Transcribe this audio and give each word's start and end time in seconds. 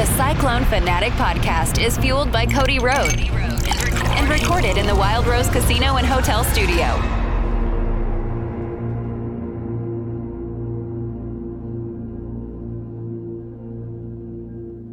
The 0.00 0.06
Cyclone 0.16 0.64
Fanatic 0.64 1.12
podcast 1.12 1.78
is 1.78 1.98
fueled 1.98 2.32
by 2.32 2.46
Cody 2.46 2.78
Road 2.78 3.20
and 3.20 4.30
recorded 4.30 4.78
in 4.78 4.86
the 4.86 4.96
Wild 4.96 5.26
Rose 5.26 5.50
Casino 5.50 5.96
and 5.98 6.06
Hotel 6.06 6.42
Studio. 6.42 6.86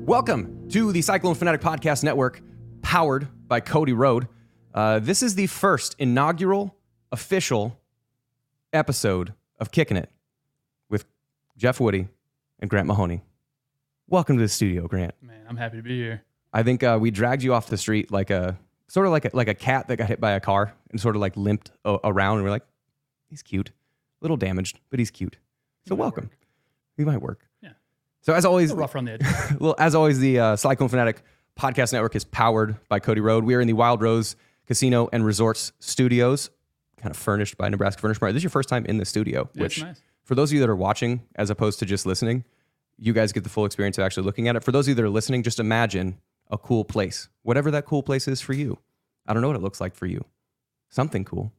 Welcome 0.05 0.67
to 0.71 0.91
the 0.91 1.01
Cyclone 1.01 1.35
Fanatic 1.35 1.61
Podcast 1.61 2.03
Network, 2.03 2.41
powered 2.81 3.29
by 3.47 3.61
Cody 3.61 3.93
Road. 3.93 4.27
Uh, 4.73 4.99
this 4.99 5.23
is 5.23 5.35
the 5.35 5.47
first 5.47 5.95
inaugural 5.99 6.75
official 7.13 7.79
episode 8.73 9.33
of 9.57 9.71
Kicking 9.71 9.95
It 9.95 10.11
with 10.89 11.05
Jeff 11.55 11.79
Woody 11.79 12.09
and 12.59 12.69
Grant 12.69 12.87
Mahoney. 12.87 13.23
Welcome 14.09 14.37
to 14.37 14.43
the 14.43 14.47
studio, 14.47 14.87
Grant. 14.87 15.13
Man, 15.21 15.41
I'm 15.49 15.57
happy 15.57 15.77
to 15.77 15.83
be 15.83 15.97
here. 15.97 16.23
I 16.53 16.63
think 16.63 16.81
uh, 16.83 16.97
we 16.99 17.11
dragged 17.11 17.43
you 17.43 17.53
off 17.53 17.67
the 17.67 17.77
street 17.77 18.11
like 18.11 18.29
a 18.29 18.57
sort 18.87 19.05
of 19.05 19.11
like 19.11 19.25
a, 19.25 19.31
like 19.33 19.49
a 19.49 19.53
cat 19.53 19.87
that 19.89 19.97
got 19.97 20.07
hit 20.07 20.21
by 20.21 20.31
a 20.31 20.39
car 20.39 20.73
and 20.91 20.99
sort 20.99 21.15
of 21.15 21.21
like 21.21 21.35
limped 21.35 21.71
a- 21.83 21.99
around, 22.05 22.35
and 22.37 22.43
we're 22.45 22.49
like, 22.51 22.65
he's 23.29 23.41
cute, 23.43 23.69
a 23.69 23.71
little 24.21 24.37
damaged, 24.37 24.79
but 24.89 24.99
he's 24.99 25.11
cute. 25.11 25.37
So 25.87 25.95
might 25.95 25.99
welcome. 26.03 26.23
work. 26.25 26.37
He 26.95 27.03
might 27.03 27.21
work. 27.21 27.47
Yeah. 27.61 27.71
So 28.21 28.33
as 28.33 28.45
always, 28.45 28.71
rough 28.73 28.95
around 28.95 29.05
the 29.05 29.11
edge. 29.13 29.21
well, 29.59 29.75
as 29.77 29.93
always, 29.93 30.19
the 30.19 30.39
uh, 30.39 30.55
Cyclone 30.55 30.89
Fanatic 30.89 31.21
Podcast 31.59 31.91
Network 31.91 32.15
is 32.15 32.23
powered 32.23 32.77
by 32.87 32.99
Cody 32.99 33.19
Road. 33.21 33.43
We 33.43 33.55
are 33.55 33.61
in 33.61 33.67
the 33.67 33.73
Wild 33.73 34.01
Rose 34.01 34.37
Casino 34.67 35.09
and 35.11 35.25
Resorts 35.25 35.73
Studios, 35.79 36.49
kind 37.01 37.11
of 37.11 37.17
furnished 37.17 37.57
by 37.57 37.67
Nebraska 37.67 37.99
Furniture 38.01 38.19
Mart. 38.21 38.33
This 38.33 38.39
is 38.39 38.43
your 38.45 38.51
first 38.51 38.69
time 38.69 38.85
in 38.85 38.97
the 38.97 39.05
studio, 39.05 39.49
Yeah, 39.53 39.63
which, 39.63 39.81
nice. 39.83 40.01
for 40.23 40.33
those 40.35 40.49
of 40.51 40.53
you 40.53 40.61
that 40.61 40.69
are 40.69 40.75
watching 40.77 41.23
as 41.35 41.49
opposed 41.49 41.79
to 41.79 41.85
just 41.85 42.05
listening, 42.05 42.45
you 42.97 43.13
guys 43.13 43.31
get 43.31 43.43
the 43.43 43.49
full 43.49 43.65
experience 43.65 43.97
of 43.97 44.03
actually 44.03 44.23
looking 44.23 44.47
at 44.47 44.55
it. 44.55 44.63
For 44.63 44.71
those 44.71 44.85
of 44.85 44.89
you 44.89 44.95
that 44.95 45.03
are 45.03 45.09
listening, 45.09 45.43
just 45.43 45.59
imagine 45.59 46.19
a 46.49 46.57
cool 46.57 46.83
place, 46.83 47.29
whatever 47.43 47.71
that 47.71 47.85
cool 47.85 48.03
place 48.03 48.27
is 48.27 48.41
for 48.41 48.53
you. 48.53 48.77
I 49.27 49.33
don't 49.33 49.41
know 49.41 49.49
what 49.49 49.57
it 49.57 49.61
looks 49.61 49.81
like 49.81 49.95
for 49.95 50.05
you. 50.05 50.23
Something 50.89 51.25
cool. 51.25 51.51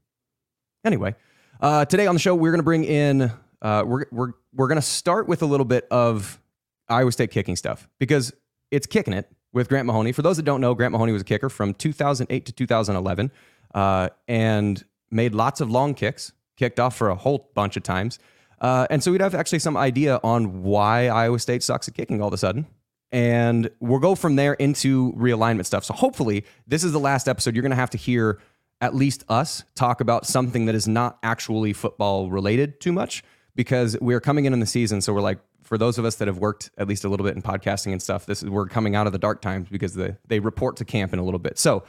Anyway, 0.84 1.14
uh, 1.60 1.84
today 1.84 2.06
on 2.06 2.14
the 2.14 2.20
show, 2.20 2.34
we're 2.34 2.50
going 2.50 2.60
to 2.60 2.64
bring 2.64 2.84
in, 2.84 3.30
uh, 3.60 3.84
we're, 3.86 4.06
we're, 4.10 4.32
we're 4.54 4.68
going 4.68 4.76
to 4.76 4.82
start 4.82 5.28
with 5.28 5.42
a 5.42 5.46
little 5.46 5.66
bit 5.66 5.86
of 5.90 6.40
Iowa 6.88 7.12
State 7.12 7.30
kicking 7.30 7.56
stuff 7.56 7.88
because 7.98 8.32
it's 8.70 8.86
kicking 8.86 9.12
it 9.12 9.30
with 9.52 9.68
Grant 9.68 9.86
Mahoney. 9.86 10.12
For 10.12 10.22
those 10.22 10.36
that 10.36 10.44
don't 10.44 10.60
know, 10.60 10.74
Grant 10.74 10.92
Mahoney 10.92 11.12
was 11.12 11.22
a 11.22 11.24
kicker 11.26 11.48
from 11.48 11.74
2008 11.74 12.46
to 12.46 12.52
2011 12.52 13.30
uh, 13.74 14.08
and 14.26 14.84
made 15.10 15.34
lots 15.34 15.60
of 15.60 15.70
long 15.70 15.94
kicks, 15.94 16.32
kicked 16.56 16.80
off 16.80 16.96
for 16.96 17.10
a 17.10 17.14
whole 17.14 17.50
bunch 17.54 17.76
of 17.76 17.82
times. 17.82 18.18
Uh, 18.60 18.86
and 18.90 19.02
so 19.02 19.12
we'd 19.12 19.20
have 19.20 19.34
actually 19.34 19.58
some 19.58 19.76
idea 19.76 20.20
on 20.22 20.62
why 20.62 21.08
Iowa 21.08 21.38
State 21.38 21.62
sucks 21.62 21.88
at 21.88 21.94
kicking 21.94 22.20
all 22.20 22.28
of 22.28 22.34
a 22.34 22.38
sudden. 22.38 22.66
And 23.10 23.70
we'll 23.80 24.00
go 24.00 24.14
from 24.14 24.36
there 24.36 24.54
into 24.54 25.12
realignment 25.14 25.64
stuff. 25.64 25.84
So 25.84 25.94
hopefully, 25.94 26.44
this 26.66 26.84
is 26.84 26.92
the 26.92 27.00
last 27.00 27.26
episode. 27.26 27.54
You're 27.54 27.62
going 27.62 27.70
to 27.70 27.76
have 27.76 27.90
to 27.90 27.98
hear 27.98 28.38
at 28.80 28.94
least 28.94 29.24
us 29.28 29.64
talk 29.74 30.00
about 30.00 30.26
something 30.26 30.66
that 30.66 30.74
is 30.74 30.86
not 30.86 31.18
actually 31.22 31.72
football 31.72 32.30
related 32.30 32.80
too 32.80 32.92
much 32.92 33.24
because 33.54 33.96
we're 34.00 34.20
coming 34.20 34.44
in 34.44 34.52
in 34.52 34.60
the 34.60 34.66
season. 34.66 35.00
So 35.00 35.12
we're 35.12 35.20
like, 35.20 35.38
for 35.62 35.76
those 35.76 35.98
of 35.98 36.04
us 36.04 36.16
that 36.16 36.28
have 36.28 36.38
worked 36.38 36.70
at 36.78 36.86
least 36.86 37.04
a 37.04 37.08
little 37.08 37.26
bit 37.26 37.34
in 37.34 37.42
podcasting 37.42 37.92
and 37.92 38.00
stuff, 38.00 38.24
this 38.24 38.42
is 38.42 38.48
we're 38.48 38.68
coming 38.68 38.94
out 38.94 39.06
of 39.06 39.12
the 39.12 39.18
dark 39.18 39.42
times 39.42 39.68
because 39.68 39.94
the, 39.94 40.16
they 40.26 40.38
report 40.38 40.76
to 40.76 40.84
camp 40.84 41.12
in 41.12 41.18
a 41.18 41.24
little 41.24 41.40
bit. 41.40 41.58
So 41.58 41.82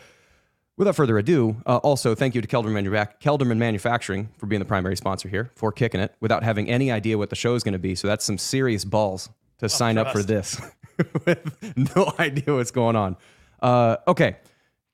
without 0.79 0.95
further 0.95 1.17
ado, 1.17 1.61
uh, 1.67 1.77
also 1.77 2.15
thank 2.15 2.33
you 2.33 2.41
to 2.41 2.47
Kelderman, 2.47 2.87
Kelderman 3.21 3.57
Manufacturing 3.57 4.29
for 4.37 4.45
being 4.47 4.59
the 4.59 4.65
primary 4.65 4.95
sponsor 4.95 5.27
here 5.27 5.51
for 5.53 5.71
kicking 5.73 5.99
it 5.99 6.15
without 6.21 6.41
having 6.41 6.69
any 6.69 6.89
idea 6.89 7.17
what 7.17 7.29
the 7.29 7.35
show 7.35 7.53
is 7.53 7.63
going 7.63 7.73
to 7.73 7.79
be. 7.79 7.93
So 7.93 8.07
that's 8.07 8.23
some 8.23 8.37
serious 8.37 8.85
balls 8.85 9.29
to 9.59 9.67
sign 9.67 9.97
up 9.97 10.11
for 10.11 10.23
this 10.23 10.59
with 11.25 11.93
no 11.95 12.13
idea 12.17 12.55
what's 12.55 12.71
going 12.71 12.95
on. 12.95 13.17
Uh, 13.61 13.97
okay, 14.07 14.37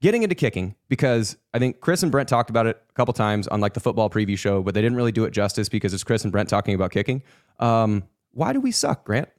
getting 0.01 0.23
into 0.23 0.33
kicking 0.33 0.75
because 0.89 1.37
I 1.53 1.59
think 1.59 1.81
Chris 1.81 2.01
and 2.01 2.11
Brent 2.11 2.27
talked 2.27 2.49
about 2.49 2.65
it 2.65 2.81
a 2.89 2.93
couple 2.93 3.13
times 3.13 3.47
on 3.47 3.61
like 3.61 3.75
the 3.75 3.79
football 3.79 4.09
preview 4.09 4.37
show, 4.37 4.63
but 4.63 4.73
they 4.73 4.81
didn't 4.81 4.97
really 4.97 5.11
do 5.11 5.25
it 5.25 5.31
justice 5.31 5.69
because 5.69 5.93
it's 5.93 6.03
Chris 6.03 6.23
and 6.23 6.31
Brent 6.31 6.49
talking 6.49 6.73
about 6.73 6.91
kicking. 6.91 7.21
Um, 7.59 8.03
why 8.31 8.53
do 8.53 8.59
we 8.59 8.71
suck, 8.71 9.05
Grant? 9.05 9.29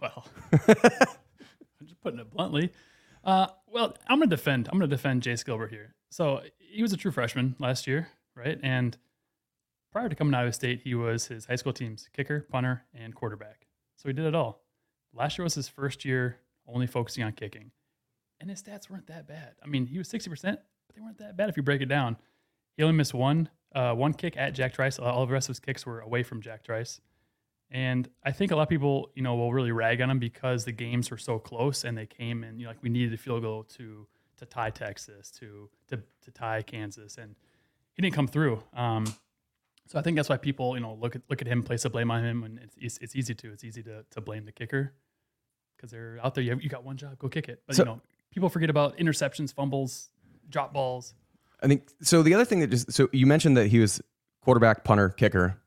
Well, 0.00 0.26
I'm 0.50 0.58
just 1.84 2.00
putting 2.02 2.18
it 2.18 2.30
bluntly. 2.32 2.72
Uh, 3.24 3.46
well, 3.66 3.96
I'm 4.06 4.18
gonna 4.18 4.28
defend. 4.28 4.68
I'm 4.68 4.78
gonna 4.78 4.88
defend 4.88 5.22
Jace 5.22 5.44
Gilbert 5.44 5.70
here. 5.70 5.94
So 6.10 6.42
he 6.58 6.82
was 6.82 6.92
a 6.92 6.96
true 6.96 7.10
freshman 7.10 7.56
last 7.58 7.86
year, 7.86 8.08
right? 8.36 8.58
And 8.62 8.96
prior 9.90 10.08
to 10.08 10.14
coming 10.14 10.32
to 10.32 10.38
Iowa 10.38 10.52
State, 10.52 10.82
he 10.84 10.94
was 10.94 11.26
his 11.26 11.46
high 11.46 11.56
school 11.56 11.72
team's 11.72 12.08
kicker, 12.12 12.46
punter, 12.50 12.84
and 12.94 13.14
quarterback. 13.14 13.66
So 13.96 14.08
he 14.08 14.12
did 14.12 14.26
it 14.26 14.34
all. 14.34 14.62
Last 15.12 15.38
year 15.38 15.44
was 15.44 15.54
his 15.54 15.68
first 15.68 16.04
year 16.04 16.38
only 16.66 16.86
focusing 16.86 17.24
on 17.24 17.32
kicking, 17.32 17.70
and 18.40 18.50
his 18.50 18.62
stats 18.62 18.90
weren't 18.90 19.06
that 19.06 19.26
bad. 19.26 19.54
I 19.62 19.66
mean, 19.66 19.86
he 19.86 19.98
was 19.98 20.08
60%, 20.08 20.42
but 20.42 20.60
they 20.94 21.00
weren't 21.00 21.18
that 21.18 21.36
bad 21.36 21.48
if 21.48 21.56
you 21.56 21.62
break 21.62 21.80
it 21.80 21.86
down. 21.86 22.16
He 22.76 22.82
only 22.82 22.96
missed 22.96 23.14
one 23.14 23.48
uh, 23.74 23.92
one 23.92 24.14
kick 24.14 24.36
at 24.36 24.54
Jack 24.54 24.74
Trice. 24.74 24.98
All 24.98 25.26
the 25.26 25.32
rest 25.32 25.48
of 25.48 25.54
his 25.54 25.60
kicks 25.60 25.84
were 25.84 26.00
away 26.00 26.22
from 26.22 26.40
Jack 26.40 26.64
Trice. 26.64 27.00
And 27.74 28.08
I 28.24 28.30
think 28.30 28.52
a 28.52 28.56
lot 28.56 28.62
of 28.62 28.68
people, 28.68 29.10
you 29.16 29.22
know, 29.22 29.34
will 29.34 29.52
really 29.52 29.72
rag 29.72 30.00
on 30.00 30.08
him 30.08 30.20
because 30.20 30.64
the 30.64 30.70
games 30.70 31.10
were 31.10 31.18
so 31.18 31.40
close 31.40 31.82
and 31.82 31.98
they 31.98 32.06
came 32.06 32.44
and 32.44 32.60
you 32.60 32.66
know, 32.66 32.70
like 32.70 32.78
we 32.82 32.88
needed 32.88 33.12
a 33.12 33.16
field 33.16 33.42
goal 33.42 33.64
to 33.76 34.06
to 34.36 34.46
tie 34.46 34.70
Texas, 34.70 35.32
to 35.40 35.68
to 35.88 35.98
to 36.22 36.30
tie 36.30 36.62
Kansas, 36.62 37.18
and 37.18 37.34
he 37.94 38.00
didn't 38.02 38.14
come 38.14 38.28
through. 38.28 38.62
Um, 38.74 39.04
so 39.88 39.98
I 39.98 40.02
think 40.02 40.16
that's 40.16 40.28
why 40.28 40.36
people, 40.36 40.76
you 40.76 40.80
know, 40.82 40.94
look 41.00 41.16
at 41.16 41.22
look 41.28 41.42
at 41.42 41.48
him, 41.48 41.64
place 41.64 41.82
the 41.82 41.90
blame 41.90 42.12
on 42.12 42.24
him, 42.24 42.44
and 42.44 42.60
it's 42.60 42.76
it's, 42.80 42.98
it's 42.98 43.16
easy 43.16 43.34
to 43.34 43.52
it's 43.52 43.64
easy 43.64 43.82
to 43.82 44.04
to 44.08 44.20
blame 44.20 44.44
the 44.44 44.52
kicker 44.52 44.92
because 45.76 45.90
they're 45.90 46.20
out 46.22 46.36
there. 46.36 46.44
You, 46.44 46.50
have, 46.50 46.62
you 46.62 46.68
got 46.68 46.84
one 46.84 46.96
job, 46.96 47.18
go 47.18 47.28
kick 47.28 47.48
it. 47.48 47.60
But 47.66 47.74
So- 47.74 47.82
you 47.82 47.86
know, 47.86 48.00
people 48.30 48.48
forget 48.48 48.70
about 48.70 48.96
interceptions, 48.98 49.52
fumbles, 49.52 50.10
drop 50.48 50.72
balls. 50.72 51.14
I 51.60 51.66
think 51.66 51.88
so. 52.02 52.22
The 52.22 52.34
other 52.34 52.44
thing 52.44 52.60
that 52.60 52.68
just 52.68 52.92
so 52.92 53.08
you 53.12 53.26
mentioned 53.26 53.56
that 53.56 53.66
he 53.66 53.80
was 53.80 54.00
quarterback, 54.42 54.84
punter, 54.84 55.08
kicker, 55.08 55.58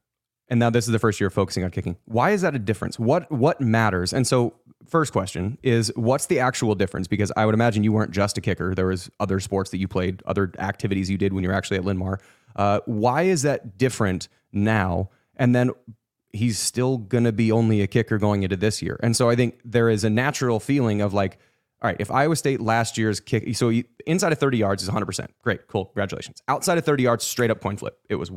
and 0.50 0.59
now 0.59 0.69
this 0.69 0.85
is 0.85 0.91
the 0.91 1.00
first 1.00 1.19
year 1.19 1.30
focusing 1.30 1.63
on 1.63 1.72
kicking. 1.72 1.97
Why 2.06 2.31
is 2.31 2.41
that 2.41 2.56
a 2.56 2.59
difference? 2.59 2.97
What 2.97 3.31
what 3.31 3.59
matters? 3.59 4.13
And 4.13 4.25
so, 4.25 4.53
first 4.88 5.12
question 5.12 5.58
is, 5.63 5.91
what's 5.96 6.28
the 6.28 6.40
actual 6.40 6.75
difference? 6.75 7.08
Because 7.08 7.31
I 7.35 7.46
would 7.46 7.53
imagine 7.53 7.84
you 7.84 7.91
weren't 7.91 8.12
just 8.12 8.38
a 8.38 8.41
kicker. 8.41 8.74
There 8.74 8.88
was 8.88 9.09
other 9.19 9.40
sports 9.40 9.72
that 9.72 9.78
you 9.78 9.88
played, 9.88 10.24
other 10.25 10.52
activities 10.59 11.09
you 11.09 11.18
did 11.18 11.34
when 11.34 11.44
you 11.44 11.50
were 11.50 11.56
actually 11.56 11.78
at 11.78 11.85
Linn-Mar. 11.85 12.19
Uh, 12.56 12.80
why 12.85 13.24
is 13.24 13.41
that 13.41 13.78
different 13.78 14.30
now? 14.52 15.09
And 15.35 15.53
then 15.53 15.72
he's 16.34 16.58
still 16.59 16.97
going 16.97 17.24
to 17.24 17.31
be 17.31 17.52
only 17.52 17.81
a 17.81 17.88
kicker 17.88 18.18
going 18.18 18.44
into 18.44 18.56
this 18.56 18.81
year. 18.81 19.00
And 19.03 19.16
so 19.16 19.29
I 19.29 19.35
think 19.35 19.59
there 19.66 19.90
is 19.90 20.03
a 20.03 20.09
natural 20.09 20.59
feeling 20.59 21.02
of 21.02 21.14
like, 21.14 21.38
all 21.81 21.90
right, 21.90 21.97
if 22.00 22.09
Iowa 22.09 22.35
State 22.35 22.59
last 22.59 22.97
year's 22.97 23.19
kick, 23.19 23.56
so 23.56 23.72
inside 24.06 24.31
of 24.31 24.40
30 24.40 24.58
yards 24.58 24.84
is 24.84 24.90
100%. 24.90 25.28
Great, 25.44 25.68
cool, 25.68 25.85
congratulations. 25.85 26.41
Outside 26.47 26.78
of 26.78 26.85
30 26.85 27.03
yards, 27.03 27.24
straight 27.24 27.52
up 27.52 27.62
coin 27.62 27.78
flip. 27.78 28.00
It 28.09 28.16
was 28.16 28.31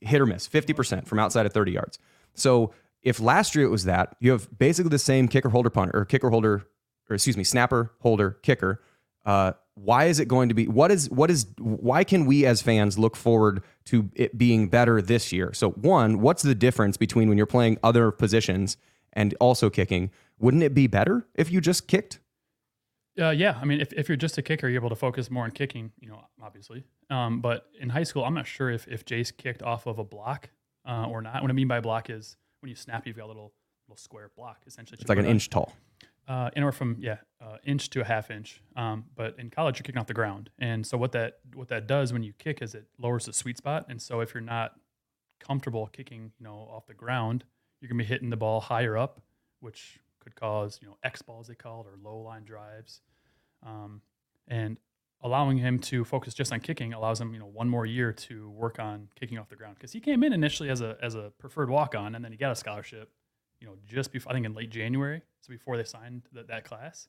hit 0.00 0.20
or 0.20 0.26
miss, 0.26 0.48
50% 0.48 1.06
from 1.06 1.18
outside 1.18 1.46
of 1.46 1.52
30 1.52 1.72
yards. 1.72 1.98
So 2.34 2.72
if 3.02 3.20
last 3.20 3.54
year 3.54 3.64
it 3.64 3.70
was 3.70 3.84
that, 3.84 4.16
you 4.20 4.32
have 4.32 4.48
basically 4.58 4.90
the 4.90 4.98
same 4.98 5.28
kicker 5.28 5.48
holder 5.48 5.70
punter 5.70 5.96
or 5.96 6.04
kicker 6.04 6.30
holder, 6.30 6.66
or 7.08 7.14
excuse 7.14 7.36
me, 7.36 7.44
snapper 7.44 7.92
holder 8.00 8.32
kicker. 8.42 8.82
Uh, 9.24 9.52
why 9.74 10.06
is 10.06 10.18
it 10.18 10.26
going 10.26 10.48
to 10.48 10.54
be? 10.54 10.66
What 10.66 10.90
is 10.90 11.08
what 11.10 11.30
is? 11.30 11.46
Why 11.58 12.02
can 12.02 12.26
we 12.26 12.44
as 12.44 12.60
fans 12.60 12.98
look 12.98 13.14
forward 13.14 13.62
to 13.86 14.10
it 14.14 14.36
being 14.36 14.68
better 14.68 15.00
this 15.00 15.32
year? 15.32 15.52
So 15.52 15.70
one, 15.70 16.20
what's 16.20 16.42
the 16.42 16.54
difference 16.54 16.96
between 16.96 17.28
when 17.28 17.38
you're 17.38 17.46
playing 17.46 17.78
other 17.82 18.10
positions 18.10 18.76
and 19.12 19.34
also 19.40 19.70
kicking? 19.70 20.10
Wouldn't 20.38 20.62
it 20.62 20.74
be 20.74 20.86
better 20.86 21.26
if 21.34 21.52
you 21.52 21.60
just 21.60 21.86
kicked? 21.86 22.18
Uh, 23.20 23.30
yeah, 23.30 23.58
I 23.60 23.64
mean, 23.64 23.80
if, 23.80 23.92
if 23.92 24.08
you're 24.08 24.16
just 24.16 24.38
a 24.38 24.42
kicker, 24.42 24.68
you're 24.68 24.80
able 24.80 24.90
to 24.90 24.96
focus 24.96 25.30
more 25.30 25.44
on 25.44 25.50
kicking, 25.50 25.90
you 25.98 26.08
know, 26.08 26.20
obviously. 26.40 26.84
Um, 27.10 27.40
but 27.40 27.66
in 27.80 27.88
high 27.88 28.02
school, 28.02 28.24
I'm 28.24 28.34
not 28.34 28.46
sure 28.46 28.70
if, 28.70 28.86
if 28.88 29.04
Jace 29.04 29.34
kicked 29.34 29.62
off 29.62 29.86
of 29.86 29.98
a 29.98 30.04
block 30.04 30.50
uh, 30.86 31.06
or 31.06 31.22
not. 31.22 31.42
What 31.42 31.50
I 31.50 31.54
mean 31.54 31.68
by 31.68 31.80
block 31.80 32.10
is 32.10 32.36
when 32.60 32.68
you 32.68 32.76
snap, 32.76 33.06
you've 33.06 33.16
got 33.16 33.26
a 33.26 33.28
little 33.28 33.52
little 33.88 33.96
square 33.96 34.30
block, 34.36 34.58
essentially. 34.66 34.98
It's 35.00 35.08
like 35.08 35.18
an 35.18 35.26
inch 35.26 35.48
tall. 35.48 35.72
Uh, 36.28 36.50
anywhere 36.54 36.72
from 36.72 36.96
yeah, 37.00 37.16
uh, 37.40 37.56
inch 37.64 37.88
to 37.88 38.02
a 38.02 38.04
half 38.04 38.30
inch. 38.30 38.60
Um, 38.76 39.06
but 39.16 39.38
in 39.38 39.48
college, 39.48 39.78
you're 39.78 39.84
kicking 39.84 39.98
off 39.98 40.06
the 40.06 40.14
ground, 40.14 40.50
and 40.58 40.86
so 40.86 40.98
what 40.98 41.12
that 41.12 41.38
what 41.54 41.68
that 41.68 41.86
does 41.86 42.12
when 42.12 42.22
you 42.22 42.34
kick 42.38 42.60
is 42.60 42.74
it 42.74 42.86
lowers 42.98 43.24
the 43.24 43.32
sweet 43.32 43.56
spot. 43.56 43.86
And 43.88 44.00
so 44.00 44.20
if 44.20 44.34
you're 44.34 44.42
not 44.42 44.72
comfortable 45.40 45.86
kicking, 45.86 46.32
you 46.38 46.44
know, 46.44 46.68
off 46.70 46.86
the 46.86 46.94
ground, 46.94 47.44
you're 47.80 47.88
gonna 47.88 48.02
be 48.02 48.04
hitting 48.04 48.28
the 48.28 48.36
ball 48.36 48.60
higher 48.60 48.98
up, 48.98 49.22
which 49.60 50.00
could 50.20 50.34
cause 50.34 50.78
you 50.82 50.88
know 50.88 50.98
X 51.02 51.22
balls 51.22 51.48
they 51.48 51.54
call 51.54 51.80
it 51.80 51.86
or 51.86 51.96
low 52.02 52.18
line 52.18 52.44
drives, 52.44 53.00
um, 53.64 54.02
and 54.48 54.78
allowing 55.22 55.58
him 55.58 55.78
to 55.78 56.04
focus 56.04 56.32
just 56.32 56.52
on 56.52 56.60
kicking 56.60 56.92
allows 56.92 57.20
him 57.20 57.32
you 57.32 57.40
know 57.40 57.46
one 57.46 57.68
more 57.68 57.84
year 57.84 58.12
to 58.12 58.50
work 58.50 58.78
on 58.78 59.08
kicking 59.18 59.38
off 59.38 59.48
the 59.48 59.56
ground 59.56 59.74
because 59.74 59.92
he 59.92 60.00
came 60.00 60.22
in 60.22 60.32
initially 60.32 60.70
as 60.70 60.80
a 60.80 60.96
as 61.02 61.14
a 61.14 61.32
preferred 61.38 61.68
walk 61.68 61.94
on 61.94 62.14
and 62.14 62.24
then 62.24 62.32
he 62.32 62.38
got 62.38 62.52
a 62.52 62.56
scholarship, 62.56 63.10
you 63.60 63.66
know, 63.66 63.74
just 63.86 64.12
before 64.12 64.32
I 64.32 64.34
think 64.34 64.46
in 64.46 64.54
late 64.54 64.70
January, 64.70 65.22
so 65.40 65.50
before 65.50 65.76
they 65.76 65.84
signed 65.84 66.22
that 66.32 66.48
that 66.48 66.64
class. 66.64 67.08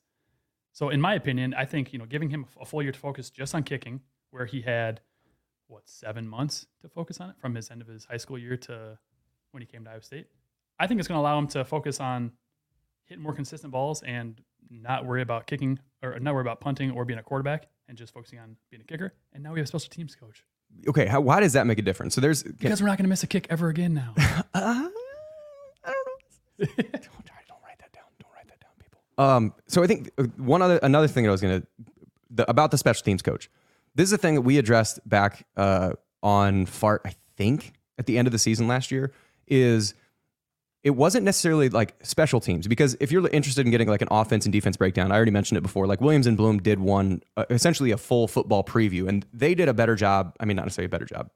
So 0.72 0.88
in 0.88 1.00
my 1.00 1.14
opinion, 1.14 1.54
I 1.54 1.64
think 1.64 1.92
you 1.92 1.98
know 1.98 2.06
giving 2.06 2.30
him 2.30 2.46
a 2.60 2.64
full 2.64 2.82
year 2.82 2.92
to 2.92 2.98
focus 2.98 3.30
just 3.30 3.54
on 3.54 3.62
kicking, 3.62 4.00
where 4.30 4.46
he 4.46 4.62
had 4.62 5.00
what 5.68 5.88
seven 5.88 6.26
months 6.26 6.66
to 6.82 6.88
focus 6.88 7.20
on 7.20 7.30
it 7.30 7.36
from 7.38 7.54
his 7.54 7.70
end 7.70 7.80
of 7.80 7.86
his 7.86 8.04
high 8.04 8.16
school 8.16 8.38
year 8.38 8.56
to 8.56 8.98
when 9.52 9.60
he 9.60 9.66
came 9.66 9.84
to 9.84 9.90
Iowa 9.90 10.02
State. 10.02 10.26
I 10.78 10.86
think 10.86 10.98
it's 10.98 11.08
going 11.08 11.16
to 11.16 11.20
allow 11.20 11.38
him 11.38 11.46
to 11.48 11.64
focus 11.64 12.00
on 12.00 12.32
hitting 13.04 13.22
more 13.22 13.34
consistent 13.34 13.72
balls 13.72 14.02
and 14.02 14.40
not 14.70 15.04
worry 15.04 15.22
about 15.22 15.46
kicking 15.46 15.78
or 16.02 16.18
not 16.18 16.34
worry 16.34 16.42
about 16.42 16.60
punting 16.60 16.90
or 16.92 17.04
being 17.04 17.18
a 17.18 17.22
quarterback 17.22 17.66
and 17.90 17.98
just 17.98 18.14
focusing 18.14 18.38
on 18.38 18.56
being 18.70 18.80
a 18.80 18.84
kicker. 18.84 19.12
And 19.34 19.42
now 19.42 19.52
we 19.52 19.58
have 19.58 19.64
a 19.64 19.68
special 19.68 19.90
teams 19.90 20.14
coach 20.14 20.44
Okay, 20.88 21.06
how, 21.06 21.20
why 21.20 21.40
does 21.40 21.52
that 21.52 21.66
make 21.66 21.78
a 21.78 21.82
difference? 21.82 22.14
So 22.14 22.20
there's 22.20 22.42
because 22.42 22.80
we're 22.80 22.88
not 22.88 22.96
going 22.96 23.04
to 23.04 23.08
miss 23.08 23.22
a 23.22 23.26
kick 23.26 23.46
ever 23.50 23.68
again 23.68 23.94
now. 23.94 24.14
Uh, 24.54 24.88
I 25.84 25.92
don't 25.92 26.06
know. 26.58 26.66
don't, 26.76 26.92
don't 27.48 27.62
write 27.64 27.78
that 27.78 27.92
down. 27.92 28.04
Don't 28.20 28.32
write 28.34 28.48
that 28.48 28.60
down, 28.60 28.70
people. 28.78 29.00
Um, 29.16 29.54
so 29.66 29.82
I 29.82 29.86
think 29.86 30.10
uh, 30.18 30.24
one 30.36 30.60
other 30.60 30.78
another 30.82 31.08
thing 31.08 31.24
that 31.24 31.30
I 31.30 31.32
was 31.32 31.40
gonna 31.40 31.62
about 32.48 32.70
the 32.70 32.78
special 32.78 33.04
teams 33.04 33.22
coach. 33.22 33.48
This 33.94 34.08
is 34.08 34.12
a 34.12 34.18
thing 34.18 34.34
that 34.34 34.42
we 34.42 34.58
addressed 34.58 35.06
back 35.08 35.46
uh, 35.56 35.92
on 36.22 36.66
fart. 36.66 37.02
I 37.04 37.14
think 37.36 37.72
at 37.98 38.06
the 38.06 38.18
end 38.18 38.28
of 38.28 38.32
the 38.32 38.38
season 38.38 38.68
last 38.68 38.90
year 38.90 39.12
is 39.46 39.94
it 40.82 40.90
wasn't 40.90 41.24
necessarily 41.24 41.68
like 41.68 41.94
special 42.02 42.40
teams 42.40 42.66
because 42.66 42.96
if 43.00 43.12
you're 43.12 43.26
interested 43.28 43.66
in 43.66 43.70
getting 43.70 43.88
like 43.88 44.00
an 44.00 44.08
offense 44.10 44.46
and 44.46 44.52
defense 44.52 44.76
breakdown, 44.76 45.12
I 45.12 45.16
already 45.16 45.30
mentioned 45.30 45.58
it 45.58 45.62
before. 45.62 45.86
Like 45.86 46.00
Williams 46.00 46.26
and 46.26 46.36
Blum 46.36 46.58
did 46.58 46.80
one 46.80 47.22
uh, 47.36 47.44
essentially 47.50 47.90
a 47.90 47.98
full 47.98 48.26
football 48.26 48.64
preview, 48.64 49.06
and 49.06 49.26
they 49.32 49.54
did 49.54 49.68
a 49.68 49.74
better 49.74 49.94
job. 49.94 50.34
I 50.40 50.46
mean, 50.46 50.56
not 50.56 50.64
necessarily 50.64 50.86
a 50.86 50.90
better 50.90 51.04
job. 51.04 51.30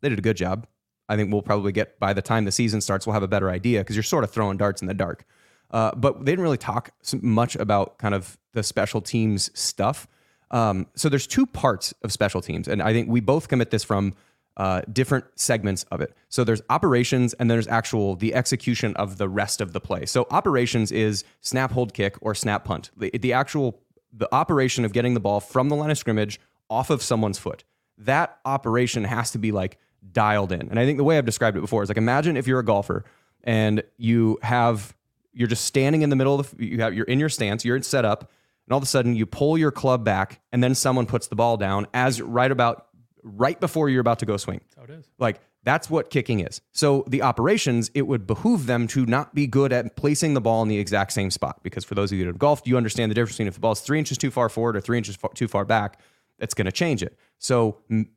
They 0.00 0.08
did 0.08 0.18
a 0.18 0.22
good 0.22 0.36
job. 0.36 0.66
I 1.08 1.16
think 1.16 1.32
we'll 1.32 1.42
probably 1.42 1.72
get 1.72 1.98
by 1.98 2.12
the 2.12 2.22
time 2.22 2.44
the 2.44 2.52
season 2.52 2.80
starts, 2.80 3.06
we'll 3.06 3.14
have 3.14 3.22
a 3.22 3.28
better 3.28 3.50
idea 3.50 3.80
because 3.80 3.96
you're 3.96 4.02
sort 4.02 4.24
of 4.24 4.30
throwing 4.30 4.56
darts 4.56 4.80
in 4.80 4.88
the 4.88 4.94
dark. 4.94 5.24
Uh, 5.70 5.92
but 5.96 6.24
they 6.24 6.32
didn't 6.32 6.42
really 6.42 6.56
talk 6.56 6.90
much 7.20 7.56
about 7.56 7.98
kind 7.98 8.14
of 8.14 8.38
the 8.52 8.62
special 8.62 9.00
teams 9.00 9.50
stuff. 9.58 10.06
Um, 10.50 10.86
so 10.94 11.08
there's 11.08 11.26
two 11.26 11.46
parts 11.46 11.92
of 12.02 12.12
special 12.12 12.40
teams, 12.40 12.68
and 12.68 12.80
I 12.80 12.92
think 12.92 13.08
we 13.08 13.20
both 13.20 13.48
commit 13.48 13.70
this 13.70 13.82
from 13.82 14.14
uh, 14.56 14.82
different 14.92 15.24
segments 15.34 15.84
of 15.90 16.00
it. 16.00 16.14
So 16.28 16.44
there's 16.44 16.62
operations, 16.70 17.34
and 17.34 17.50
there's 17.50 17.66
actual 17.66 18.16
the 18.16 18.34
execution 18.34 18.94
of 18.96 19.18
the 19.18 19.28
rest 19.28 19.60
of 19.60 19.72
the 19.72 19.80
play. 19.80 20.06
So 20.06 20.26
operations 20.30 20.92
is 20.92 21.24
snap, 21.40 21.72
hold, 21.72 21.92
kick, 21.92 22.16
or 22.20 22.34
snap, 22.34 22.64
punt. 22.64 22.90
The, 22.96 23.10
the 23.18 23.32
actual 23.32 23.80
the 24.16 24.32
operation 24.32 24.84
of 24.84 24.92
getting 24.92 25.14
the 25.14 25.20
ball 25.20 25.40
from 25.40 25.68
the 25.68 25.76
line 25.76 25.90
of 25.90 25.98
scrimmage 25.98 26.40
off 26.70 26.90
of 26.90 27.02
someone's 27.02 27.38
foot. 27.38 27.64
That 27.98 28.38
operation 28.44 29.04
has 29.04 29.32
to 29.32 29.38
be 29.38 29.50
like 29.50 29.78
dialed 30.12 30.52
in. 30.52 30.68
And 30.68 30.78
I 30.78 30.84
think 30.84 30.98
the 30.98 31.04
way 31.04 31.18
I've 31.18 31.24
described 31.24 31.56
it 31.56 31.60
before 31.60 31.82
is 31.82 31.88
like 31.88 31.98
imagine 31.98 32.36
if 32.36 32.46
you're 32.46 32.60
a 32.60 32.64
golfer 32.64 33.04
and 33.42 33.82
you 33.96 34.38
have 34.42 34.94
you're 35.32 35.48
just 35.48 35.64
standing 35.64 36.02
in 36.02 36.10
the 36.10 36.16
middle 36.16 36.38
of 36.38 36.56
the, 36.56 36.64
you 36.64 36.80
have 36.80 36.94
you're 36.94 37.06
in 37.06 37.18
your 37.18 37.28
stance, 37.28 37.64
you're 37.64 37.82
set 37.82 38.04
up, 38.04 38.30
and 38.66 38.72
all 38.72 38.78
of 38.78 38.82
a 38.82 38.86
sudden 38.86 39.14
you 39.14 39.26
pull 39.26 39.58
your 39.58 39.72
club 39.72 40.04
back 40.04 40.40
and 40.52 40.62
then 40.62 40.74
someone 40.74 41.06
puts 41.06 41.26
the 41.26 41.36
ball 41.36 41.56
down 41.56 41.86
as 41.92 42.22
right 42.22 42.50
about 42.50 42.86
right 43.24 43.58
before 43.58 43.88
you're 43.88 44.00
about 44.00 44.20
to 44.20 44.26
go 44.26 44.36
swing. 44.36 44.60
That's 44.60 44.74
how 44.76 44.84
it 44.84 44.90
is. 44.90 45.08
Like 45.18 45.40
that's 45.64 45.88
what 45.88 46.10
kicking 46.10 46.40
is. 46.40 46.60
So 46.72 47.04
the 47.08 47.22
operations, 47.22 47.90
it 47.94 48.02
would 48.02 48.26
behoove 48.26 48.66
them 48.66 48.86
to 48.88 49.06
not 49.06 49.34
be 49.34 49.46
good 49.46 49.72
at 49.72 49.96
placing 49.96 50.34
the 50.34 50.40
ball 50.40 50.62
in 50.62 50.68
the 50.68 50.78
exact 50.78 51.12
same 51.12 51.30
spot. 51.30 51.62
Because 51.62 51.84
for 51.84 51.94
those 51.94 52.12
of 52.12 52.18
you 52.18 52.24
that 52.24 52.28
have 52.28 52.38
golfed, 52.38 52.66
you 52.66 52.76
understand 52.76 53.10
the 53.10 53.14
difference 53.14 53.36
between 53.36 53.48
if 53.48 53.54
the 53.54 53.60
ball 53.60 53.72
is 53.72 53.80
three 53.80 53.98
inches 53.98 54.18
too 54.18 54.30
far 54.30 54.48
forward 54.48 54.76
or 54.76 54.80
three 54.80 54.98
inches 54.98 55.16
far, 55.16 55.32
too 55.32 55.48
far 55.48 55.64
back, 55.64 55.98
that's 56.38 56.54
going 56.54 56.66
to 56.66 56.72
change 56.72 57.02
it. 57.02 57.18
So 57.38 57.78
m- 57.90 58.10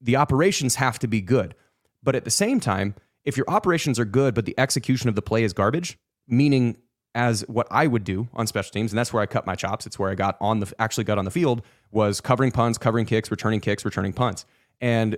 the 0.00 0.16
operations 0.16 0.74
have 0.74 0.98
to 0.98 1.08
be 1.08 1.22
good. 1.22 1.54
But 2.02 2.14
at 2.14 2.24
the 2.24 2.30
same 2.30 2.60
time, 2.60 2.94
if 3.24 3.36
your 3.36 3.46
operations 3.48 3.98
are 3.98 4.04
good, 4.04 4.34
but 4.34 4.44
the 4.44 4.58
execution 4.58 5.08
of 5.08 5.14
the 5.14 5.22
play 5.22 5.42
is 5.42 5.52
garbage, 5.52 5.98
meaning 6.28 6.76
as 7.14 7.42
what 7.48 7.66
I 7.70 7.86
would 7.86 8.04
do 8.04 8.28
on 8.34 8.46
special 8.46 8.72
teams, 8.72 8.92
and 8.92 8.98
that's 8.98 9.12
where 9.12 9.22
I 9.22 9.26
cut 9.26 9.46
my 9.46 9.54
chops. 9.54 9.86
It's 9.86 9.98
where 9.98 10.10
I 10.10 10.14
got 10.14 10.36
on 10.40 10.60
the 10.60 10.72
actually 10.78 11.04
got 11.04 11.18
on 11.18 11.24
the 11.24 11.30
field 11.30 11.62
was 11.90 12.20
covering 12.20 12.52
punts, 12.52 12.78
covering 12.78 13.06
kicks, 13.06 13.30
returning 13.30 13.60
kicks, 13.60 13.84
returning 13.84 14.12
punts. 14.12 14.44
And 14.80 15.16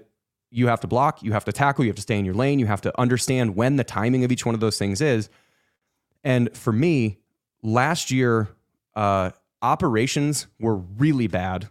you 0.50 0.66
have 0.68 0.80
to 0.80 0.86
block, 0.86 1.22
you 1.22 1.32
have 1.32 1.44
to 1.46 1.52
tackle, 1.52 1.84
you 1.84 1.90
have 1.90 1.96
to 1.96 2.02
stay 2.02 2.18
in 2.18 2.24
your 2.24 2.34
lane, 2.34 2.58
you 2.58 2.66
have 2.66 2.82
to 2.82 3.00
understand 3.00 3.56
when 3.56 3.76
the 3.76 3.84
timing 3.84 4.24
of 4.24 4.32
each 4.32 4.44
one 4.44 4.54
of 4.54 4.60
those 4.60 4.78
things 4.78 5.00
is. 5.00 5.28
And 6.24 6.54
for 6.56 6.72
me, 6.72 7.18
last 7.62 8.10
year, 8.10 8.48
uh, 8.94 9.30
operations 9.62 10.46
were 10.60 10.76
really 10.76 11.26
bad. 11.26 11.68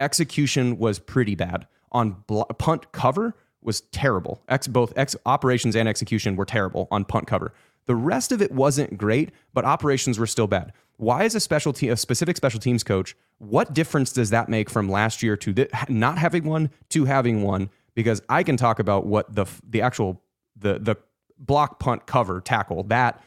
Execution 0.00 0.78
was 0.78 0.98
pretty 0.98 1.34
bad. 1.34 1.66
On 1.92 2.22
bl- 2.26 2.42
punt 2.42 2.90
cover 2.92 3.34
was 3.62 3.82
terrible. 3.82 4.42
Ex- 4.48 4.66
both 4.66 4.92
ex- 4.96 5.16
operations 5.26 5.76
and 5.76 5.88
execution 5.88 6.36
were 6.36 6.44
terrible 6.44 6.88
on 6.90 7.04
punt 7.04 7.26
cover. 7.26 7.52
The 7.86 7.94
rest 7.94 8.32
of 8.32 8.40
it 8.40 8.52
wasn't 8.52 8.96
great, 8.96 9.30
but 9.52 9.64
operations 9.64 10.18
were 10.18 10.26
still 10.26 10.46
bad. 10.46 10.72
Why 10.96 11.24
is 11.24 11.34
a 11.34 11.40
special 11.40 11.72
team, 11.72 11.90
a 11.90 11.96
specific 11.96 12.36
special 12.36 12.60
teams 12.60 12.84
coach? 12.84 13.16
What 13.38 13.74
difference 13.74 14.12
does 14.12 14.30
that 14.30 14.48
make 14.48 14.70
from 14.70 14.88
last 14.88 15.22
year 15.22 15.36
to 15.36 15.52
th- 15.52 15.70
not 15.88 16.18
having 16.18 16.44
one 16.44 16.70
to 16.90 17.04
having 17.04 17.42
one? 17.42 17.70
Because 17.94 18.22
I 18.28 18.42
can 18.42 18.56
talk 18.56 18.78
about 18.78 19.06
what 19.06 19.34
the 19.34 19.46
the 19.68 19.82
actual 19.82 20.22
the 20.56 20.78
the 20.78 20.96
block 21.38 21.78
punt 21.80 22.06
cover 22.06 22.40
tackle 22.40 22.84
that 22.84 23.20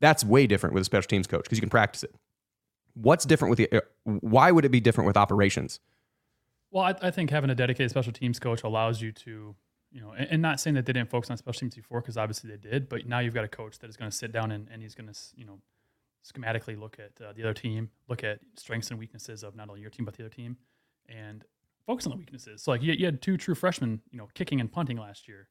that's 0.00 0.24
way 0.24 0.46
different 0.46 0.74
with 0.74 0.80
a 0.82 0.84
special 0.84 1.08
teams 1.08 1.26
coach 1.26 1.44
because 1.44 1.58
you 1.58 1.62
can 1.62 1.70
practice 1.70 2.02
it. 2.02 2.14
What's 2.94 3.24
different 3.24 3.50
with 3.50 3.58
the? 3.58 3.78
uh, 3.78 3.80
Why 4.04 4.50
would 4.50 4.64
it 4.64 4.70
be 4.70 4.80
different 4.80 5.06
with 5.06 5.16
operations? 5.16 5.78
Well, 6.72 6.84
I, 6.84 6.94
I 7.02 7.10
think 7.10 7.30
having 7.30 7.50
a 7.50 7.54
dedicated 7.54 7.90
special 7.90 8.12
teams 8.12 8.38
coach 8.38 8.62
allows 8.62 9.00
you 9.00 9.12
to, 9.12 9.54
you 9.92 10.00
know, 10.00 10.12
and, 10.12 10.28
and 10.30 10.42
not 10.42 10.60
saying 10.60 10.74
that 10.74 10.86
they 10.86 10.92
didn't 10.92 11.10
focus 11.10 11.30
on 11.30 11.36
special 11.36 11.60
teams 11.60 11.74
before, 11.74 12.00
because 12.00 12.16
obviously 12.16 12.50
they 12.50 12.56
did, 12.56 12.88
but 12.88 13.06
now 13.06 13.18
you've 13.18 13.34
got 13.34 13.44
a 13.44 13.48
coach 13.48 13.78
that 13.80 13.90
is 13.90 13.96
going 13.96 14.10
to 14.10 14.16
sit 14.16 14.32
down 14.32 14.50
and, 14.52 14.68
and 14.72 14.82
he's 14.82 14.94
going 14.94 15.12
to, 15.12 15.18
you 15.34 15.44
know, 15.44 15.58
schematically 16.24 16.78
look 16.78 16.98
at 16.98 17.24
uh, 17.24 17.32
the 17.32 17.42
other 17.42 17.54
team, 17.54 17.90
look 18.08 18.22
at 18.22 18.40
strengths 18.56 18.90
and 18.90 18.98
weaknesses 18.98 19.42
of 19.42 19.56
not 19.56 19.68
only 19.68 19.80
your 19.80 19.90
team, 19.90 20.04
but 20.04 20.14
the 20.16 20.22
other 20.22 20.34
team, 20.34 20.56
and 21.08 21.44
focus 21.86 22.06
on 22.06 22.10
the 22.10 22.18
weaknesses. 22.18 22.62
So, 22.62 22.70
like, 22.72 22.82
you, 22.82 22.92
you 22.92 23.06
had 23.06 23.22
two 23.22 23.36
true 23.36 23.54
freshmen, 23.54 24.00
you 24.10 24.18
know, 24.18 24.28
kicking 24.34 24.60
and 24.60 24.70
punting 24.70 24.98
last 24.98 25.26
year. 25.26 25.48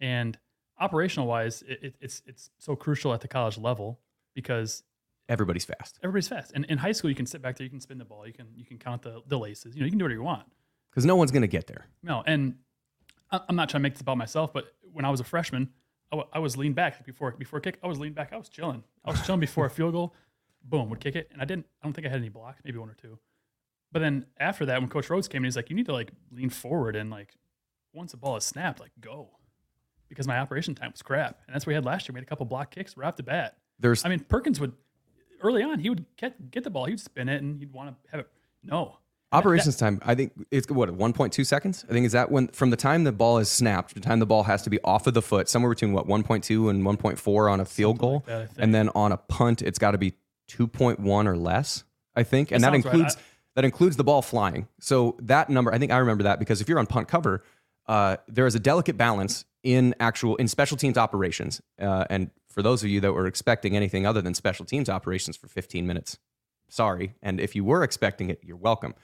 And 0.00 0.38
operational 0.78 1.26
wise, 1.26 1.62
it, 1.66 1.78
it, 1.82 1.94
it's, 2.00 2.22
it's 2.26 2.50
so 2.58 2.76
crucial 2.76 3.12
at 3.14 3.20
the 3.22 3.28
college 3.28 3.58
level 3.58 4.00
because 4.34 4.82
Everybody's 5.28 5.64
fast 5.64 5.96
everybody's 6.02 6.26
fast. 6.26 6.50
And 6.56 6.64
in 6.64 6.78
high 6.78 6.90
school, 6.90 7.08
you 7.08 7.14
can 7.14 7.24
sit 7.24 7.40
back 7.40 7.56
there, 7.56 7.64
you 7.64 7.70
can 7.70 7.80
spin 7.80 7.98
the 7.98 8.04
ball, 8.04 8.26
you 8.26 8.32
can, 8.32 8.48
you 8.56 8.64
can 8.64 8.78
count 8.78 9.02
the, 9.02 9.22
the 9.28 9.38
laces, 9.38 9.76
you 9.76 9.80
know, 9.80 9.84
you 9.84 9.92
can 9.92 9.98
do 9.98 10.04
whatever 10.04 10.18
you 10.20 10.24
want. 10.24 10.42
because 10.90 11.04
no 11.04 11.14
one's 11.14 11.30
going 11.30 11.42
to 11.42 11.48
get 11.48 11.68
there. 11.68 11.86
No, 12.02 12.24
and 12.26 12.56
I'm 13.32 13.56
not 13.56 13.68
trying 13.68 13.80
to 13.80 13.82
make 13.82 13.94
this 13.94 14.02
about 14.02 14.18
myself, 14.18 14.52
but 14.52 14.72
when 14.92 15.04
I 15.04 15.10
was 15.10 15.20
a 15.20 15.24
freshman, 15.24 15.70
I, 16.12 16.16
w- 16.16 16.28
I 16.32 16.38
was 16.40 16.56
leaned 16.56 16.74
back 16.74 17.04
before 17.04 17.30
before 17.32 17.60
kick. 17.60 17.78
I 17.82 17.86
was 17.86 17.98
leaned 17.98 18.14
back. 18.14 18.32
I 18.32 18.36
was 18.36 18.48
chilling. 18.48 18.82
I 19.04 19.10
was 19.10 19.24
chilling 19.24 19.40
before 19.40 19.66
a 19.66 19.70
field 19.70 19.92
goal. 19.92 20.14
Boom, 20.64 20.90
would 20.90 21.00
kick 21.00 21.14
it, 21.16 21.28
and 21.32 21.40
I 21.40 21.44
didn't. 21.44 21.66
I 21.80 21.86
don't 21.86 21.92
think 21.92 22.06
I 22.06 22.10
had 22.10 22.18
any 22.18 22.28
blocks, 22.28 22.60
maybe 22.64 22.78
one 22.78 22.90
or 22.90 22.94
two. 22.94 23.18
But 23.92 24.00
then 24.00 24.26
after 24.38 24.66
that, 24.66 24.80
when 24.80 24.88
Coach 24.88 25.08
Rhoads 25.08 25.28
came 25.28 25.42
in, 25.42 25.44
he's 25.44 25.56
like, 25.56 25.70
"You 25.70 25.76
need 25.76 25.86
to 25.86 25.92
like 25.92 26.10
lean 26.30 26.50
forward 26.50 26.96
and 26.96 27.10
like 27.10 27.34
once 27.92 28.10
the 28.10 28.16
ball 28.18 28.36
is 28.36 28.44
snapped, 28.44 28.80
like 28.80 28.92
go," 29.00 29.30
because 30.08 30.26
my 30.26 30.38
operation 30.38 30.74
time 30.74 30.90
was 30.92 31.02
crap, 31.02 31.40
and 31.46 31.54
that's 31.54 31.64
what 31.64 31.70
we 31.70 31.74
had 31.74 31.84
last 31.84 32.08
year. 32.08 32.14
We 32.14 32.18
had 32.18 32.24
a 32.24 32.28
couple 32.28 32.46
block 32.46 32.72
kicks 32.72 32.96
right 32.96 33.06
off 33.06 33.16
the 33.16 33.22
bat. 33.22 33.56
There's 33.78 34.04
I 34.04 34.08
mean, 34.08 34.20
Perkins 34.20 34.60
would 34.60 34.72
early 35.42 35.62
on 35.62 35.78
he 35.78 35.88
would 35.88 36.04
get 36.16 36.50
get 36.50 36.64
the 36.64 36.70
ball, 36.70 36.86
he'd 36.86 37.00
spin 37.00 37.28
it, 37.28 37.42
and 37.42 37.58
he'd 37.58 37.72
want 37.72 37.90
to 38.04 38.10
have 38.10 38.20
it. 38.20 38.28
No, 38.62 38.98
Operations 39.32 39.76
time, 39.76 40.00
I 40.04 40.14
think 40.14 40.32
it's 40.50 40.68
what 40.68 40.88
1.2 40.88 41.46
seconds. 41.46 41.84
I 41.88 41.92
think 41.92 42.04
is 42.04 42.12
that 42.12 42.32
when 42.32 42.48
from 42.48 42.70
the 42.70 42.76
time 42.76 43.04
the 43.04 43.12
ball 43.12 43.38
is 43.38 43.48
snapped, 43.48 43.90
to 43.90 43.94
the 43.94 44.00
time 44.00 44.18
the 44.18 44.26
ball 44.26 44.42
has 44.42 44.62
to 44.62 44.70
be 44.70 44.80
off 44.82 45.06
of 45.06 45.14
the 45.14 45.22
foot, 45.22 45.48
somewhere 45.48 45.70
between 45.70 45.92
what 45.92 46.08
1.2 46.08 46.70
and 46.70 46.84
1.4 46.84 47.52
on 47.52 47.60
a 47.60 47.64
field 47.64 47.98
goal, 47.98 48.24
that, 48.26 48.50
and 48.58 48.74
then 48.74 48.88
on 48.94 49.12
a 49.12 49.16
punt, 49.16 49.62
it's 49.62 49.78
got 49.78 49.92
to 49.92 49.98
be 49.98 50.14
2.1 50.48 51.26
or 51.26 51.36
less. 51.36 51.84
I 52.16 52.24
think, 52.24 52.50
and 52.50 52.62
that, 52.64 52.72
sounds 52.72 52.84
right. 52.84 52.94
includes 52.94 53.16
I- 53.16 53.20
that 53.56 53.64
includes 53.64 53.96
the 53.96 54.04
ball 54.04 54.22
flying. 54.22 54.68
So 54.80 55.16
that 55.20 55.48
number, 55.50 55.72
I 55.72 55.78
think 55.78 55.92
I 55.92 55.98
remember 55.98 56.24
that 56.24 56.38
because 56.38 56.60
if 56.60 56.68
you're 56.68 56.78
on 56.78 56.86
punt 56.86 57.08
cover, 57.08 57.42
uh, 57.86 58.16
there 58.28 58.46
is 58.46 58.54
a 58.54 58.60
delicate 58.60 58.96
balance 58.96 59.44
in 59.62 59.94
actual 60.00 60.36
in 60.36 60.48
special 60.48 60.76
teams 60.76 60.96
operations. 60.96 61.60
Uh, 61.78 62.04
and 62.10 62.30
for 62.48 62.62
those 62.62 62.82
of 62.82 62.90
you 62.90 63.00
that 63.00 63.12
were 63.12 63.26
expecting 63.26 63.76
anything 63.76 64.06
other 64.06 64.22
than 64.22 64.34
special 64.34 64.64
teams 64.64 64.88
operations 64.88 65.36
for 65.36 65.48
15 65.48 65.86
minutes, 65.86 66.18
sorry. 66.68 67.14
And 67.22 67.40
if 67.40 67.54
you 67.54 67.64
were 67.64 67.82
expecting 67.82 68.30
it, 68.30 68.40
you're 68.42 68.56
welcome. 68.56 68.94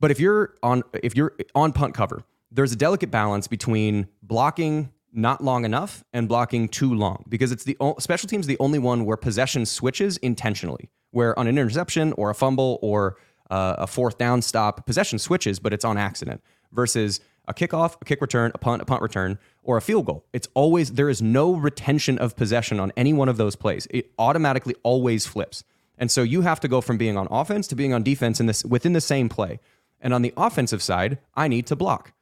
But 0.00 0.10
if 0.10 0.20
you're 0.20 0.54
on 0.62 0.82
if 1.02 1.16
you're 1.16 1.34
on 1.54 1.72
punt 1.72 1.94
cover, 1.94 2.24
there's 2.50 2.72
a 2.72 2.76
delicate 2.76 3.10
balance 3.10 3.46
between 3.46 4.08
blocking 4.22 4.90
not 5.12 5.42
long 5.42 5.64
enough 5.64 6.04
and 6.12 6.28
blocking 6.28 6.68
too 6.68 6.92
long 6.92 7.24
because 7.28 7.52
it's 7.52 7.64
the 7.64 7.76
special 7.98 8.28
teams 8.28 8.46
the 8.46 8.58
only 8.58 8.78
one 8.78 9.04
where 9.04 9.16
possession 9.16 9.64
switches 9.64 10.16
intentionally. 10.18 10.90
Where 11.10 11.38
on 11.38 11.46
an 11.46 11.56
interception 11.56 12.12
or 12.14 12.30
a 12.30 12.34
fumble 12.34 12.80
or 12.82 13.16
uh, 13.48 13.76
a 13.78 13.86
fourth 13.86 14.18
down 14.18 14.42
stop, 14.42 14.84
possession 14.84 15.18
switches, 15.18 15.60
but 15.60 15.72
it's 15.72 15.84
on 15.84 15.96
accident. 15.96 16.42
Versus 16.72 17.20
a 17.46 17.54
kickoff, 17.54 17.96
a 18.00 18.04
kick 18.04 18.20
return, 18.20 18.50
a 18.54 18.58
punt, 18.58 18.82
a 18.82 18.84
punt 18.84 19.02
return, 19.02 19.38
or 19.62 19.76
a 19.76 19.80
field 19.80 20.06
goal. 20.06 20.24
It's 20.32 20.48
always 20.54 20.92
there 20.92 21.08
is 21.08 21.22
no 21.22 21.54
retention 21.54 22.18
of 22.18 22.36
possession 22.36 22.80
on 22.80 22.92
any 22.96 23.12
one 23.12 23.28
of 23.28 23.36
those 23.36 23.54
plays. 23.54 23.86
It 23.90 24.10
automatically 24.18 24.74
always 24.82 25.26
flips. 25.26 25.62
And 25.98 26.10
so 26.10 26.22
you 26.22 26.40
have 26.40 26.58
to 26.60 26.68
go 26.68 26.80
from 26.80 26.98
being 26.98 27.16
on 27.16 27.28
offense 27.30 27.68
to 27.68 27.76
being 27.76 27.92
on 27.92 28.02
defense 28.02 28.40
in 28.40 28.46
this 28.46 28.64
within 28.64 28.94
the 28.94 29.00
same 29.00 29.28
play. 29.28 29.60
And 30.04 30.14
on 30.14 30.22
the 30.22 30.32
offensive 30.36 30.82
side, 30.82 31.18
I 31.34 31.48
need 31.48 31.66
to 31.66 31.76
block. 31.76 32.12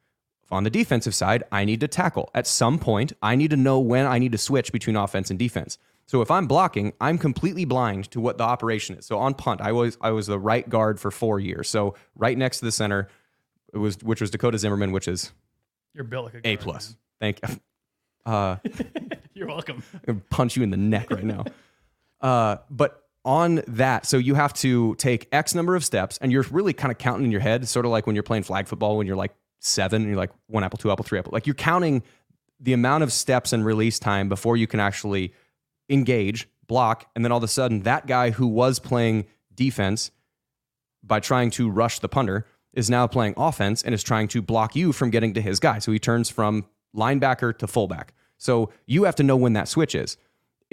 On 0.49 0.63
the 0.63 0.69
defensive 0.69 1.13
side, 1.13 1.43
I 1.51 1.65
need 1.65 1.79
to 1.81 1.87
tackle. 1.87 2.31
At 2.33 2.47
some 2.47 2.79
point, 2.79 3.13
I 3.21 3.35
need 3.35 3.51
to 3.51 3.57
know 3.57 3.79
when 3.79 4.05
I 4.05 4.17
need 4.17 4.31
to 4.31 4.37
switch 4.37 4.71
between 4.71 4.95
offense 4.95 5.29
and 5.29 5.37
defense. 5.37 5.77
So 6.05 6.21
if 6.21 6.31
I'm 6.31 6.47
blocking, 6.47 6.93
I'm 6.99 7.17
completely 7.17 7.65
blind 7.65 8.09
to 8.11 8.19
what 8.19 8.37
the 8.37 8.43
operation 8.43 8.95
is. 8.97 9.05
So 9.05 9.19
on 9.19 9.33
punt, 9.33 9.61
I 9.61 9.71
was 9.71 9.97
I 10.01 10.11
was 10.11 10.27
the 10.27 10.39
right 10.39 10.67
guard 10.67 10.99
for 10.99 11.11
4 11.11 11.39
years. 11.39 11.69
So 11.69 11.95
right 12.15 12.37
next 12.37 12.59
to 12.59 12.65
the 12.65 12.71
center 12.71 13.09
it 13.73 13.77
was 13.77 13.97
which 14.03 14.21
was 14.21 14.29
Dakota 14.31 14.57
Zimmerman, 14.57 14.91
which 14.91 15.07
is 15.07 15.31
you're 15.93 16.03
built 16.03 16.33
like 16.33 16.41
a 16.43 16.57
plus. 16.57 16.95
Thank 17.19 17.39
you. 17.47 17.59
Uh. 18.25 18.57
You're 19.33 19.47
welcome. 19.47 19.81
I'm 20.07 20.21
punch 20.29 20.55
you 20.55 20.61
in 20.63 20.69
the 20.69 20.77
neck 20.77 21.09
right 21.09 21.23
now. 21.23 21.45
Uh, 22.21 22.57
but 22.69 23.02
on 23.25 23.61
that, 23.67 24.05
so 24.05 24.17
you 24.17 24.35
have 24.35 24.53
to 24.55 24.95
take 24.95 25.27
X 25.31 25.55
number 25.55 25.75
of 25.75 25.85
steps, 25.85 26.17
and 26.21 26.31
you're 26.31 26.45
really 26.51 26.73
kind 26.73 26.91
of 26.91 26.97
counting 26.97 27.25
in 27.25 27.31
your 27.31 27.41
head, 27.41 27.67
sort 27.67 27.85
of 27.85 27.91
like 27.91 28.05
when 28.05 28.15
you're 28.15 28.23
playing 28.23 28.43
flag 28.43 28.67
football 28.67 28.97
when 28.97 29.07
you're 29.07 29.15
like 29.15 29.33
seven, 29.59 30.01
and 30.01 30.09
you're 30.09 30.17
like 30.17 30.31
one 30.47 30.63
apple, 30.63 30.77
two 30.77 30.91
apple, 30.91 31.05
three 31.05 31.19
apple. 31.19 31.31
Like 31.31 31.47
you're 31.47 31.53
counting 31.53 32.03
the 32.59 32.73
amount 32.73 33.03
of 33.03 33.11
steps 33.11 33.53
and 33.53 33.65
release 33.65 33.99
time 33.99 34.29
before 34.29 34.57
you 34.57 34.67
can 34.67 34.79
actually 34.79 35.33
engage, 35.89 36.47
block, 36.67 37.09
and 37.15 37.23
then 37.23 37.31
all 37.31 37.37
of 37.37 37.43
a 37.43 37.47
sudden 37.47 37.81
that 37.83 38.07
guy 38.07 38.31
who 38.31 38.47
was 38.47 38.79
playing 38.79 39.25
defense 39.53 40.11
by 41.03 41.19
trying 41.19 41.49
to 41.51 41.69
rush 41.69 41.99
the 41.99 42.09
punter 42.09 42.45
is 42.73 42.89
now 42.89 43.05
playing 43.05 43.33
offense 43.37 43.83
and 43.83 43.93
is 43.93 44.03
trying 44.03 44.27
to 44.29 44.41
block 44.41 44.75
you 44.75 44.91
from 44.91 45.09
getting 45.09 45.33
to 45.33 45.41
his 45.41 45.59
guy. 45.59 45.79
So 45.79 45.91
he 45.91 45.99
turns 45.99 46.29
from 46.29 46.65
linebacker 46.95 47.57
to 47.57 47.67
fullback. 47.67 48.13
So 48.37 48.71
you 48.85 49.03
have 49.03 49.15
to 49.15 49.23
know 49.23 49.35
when 49.35 49.53
that 49.53 49.67
switch 49.67 49.95
is. 49.95 50.17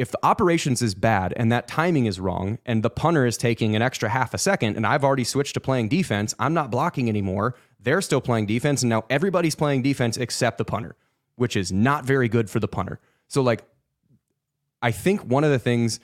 If 0.00 0.10
the 0.10 0.18
operations 0.22 0.80
is 0.80 0.94
bad 0.94 1.34
and 1.36 1.52
that 1.52 1.68
timing 1.68 2.06
is 2.06 2.18
wrong 2.18 2.58
and 2.64 2.82
the 2.82 2.88
punter 2.88 3.26
is 3.26 3.36
taking 3.36 3.76
an 3.76 3.82
extra 3.82 4.08
half 4.08 4.32
a 4.32 4.38
second 4.38 4.76
and 4.76 4.86
I've 4.86 5.04
already 5.04 5.24
switched 5.24 5.52
to 5.52 5.60
playing 5.60 5.90
defense, 5.90 6.34
I'm 6.38 6.54
not 6.54 6.70
blocking 6.70 7.10
anymore. 7.10 7.54
They're 7.78 8.00
still 8.00 8.22
playing 8.22 8.46
defense 8.46 8.82
and 8.82 8.88
now 8.88 9.04
everybody's 9.10 9.54
playing 9.54 9.82
defense 9.82 10.16
except 10.16 10.56
the 10.56 10.64
punter, 10.64 10.96
which 11.36 11.54
is 11.54 11.70
not 11.70 12.06
very 12.06 12.30
good 12.30 12.48
for 12.48 12.60
the 12.60 12.66
punter. 12.66 12.98
So 13.28 13.42
like 13.42 13.62
I 14.80 14.90
think 14.90 15.20
one 15.20 15.44
of 15.44 15.50
the 15.50 15.58
things 15.58 16.00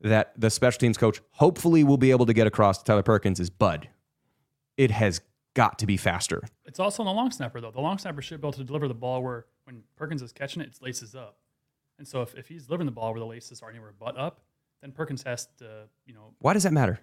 that 0.00 0.32
the 0.36 0.50
special 0.50 0.80
teams 0.80 0.98
coach 0.98 1.20
hopefully 1.30 1.84
will 1.84 1.98
be 1.98 2.10
able 2.10 2.26
to 2.26 2.34
get 2.34 2.48
across 2.48 2.78
to 2.78 2.84
Tyler 2.84 3.04
Perkins 3.04 3.38
is 3.38 3.48
Bud. 3.48 3.88
It 4.76 4.90
has 4.90 5.20
got 5.54 5.78
to 5.78 5.86
be 5.86 5.96
faster. 5.96 6.42
It's 6.64 6.80
also 6.80 7.04
on 7.04 7.06
the 7.06 7.12
long 7.12 7.30
snapper 7.30 7.60
though. 7.60 7.70
The 7.70 7.80
long 7.80 7.98
snapper 7.98 8.22
should 8.22 8.40
be 8.40 8.48
able 8.48 8.54
to 8.54 8.64
deliver 8.64 8.88
the 8.88 8.94
ball 8.94 9.22
where 9.22 9.46
when 9.62 9.84
Perkins 9.94 10.20
is 10.20 10.32
catching 10.32 10.62
it, 10.62 10.66
it's 10.66 10.82
laces 10.82 11.14
up. 11.14 11.36
And 12.00 12.08
so 12.08 12.22
if, 12.22 12.34
if 12.34 12.48
he's 12.48 12.64
delivering 12.64 12.86
the 12.86 12.92
ball 12.92 13.12
where 13.12 13.20
the 13.20 13.26
laces 13.26 13.60
are 13.60 13.68
anywhere 13.68 13.92
but 13.98 14.16
up, 14.16 14.40
then 14.80 14.90
Perkins 14.90 15.22
has 15.24 15.48
to, 15.58 15.82
you 16.06 16.14
know, 16.14 16.32
Why 16.38 16.54
does 16.54 16.62
that 16.62 16.72
matter? 16.72 16.98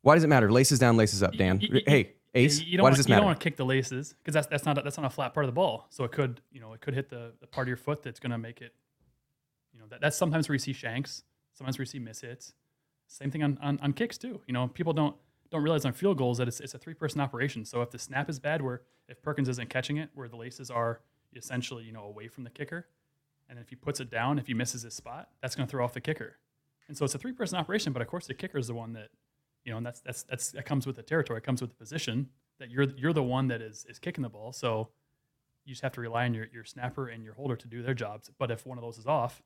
Why 0.00 0.16
does 0.16 0.24
it 0.24 0.26
matter? 0.26 0.50
Laces 0.50 0.80
down, 0.80 0.96
laces 0.96 1.22
up, 1.22 1.36
Dan. 1.36 1.60
Y- 1.62 1.68
y- 1.74 1.82
hey, 1.86 2.12
Ace, 2.34 2.60
you 2.60 2.76
don't 2.76 2.82
why 2.82 2.88
want, 2.88 2.96
does 2.96 3.06
this 3.06 3.10
you 3.10 3.14
don't 3.14 3.24
want 3.24 3.38
to 3.38 3.44
kick 3.44 3.56
the 3.56 3.64
laces 3.64 4.14
because 4.18 4.34
that's 4.34 4.48
that's 4.48 4.64
not 4.64 4.78
a, 4.78 4.82
that's 4.82 4.96
not 4.96 5.06
a 5.06 5.10
flat 5.10 5.32
part 5.32 5.44
of 5.44 5.48
the 5.48 5.54
ball. 5.54 5.86
So 5.90 6.02
it 6.02 6.10
could 6.10 6.40
you 6.50 6.60
know 6.60 6.72
it 6.72 6.80
could 6.80 6.94
hit 6.94 7.08
the, 7.08 7.34
the 7.40 7.46
part 7.46 7.66
of 7.66 7.68
your 7.68 7.76
foot 7.76 8.02
that's 8.02 8.18
going 8.18 8.32
to 8.32 8.38
make 8.38 8.60
it. 8.60 8.74
You 9.72 9.78
know 9.78 9.86
that, 9.90 10.00
that's 10.00 10.16
sometimes 10.16 10.48
where 10.48 10.54
you 10.54 10.58
see 10.58 10.72
shanks, 10.72 11.22
sometimes 11.52 11.78
where 11.78 11.82
you 11.82 11.86
see 11.86 12.00
miss 12.00 12.22
hits. 12.22 12.52
Same 13.06 13.30
thing 13.30 13.44
on, 13.44 13.58
on, 13.62 13.78
on 13.80 13.92
kicks 13.92 14.18
too. 14.18 14.40
You 14.48 14.54
know 14.54 14.66
people 14.66 14.92
don't 14.92 15.14
don't 15.52 15.62
realize 15.62 15.84
on 15.84 15.92
field 15.92 16.18
goals 16.18 16.38
that 16.38 16.48
it's, 16.48 16.58
it's 16.58 16.74
a 16.74 16.78
three 16.78 16.94
person 16.94 17.20
operation. 17.20 17.64
So 17.64 17.80
if 17.82 17.90
the 17.90 17.98
snap 17.98 18.28
is 18.28 18.40
bad, 18.40 18.60
where 18.60 18.80
if 19.08 19.22
Perkins 19.22 19.48
isn't 19.50 19.68
catching 19.68 19.98
it, 19.98 20.10
where 20.14 20.26
the 20.26 20.36
laces 20.36 20.68
are 20.68 21.00
essentially 21.36 21.84
you 21.84 21.92
know 21.92 22.04
away 22.04 22.26
from 22.26 22.42
the 22.42 22.50
kicker, 22.50 22.88
and 23.48 23.58
if 23.58 23.68
he 23.68 23.76
puts 23.76 24.00
it 24.00 24.10
down, 24.10 24.38
if 24.38 24.46
he 24.46 24.54
misses 24.54 24.82
his 24.82 24.94
spot, 24.94 25.28
that's 25.40 25.54
going 25.54 25.66
to 25.66 25.70
throw 25.70 25.84
off 25.84 25.92
the 25.92 26.00
kicker. 26.00 26.36
And 26.88 26.96
so 26.96 27.04
it's 27.04 27.14
a 27.14 27.18
three 27.18 27.32
person 27.32 27.58
operation, 27.58 27.92
but 27.92 28.02
of 28.02 28.08
course 28.08 28.26
the 28.26 28.34
kicker 28.34 28.58
is 28.58 28.66
the 28.66 28.74
one 28.74 28.92
that 28.94 29.08
you 29.64 29.70
know, 29.70 29.76
and 29.76 29.86
that's 29.86 30.00
that's 30.00 30.24
that's 30.24 30.50
that 30.52 30.64
comes 30.64 30.86
with 30.86 30.96
the 30.96 31.02
territory, 31.02 31.38
it 31.38 31.44
comes 31.44 31.60
with 31.60 31.70
the 31.70 31.76
position 31.76 32.28
that 32.58 32.70
you're 32.70 32.84
you're 32.96 33.12
the 33.12 33.22
one 33.22 33.48
that 33.48 33.60
is 33.60 33.86
is 33.88 33.98
kicking 33.98 34.22
the 34.22 34.28
ball. 34.28 34.52
So 34.52 34.88
you 35.64 35.72
just 35.72 35.82
have 35.82 35.92
to 35.92 36.00
rely 36.00 36.24
on 36.24 36.34
your, 36.34 36.46
your 36.52 36.64
snapper 36.64 37.08
and 37.08 37.22
your 37.22 37.34
holder 37.34 37.54
to 37.54 37.68
do 37.68 37.82
their 37.82 37.94
jobs. 37.94 38.30
But 38.36 38.50
if 38.50 38.66
one 38.66 38.78
of 38.78 38.82
those 38.82 38.98
is 38.98 39.06
off, 39.06 39.42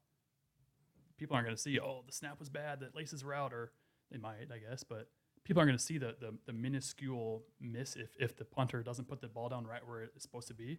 people 1.18 1.36
aren't 1.36 1.46
going 1.46 1.56
to 1.56 1.60
see, 1.60 1.78
oh, 1.78 2.02
the 2.06 2.12
snap 2.12 2.38
was 2.38 2.48
bad, 2.48 2.80
the 2.80 2.88
laces 2.94 3.22
were 3.22 3.34
out, 3.34 3.52
or 3.52 3.72
they 4.10 4.16
might, 4.16 4.48
I 4.50 4.58
guess, 4.58 4.82
but 4.82 5.08
people 5.44 5.60
aren't 5.60 5.68
going 5.68 5.78
to 5.78 5.84
see 5.84 5.98
the, 5.98 6.16
the 6.20 6.34
the 6.46 6.52
minuscule 6.52 7.44
miss 7.60 7.96
if 7.96 8.10
if 8.18 8.36
the 8.36 8.44
punter 8.44 8.82
doesn't 8.82 9.08
put 9.08 9.20
the 9.20 9.28
ball 9.28 9.48
down 9.48 9.66
right 9.66 9.86
where 9.86 10.02
it's 10.02 10.22
supposed 10.22 10.48
to 10.48 10.54
be. 10.54 10.78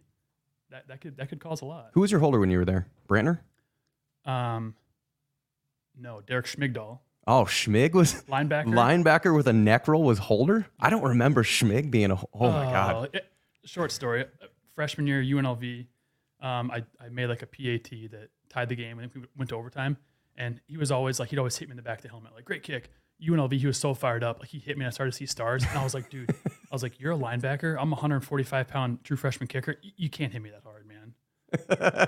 That 0.70 0.88
that 0.88 1.00
could 1.00 1.16
that 1.16 1.28
could 1.28 1.40
cause 1.40 1.60
a 1.62 1.64
lot. 1.64 1.90
Who 1.92 2.00
was 2.00 2.10
your 2.10 2.20
holder 2.20 2.38
when 2.40 2.50
you 2.50 2.58
were 2.58 2.64
there? 2.64 2.88
Brantner? 3.08 3.40
Um, 4.24 4.74
no, 5.98 6.20
Derek 6.20 6.46
Schmigdahl, 6.46 6.98
Oh, 7.26 7.44
Schmig 7.44 7.92
was 7.92 8.14
linebacker. 8.28 8.66
linebacker 8.66 9.34
with 9.34 9.48
a 9.48 9.52
neck 9.52 9.88
roll 9.88 10.02
was 10.04 10.18
holder. 10.18 10.66
I 10.78 10.90
don't 10.90 11.02
remember 11.04 11.42
Schmig 11.42 11.90
being 11.90 12.10
a. 12.10 12.16
Oh 12.34 12.50
my 12.50 12.64
god! 12.64 13.10
it- 13.14 13.30
short 13.64 13.92
story. 13.92 14.22
Uh, 14.24 14.46
Freshman 14.74 15.06
year, 15.08 15.20
UNLV, 15.22 15.86
um, 16.40 16.70
I, 16.70 16.84
I 17.04 17.08
made 17.10 17.26
like 17.26 17.42
a 17.42 17.46
PAT 17.46 17.90
that 18.12 18.28
tied 18.48 18.68
the 18.68 18.76
game. 18.76 18.98
and 19.00 19.12
we 19.12 19.22
went 19.36 19.48
to 19.50 19.56
overtime. 19.56 19.96
And 20.36 20.60
he 20.68 20.76
was 20.76 20.92
always 20.92 21.18
like, 21.18 21.30
he'd 21.30 21.38
always 21.38 21.56
hit 21.58 21.68
me 21.68 21.72
in 21.72 21.76
the 21.76 21.82
back 21.82 21.98
of 21.98 22.02
the 22.04 22.08
helmet, 22.10 22.32
like, 22.32 22.44
great 22.44 22.62
kick. 22.62 22.90
UNLV, 23.26 23.52
he 23.58 23.66
was 23.66 23.76
so 23.78 23.94
fired 23.94 24.22
up. 24.22 24.40
Like, 24.40 24.48
he 24.48 24.58
hit 24.58 24.76
me 24.78 24.84
and 24.84 24.88
I 24.88 24.90
started 24.90 25.12
to 25.12 25.16
see 25.16 25.26
stars. 25.26 25.64
And 25.68 25.78
I 25.78 25.82
was 25.84 25.94
like, 25.94 26.08
dude, 26.10 26.30
I 26.46 26.50
was 26.72 26.82
like, 26.82 27.00
you're 27.00 27.12
a 27.12 27.16
linebacker. 27.18 27.72
I'm 27.78 27.88
a 27.92 27.96
145 27.96 28.68
pound 28.68 29.02
true 29.04 29.16
freshman 29.16 29.48
kicker. 29.48 29.76
Y- 29.82 29.90
You 29.96 30.08
can't 30.10 30.32
hit 30.32 30.40
me 30.42 30.50
that 30.50 30.62
hard, 30.62 30.86
man. 30.86 31.14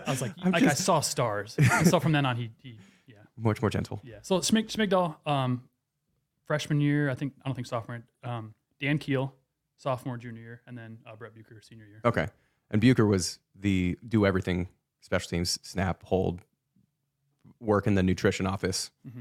I 0.06 0.10
was 0.10 0.20
like, 0.22 0.32
like 0.44 0.62
I 0.62 0.74
saw 0.74 1.00
stars. 1.00 1.56
And 1.58 1.86
so 1.88 1.98
from 2.00 2.12
then 2.12 2.26
on, 2.26 2.36
he, 2.36 2.50
he 2.62 2.76
yeah. 3.06 3.16
Much 3.36 3.60
more 3.62 3.70
gentle. 3.70 4.00
Yeah. 4.04 4.18
So 4.22 4.38
Schmigdahl, 4.40 5.16
um, 5.26 5.62
freshman 6.46 6.80
year, 6.80 7.10
I 7.10 7.14
think 7.14 7.32
I 7.44 7.48
don't 7.48 7.54
think 7.54 7.66
sophomore. 7.66 8.02
Um, 8.22 8.54
Dan 8.80 8.98
Keel, 8.98 9.34
sophomore, 9.78 10.16
junior 10.16 10.40
year, 10.42 10.60
and 10.66 10.76
then 10.76 10.98
uh, 11.06 11.16
Brett 11.16 11.34
Bucher, 11.34 11.60
senior 11.62 11.86
year. 11.86 12.00
Okay. 12.04 12.28
And 12.70 12.80
Bucher 12.80 13.06
was 13.06 13.38
the 13.58 13.98
do 14.06 14.26
everything 14.26 14.68
special 15.00 15.28
teams, 15.30 15.58
snap, 15.62 16.02
hold, 16.04 16.40
work 17.60 17.86
in 17.86 17.94
the 17.94 18.02
nutrition 18.02 18.46
office, 18.46 18.90
li- 19.04 19.12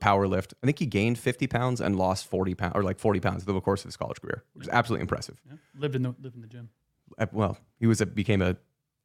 power 0.00 0.26
lift. 0.26 0.54
I 0.62 0.66
think 0.66 0.78
he 0.78 0.86
gained 0.86 1.18
50 1.18 1.46
pounds 1.46 1.80
and 1.80 1.96
lost 1.96 2.26
40 2.26 2.54
pounds 2.54 2.72
or 2.74 2.82
like 2.82 2.98
40 2.98 3.20
pounds 3.20 3.42
over 3.44 3.52
the 3.52 3.60
course 3.60 3.82
of 3.82 3.88
his 3.88 3.96
college 3.96 4.20
career, 4.20 4.44
which 4.54 4.66
is 4.66 4.72
absolutely 4.72 5.02
impressive. 5.02 5.40
Yeah. 5.46 5.56
Lived 5.76 5.96
in 5.96 6.02
the 6.02 6.14
lived 6.20 6.36
in 6.36 6.42
the 6.42 6.48
gym. 6.48 6.70
Well, 7.32 7.58
he 7.78 7.86
was 7.86 8.00
a, 8.00 8.06
became 8.06 8.40
a 8.40 8.56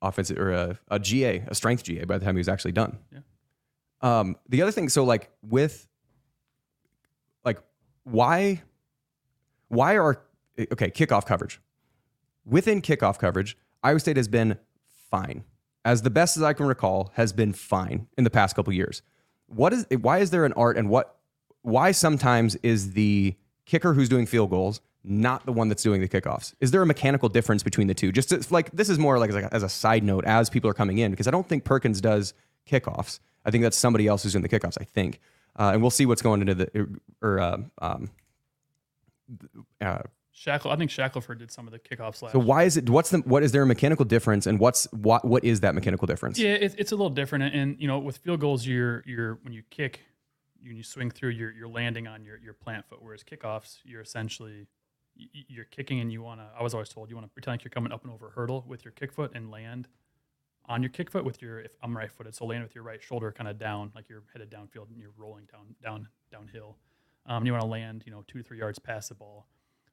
offensive 0.02 0.38
or 0.38 0.52
a, 0.52 0.80
a 0.90 1.00
GA, 1.00 1.44
a 1.48 1.56
strength 1.56 1.84
GA 1.84 2.06
by 2.06 2.18
the 2.18 2.26
time 2.26 2.36
he 2.36 2.40
was 2.40 2.48
actually 2.48 2.72
done. 2.72 3.00
Yeah. 3.12 3.20
Um, 4.02 4.36
the 4.48 4.62
other 4.62 4.72
thing, 4.72 4.90
so 4.90 5.04
like 5.04 5.30
with 5.42 5.88
like 7.44 7.60
why 8.04 8.62
why 9.70 9.98
are 9.98 10.22
okay 10.72 10.92
kickoff 10.92 11.26
coverage 11.26 11.60
within 12.46 12.82
kickoff 12.82 13.18
coverage 13.18 13.58
iowa 13.84 14.00
state 14.00 14.18
has 14.18 14.28
been 14.28 14.58
fine 15.10 15.44
as 15.86 16.02
the 16.02 16.10
best 16.10 16.38
as 16.38 16.44
i 16.44 16.54
can 16.54 16.66
recall 16.66 17.12
has 17.16 17.34
been 17.34 17.54
fine 17.54 18.08
in 18.18 18.24
the 18.24 18.30
past 18.30 18.56
couple 18.56 18.72
years 18.74 19.02
what 19.48 19.74
is 19.74 19.86
why 20.02 20.20
is 20.20 20.30
there 20.30 20.46
an 20.46 20.54
art 20.54 20.78
and 20.78 20.90
what 20.90 21.18
why 21.62 21.92
sometimes 21.92 22.56
is 22.58 22.94
the 22.94 23.36
kicker 23.66 23.94
who's 23.94 24.10
doing 24.10 24.26
field 24.26 24.50
goals 24.50 24.82
not 25.04 25.46
the 25.46 25.54
one 25.54 25.70
that's 25.70 25.84
doing 25.84 26.02
the 26.02 26.08
kickoffs? 26.08 26.54
Is 26.60 26.72
there 26.72 26.82
a 26.82 26.86
mechanical 26.86 27.30
difference 27.30 27.64
between 27.64 27.88
the 27.88 27.94
two? 27.94 28.12
Just 28.12 28.30
to, 28.30 28.46
like 28.50 28.72
this 28.72 28.90
is 28.90 29.00
more 29.00 29.18
like 29.20 29.30
as, 29.30 29.36
a, 29.36 29.54
as 29.54 29.64
a 29.64 29.70
side 29.70 30.04
note 30.04 30.26
as 30.26 30.50
people 30.50 30.70
are 30.70 30.74
coming 30.74 30.98
in 30.98 31.12
because 31.12 31.28
i 31.28 31.32
don't 31.32 31.48
think 31.48 31.64
perkins 31.64 32.02
does 32.02 32.34
kickoffs. 32.70 33.20
I 33.46 33.52
think 33.52 33.64
that's 33.64 33.78
somebody 33.78 34.08
else 34.08 34.24
who's 34.24 34.34
doing 34.34 34.44
the 34.44 34.50
kickoffs 34.50 34.78
i 34.80 34.84
think. 34.84 35.20
Uh, 35.58 35.72
and 35.74 35.82
we'll 35.82 35.92
see 35.92 36.06
what's 36.06 36.22
going 36.22 36.42
into 36.42 36.56
the 36.56 37.00
or 37.22 37.40
uh, 37.40 37.58
um, 37.80 38.10
uh, 39.82 40.00
Shackle, 40.38 40.70
I 40.70 40.76
think 40.76 40.92
Shackelford 40.92 41.40
did 41.40 41.52
some 41.52 41.66
of 41.66 41.72
the 41.72 41.80
kickoffs 41.80 42.22
last. 42.22 42.34
so 42.34 42.38
why 42.38 42.64
is 42.64 42.78
it 42.78 42.88
what's 42.92 43.10
the 43.10 43.18
what 43.20 43.42
is 43.42 43.52
there 43.54 43.64
a 43.64 43.66
mechanical 43.66 44.06
difference 44.06 44.46
and 44.46 44.60
what's 44.60 44.86
what 44.92 45.26
what 45.26 45.44
is 45.44 45.62
that 45.62 45.74
mechanical 45.74 46.06
difference 46.06 46.38
yeah, 46.38 46.54
it, 46.54 46.76
it's 46.78 46.92
a 46.92 46.96
little 46.96 47.10
different. 47.10 47.46
And, 47.46 47.56
and 47.56 47.82
you 47.82 47.88
know, 47.88 47.98
with 47.98 48.18
field 48.18 48.40
goals, 48.40 48.64
you're 48.64 49.04
you're 49.08 49.40
when 49.42 49.52
you 49.52 49.64
kick, 49.72 50.02
when 50.64 50.78
you 50.78 50.84
swing 50.84 51.10
through, 51.10 51.32
you're 51.32 51.52
you're 51.52 51.68
landing 51.68 52.06
on 52.06 52.24
your 52.24 52.38
your 52.38 52.54
plant 52.54 52.86
foot. 52.86 53.00
Whereas 53.02 53.24
kickoffs, 53.24 53.80
you're 53.84 54.02
essentially 54.02 54.68
you're 55.16 55.66
kicking 55.66 56.02
and 56.02 56.12
you 56.12 56.22
want 56.22 56.40
to. 56.40 56.48
I 56.56 56.62
was 56.62 56.76
always 56.76 56.90
told 56.90 57.10
you 57.10 57.16
want 57.16 57.26
to 57.26 57.34
pretend 57.34 57.54
like 57.54 57.64
you're 57.64 57.72
coming 57.72 57.92
up 57.92 58.04
and 58.04 58.14
over 58.14 58.28
a 58.28 58.32
hurdle 58.32 58.64
with 58.68 58.86
your 58.86 58.92
kick 58.92 59.12
foot 59.12 59.32
and 59.34 59.50
land 59.50 59.88
on 60.70 60.84
your 60.84 60.92
kick 60.92 61.10
foot 61.10 61.26
with 61.26 61.42
your. 61.42 61.62
If 61.62 61.72
I'm 61.82 61.98
right 61.98 62.12
footed, 62.12 62.36
so 62.36 62.46
land 62.46 62.62
with 62.62 62.76
your 62.76 62.84
right 62.84 63.02
shoulder 63.02 63.32
kind 63.32 63.50
of 63.50 63.58
down, 63.58 63.92
like 63.96 64.08
you're 64.08 64.22
headed 64.34 64.52
downfield 64.52 64.92
and 64.92 65.00
you're 65.00 65.14
rolling 65.18 65.46
down 65.52 65.74
down 65.82 66.08
downhill. 66.32 66.78
Um, 67.26 67.44
you 67.44 67.54
want 67.54 67.64
to 67.64 67.68
land, 67.68 68.04
you 68.06 68.12
know, 68.12 68.24
two 68.28 68.38
to 68.38 68.44
three 68.44 68.60
yards 68.60 68.78
past 68.78 69.10
the 69.10 69.16
ball. 69.16 69.48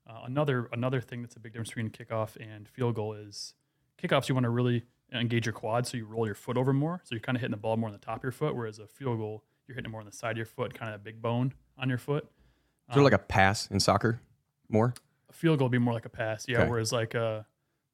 Uh, 0.08 0.22
another 0.26 0.68
another 0.72 1.00
thing 1.00 1.22
that's 1.22 1.36
a 1.36 1.40
big 1.40 1.52
difference 1.52 1.70
between 1.70 1.90
kickoff 1.90 2.36
and 2.36 2.68
field 2.68 2.94
goal 2.94 3.14
is 3.14 3.54
kickoffs. 4.02 4.28
You 4.28 4.34
want 4.34 4.44
to 4.44 4.50
really 4.50 4.84
engage 5.12 5.46
your 5.46 5.52
quad, 5.52 5.86
so 5.86 5.96
you 5.96 6.06
roll 6.06 6.26
your 6.26 6.34
foot 6.34 6.56
over 6.56 6.72
more. 6.72 7.00
So 7.04 7.14
you're 7.14 7.20
kind 7.20 7.36
of 7.36 7.40
hitting 7.40 7.52
the 7.52 7.56
ball 7.56 7.76
more 7.76 7.88
on 7.88 7.92
the 7.92 8.04
top 8.04 8.18
of 8.18 8.22
your 8.22 8.32
foot, 8.32 8.54
whereas 8.54 8.78
a 8.78 8.86
field 8.86 9.18
goal, 9.18 9.44
you're 9.66 9.74
hitting 9.74 9.88
it 9.88 9.92
more 9.92 10.00
on 10.00 10.06
the 10.06 10.12
side 10.12 10.32
of 10.32 10.36
your 10.36 10.46
foot, 10.46 10.74
kind 10.74 10.92
of 10.92 11.00
that 11.00 11.04
big 11.04 11.22
bone 11.22 11.54
on 11.78 11.88
your 11.88 11.98
foot. 11.98 12.24
is 12.88 12.94
there 12.94 13.02
like 13.02 13.12
a 13.12 13.18
pass 13.18 13.70
in 13.70 13.80
soccer 13.80 14.20
more 14.68 14.94
A 15.30 15.32
field 15.32 15.58
goal 15.58 15.66
would 15.66 15.72
be 15.72 15.78
more 15.78 15.94
like 15.94 16.04
a 16.04 16.10
pass, 16.10 16.46
yeah. 16.48 16.60
Okay. 16.60 16.70
Whereas 16.70 16.92
like 16.92 17.14
a 17.14 17.46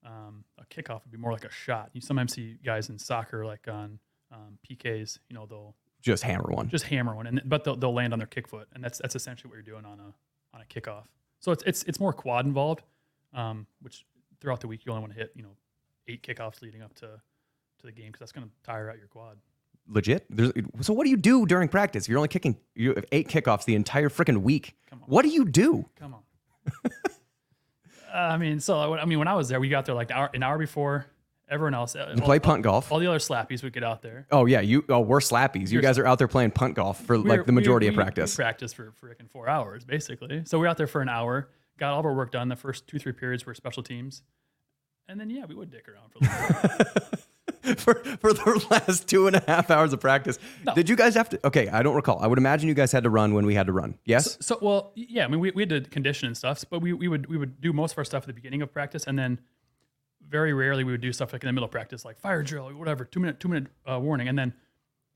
um, 0.04 0.44
a 0.58 0.64
kickoff 0.64 1.04
would 1.04 1.12
be 1.12 1.18
more 1.18 1.32
like 1.32 1.44
a 1.44 1.50
shot. 1.50 1.90
You 1.92 2.00
sometimes 2.00 2.32
see 2.32 2.56
guys 2.64 2.88
in 2.88 2.98
soccer 2.98 3.44
like 3.44 3.68
on 3.68 3.98
um, 4.32 4.58
PKs, 4.68 5.18
you 5.28 5.34
know, 5.34 5.46
they'll 5.46 5.74
just 6.00 6.22
hammer 6.22 6.50
one 6.50 6.68
just 6.68 6.86
hammer 6.86 7.14
one, 7.14 7.26
and 7.26 7.42
but 7.44 7.64
they'll, 7.64 7.76
they'll 7.76 7.92
land 7.92 8.12
on 8.12 8.18
their 8.18 8.26
kick 8.26 8.48
foot, 8.48 8.66
and 8.74 8.82
that's 8.82 8.98
that's 8.98 9.14
essentially 9.14 9.48
what 9.48 9.56
you're 9.56 9.62
doing 9.62 9.84
on 9.84 10.00
a 10.00 10.56
on 10.56 10.62
a 10.62 10.64
kickoff. 10.64 11.04
So 11.40 11.52
it's 11.52 11.62
it's 11.64 11.82
it's 11.84 11.98
more 11.98 12.12
quad 12.12 12.46
involved, 12.46 12.82
um, 13.34 13.66
which 13.82 14.04
throughout 14.40 14.60
the 14.60 14.68
week 14.68 14.86
you 14.86 14.92
only 14.92 15.00
want 15.00 15.12
to 15.12 15.18
hit 15.18 15.32
you 15.34 15.42
know 15.42 15.56
eight 16.08 16.22
kickoffs 16.22 16.62
leading 16.62 16.82
up 16.82 16.94
to 16.94 17.06
to 17.06 17.86
the 17.86 17.92
game 17.92 18.06
because 18.06 18.20
that's 18.20 18.32
going 18.32 18.46
to 18.46 18.52
tire 18.62 18.90
out 18.90 18.98
your 18.98 19.08
quad. 19.08 19.38
legit? 19.88 20.26
There's, 20.28 20.52
so 20.82 20.92
what 20.92 21.04
do 21.04 21.10
you 21.10 21.16
do 21.16 21.46
during 21.46 21.68
practice? 21.68 22.08
You're 22.08 22.18
only 22.18 22.28
kicking 22.28 22.56
you 22.74 22.94
have 22.94 23.06
eight 23.10 23.28
kickoffs 23.28 23.64
the 23.64 23.74
entire 23.74 24.08
freaking 24.10 24.42
week. 24.42 24.76
What 25.06 25.22
do 25.22 25.28
you 25.28 25.44
do? 25.44 25.86
Come 25.98 26.14
on. 26.14 26.22
Uh, 26.84 28.14
I 28.14 28.36
mean, 28.36 28.60
so 28.60 28.94
I 28.94 29.04
mean, 29.06 29.18
when 29.18 29.28
I 29.28 29.34
was 29.34 29.48
there, 29.48 29.60
we 29.60 29.68
got 29.68 29.86
there 29.86 29.94
like 29.94 30.10
an 30.10 30.16
hour, 30.16 30.30
an 30.34 30.42
hour 30.42 30.58
before 30.58 31.06
Everyone 31.50 31.74
else 31.74 31.96
uh, 31.96 32.06
And 32.10 32.22
play 32.22 32.38
punt 32.38 32.62
golf. 32.62 32.92
All 32.92 32.98
the 33.00 33.08
other 33.08 33.18
slappies 33.18 33.62
would 33.64 33.72
get 33.72 33.82
out 33.82 34.02
there. 34.02 34.26
Oh 34.30 34.46
yeah, 34.46 34.60
you. 34.60 34.84
Oh, 34.88 35.00
we're 35.00 35.18
slappies. 35.20 35.70
You 35.72 35.80
guys 35.82 35.98
are 35.98 36.06
out 36.06 36.18
there 36.18 36.28
playing 36.28 36.52
punt 36.52 36.76
golf 36.76 37.04
for 37.04 37.18
We 37.18 37.28
like 37.28 37.38
were- 37.40 37.44
the 37.44 37.52
majority 37.52 37.86
we- 37.86 37.90
of 37.90 37.96
practice. 37.96 38.38
We 38.38 38.42
practiced 38.44 38.76
for 38.76 38.92
freaking 39.02 39.28
four 39.30 39.48
hours, 39.48 39.84
basically. 39.84 40.42
So 40.44 40.58
we 40.58 40.62
were 40.62 40.68
out 40.68 40.76
there 40.76 40.86
for 40.86 41.02
an 41.02 41.08
hour, 41.08 41.48
got 41.78 41.92
all 41.92 42.00
of 42.00 42.06
our 42.06 42.14
work 42.14 42.30
done. 42.30 42.48
The 42.48 42.56
first 42.56 42.86
two, 42.86 42.98
three 43.00 43.12
periods 43.12 43.44
were 43.44 43.54
special 43.54 43.82
teams. 43.82 44.22
And 45.08 45.18
then, 45.18 45.28
yeah, 45.28 45.44
we 45.44 45.56
would 45.56 45.72
dick 45.72 45.88
around 45.88 46.12
for 46.12 46.18
a 46.24 46.68
little 46.68 46.78
bit. 46.78 47.16
for 47.80 47.94
for 48.20 48.32
the 48.32 48.66
last 48.70 49.08
two 49.08 49.26
and 49.26 49.34
a 49.36 49.42
half 49.46 49.70
hours 49.70 49.92
of 49.92 50.00
practice. 50.00 50.38
Did 50.76 50.88
you 50.88 50.94
guys 50.94 51.14
have 51.16 51.28
to? 51.30 51.46
Okay, 51.48 51.68
I 51.68 51.82
don't 51.82 51.96
recall. 51.96 52.20
I 52.20 52.26
would 52.28 52.38
imagine 52.38 52.68
you 52.68 52.74
guys 52.74 52.92
had 52.92 53.02
to 53.04 53.10
run 53.10 53.34
when 53.34 53.44
we 53.44 53.54
had 53.56 53.66
to 53.66 53.72
run. 53.72 53.98
Yes. 54.04 54.38
So, 54.40 54.56
well, 54.62 54.92
yeah, 54.94 55.24
I 55.24 55.28
mean, 55.28 55.40
we, 55.40 55.50
we 55.50 55.62
had 55.62 55.70
to 55.70 55.80
condition 55.82 56.26
and 56.28 56.36
stuff, 56.36 56.64
but 56.70 56.80
we, 56.80 56.92
we 56.92 57.08
would 57.08 57.26
we 57.26 57.36
would 57.36 57.60
do 57.60 57.72
most 57.72 57.92
of 57.92 57.98
our 57.98 58.04
stuff 58.04 58.22
at 58.22 58.26
the 58.28 58.32
beginning 58.34 58.62
of 58.62 58.72
practice, 58.72 59.04
and 59.04 59.18
then 59.18 59.40
very 60.30 60.52
rarely 60.52 60.84
we 60.84 60.92
would 60.92 61.00
do 61.00 61.12
stuff 61.12 61.32
like 61.32 61.42
in 61.42 61.48
the 61.48 61.52
middle 61.52 61.66
of 61.66 61.70
practice, 61.70 62.04
like 62.04 62.18
fire 62.18 62.42
drill, 62.42 62.68
or 62.68 62.74
whatever, 62.76 63.04
two 63.04 63.20
minute 63.20 63.40
two 63.40 63.48
minute 63.48 63.70
uh, 63.90 63.98
warning, 64.00 64.28
and 64.28 64.38
then 64.38 64.54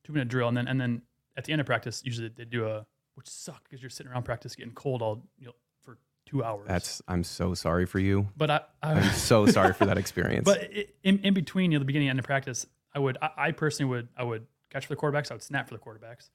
two 0.05 0.13
minute 0.13 0.29
drill, 0.29 0.49
and 0.49 0.57
then 0.57 0.69
and 0.69 0.81
then 0.81 1.03
at 1.37 1.45
the 1.45 1.53
end 1.53 1.61
of 1.61 1.67
practice, 1.67 2.03
usually 2.05 2.29
they 2.29 2.45
do 2.45 2.67
a 2.67 2.87
which 3.15 3.29
suck 3.29 3.63
because 3.65 3.83
you're 3.83 3.91
sitting 3.91 4.11
around 4.11 4.25
practice 4.25 4.55
getting 4.57 4.75
cold 4.75 5.01
all 5.03 5.23
you 5.39 5.47
know 5.47 5.55
for 5.83 5.99
two 6.27 6.43
hours. 6.43 6.67
That's. 6.67 7.01
I'm 7.09 7.25
so 7.25 7.55
sorry 7.55 7.87
for 7.87 7.99
you. 7.99 8.29
but 8.37 8.51
I, 8.51 8.61
I 8.83 8.93
I'm 8.95 9.13
so 9.13 9.47
sorry 9.47 9.73
for 9.73 9.87
that 9.87 9.99
experience. 9.99 10.45
But 10.45 10.71
in, 11.03 11.21
in 11.21 11.35
between, 11.35 11.71
you 11.73 11.79
know, 11.79 11.81
the 11.81 11.87
beginning 11.87 12.09
and 12.09 12.17
end 12.17 12.19
of 12.21 12.27
practice, 12.27 12.67
I 12.95 12.99
would, 12.99 13.19
I, 13.23 13.31
I 13.37 13.53
personally 13.53 13.91
would, 13.91 14.09
I 14.17 14.25
would 14.25 14.47
catch 14.71 14.87
for 14.87 14.95
the 14.95 15.01
quarterbacks. 15.01 15.31
I 15.31 15.35
would 15.35 15.43
snap 15.43 15.69
for 15.69 15.75
the 15.75 15.81
quarterbacks, 15.81 16.31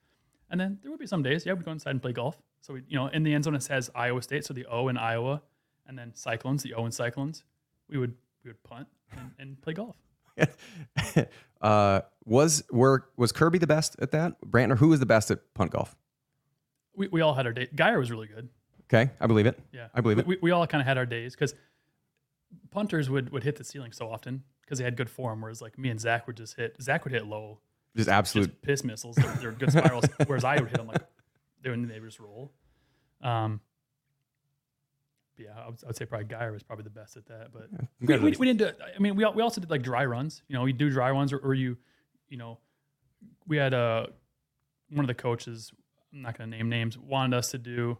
and 0.50 0.60
then 0.60 0.78
there 0.82 0.90
would 0.90 1.00
be 1.00 1.06
some 1.06 1.22
days, 1.22 1.44
yeah, 1.46 1.52
we'd 1.52 1.64
go 1.64 1.72
inside 1.72 1.90
and 1.90 2.02
play 2.02 2.12
golf. 2.12 2.36
So 2.62 2.74
we, 2.74 2.82
you 2.88 2.96
know, 2.96 3.06
in 3.08 3.22
the 3.22 3.32
end 3.34 3.44
zone 3.44 3.54
it 3.54 3.62
says 3.62 3.90
Iowa 3.94 4.22
State, 4.22 4.44
so 4.44 4.52
the 4.54 4.66
O 4.66 4.88
in 4.88 4.96
Iowa, 4.96 5.42
and 5.86 5.98
then 5.98 6.12
Cyclones, 6.14 6.62
the 6.62 6.74
O 6.74 6.84
in 6.86 6.92
Cyclones. 6.92 7.44
We 7.88 7.98
would, 7.98 8.14
we 8.44 8.50
would 8.50 8.62
punt 8.62 8.88
and, 9.12 9.30
and 9.38 9.60
play 9.62 9.72
golf. 9.72 9.96
uh, 11.60 12.00
was 12.24 12.62
were 12.70 13.08
was 13.16 13.32
Kirby 13.32 13.58
the 13.58 13.66
best 13.66 13.96
at 14.00 14.10
that? 14.12 14.40
Brantner, 14.44 14.78
who 14.78 14.88
was 14.88 15.00
the 15.00 15.06
best 15.06 15.30
at 15.30 15.40
punt 15.54 15.72
golf? 15.72 15.96
We, 16.94 17.08
we 17.08 17.20
all 17.20 17.34
had 17.34 17.46
our 17.46 17.52
day. 17.52 17.68
Geyer 17.74 17.98
was 17.98 18.10
really 18.10 18.26
good. 18.26 18.48
Okay, 18.92 19.10
I 19.20 19.26
believe 19.26 19.46
it. 19.46 19.58
Yeah, 19.72 19.88
I 19.94 20.00
believe 20.00 20.18
it. 20.18 20.26
We, 20.26 20.38
we 20.42 20.50
all 20.50 20.66
kind 20.66 20.80
of 20.80 20.86
had 20.86 20.98
our 20.98 21.06
days 21.06 21.34
because 21.34 21.54
punters 22.70 23.08
would 23.10 23.30
would 23.30 23.44
hit 23.44 23.56
the 23.56 23.64
ceiling 23.64 23.92
so 23.92 24.10
often 24.10 24.42
because 24.62 24.78
they 24.78 24.84
had 24.84 24.96
good 24.96 25.10
form, 25.10 25.40
whereas 25.40 25.60
like 25.60 25.78
me 25.78 25.90
and 25.90 26.00
Zach 26.00 26.26
would 26.26 26.36
just 26.36 26.56
hit. 26.56 26.76
Zach 26.80 27.04
would 27.04 27.12
hit 27.12 27.26
low, 27.26 27.60
Just 27.96 28.08
absolute. 28.08 28.46
just 28.50 28.62
piss 28.62 28.84
missiles. 28.84 29.16
They're, 29.16 29.32
they're 29.40 29.52
good 29.52 29.72
spirals. 29.72 30.04
whereas 30.26 30.44
I 30.44 30.56
would 30.56 30.68
hit 30.68 30.76
them 30.78 30.86
like 30.88 31.02
they 31.62 31.70
would 31.70 31.88
they 31.88 32.00
would 32.00 32.08
just 32.08 32.20
roll. 32.20 32.52
Um, 33.22 33.60
yeah, 35.40 35.50
I 35.56 35.66
would, 35.66 35.78
I 35.82 35.86
would 35.88 35.96
say 35.96 36.04
probably 36.04 36.26
Geyer 36.26 36.52
was 36.52 36.62
probably 36.62 36.84
the 36.84 36.90
best 36.90 37.16
at 37.16 37.26
that. 37.26 37.48
But 37.52 37.68
we, 38.00 38.18
we, 38.18 38.36
we 38.38 38.46
didn't 38.46 38.58
do. 38.58 38.70
I 38.94 38.98
mean, 38.98 39.16
we 39.16 39.24
we 39.24 39.42
also 39.42 39.60
did 39.60 39.70
like 39.70 39.82
dry 39.82 40.04
runs. 40.04 40.42
You 40.48 40.56
know, 40.56 40.62
we 40.62 40.72
do 40.72 40.90
dry 40.90 41.10
runs, 41.10 41.32
or, 41.32 41.38
or 41.38 41.54
you, 41.54 41.76
you 42.28 42.36
know, 42.36 42.58
we 43.46 43.56
had 43.56 43.74
uh, 43.74 44.06
one 44.90 45.04
of 45.04 45.08
the 45.08 45.14
coaches. 45.14 45.72
I'm 46.12 46.22
not 46.22 46.36
going 46.36 46.50
to 46.50 46.56
name 46.56 46.68
names. 46.68 46.98
Wanted 46.98 47.36
us 47.36 47.50
to 47.52 47.58
do 47.58 47.98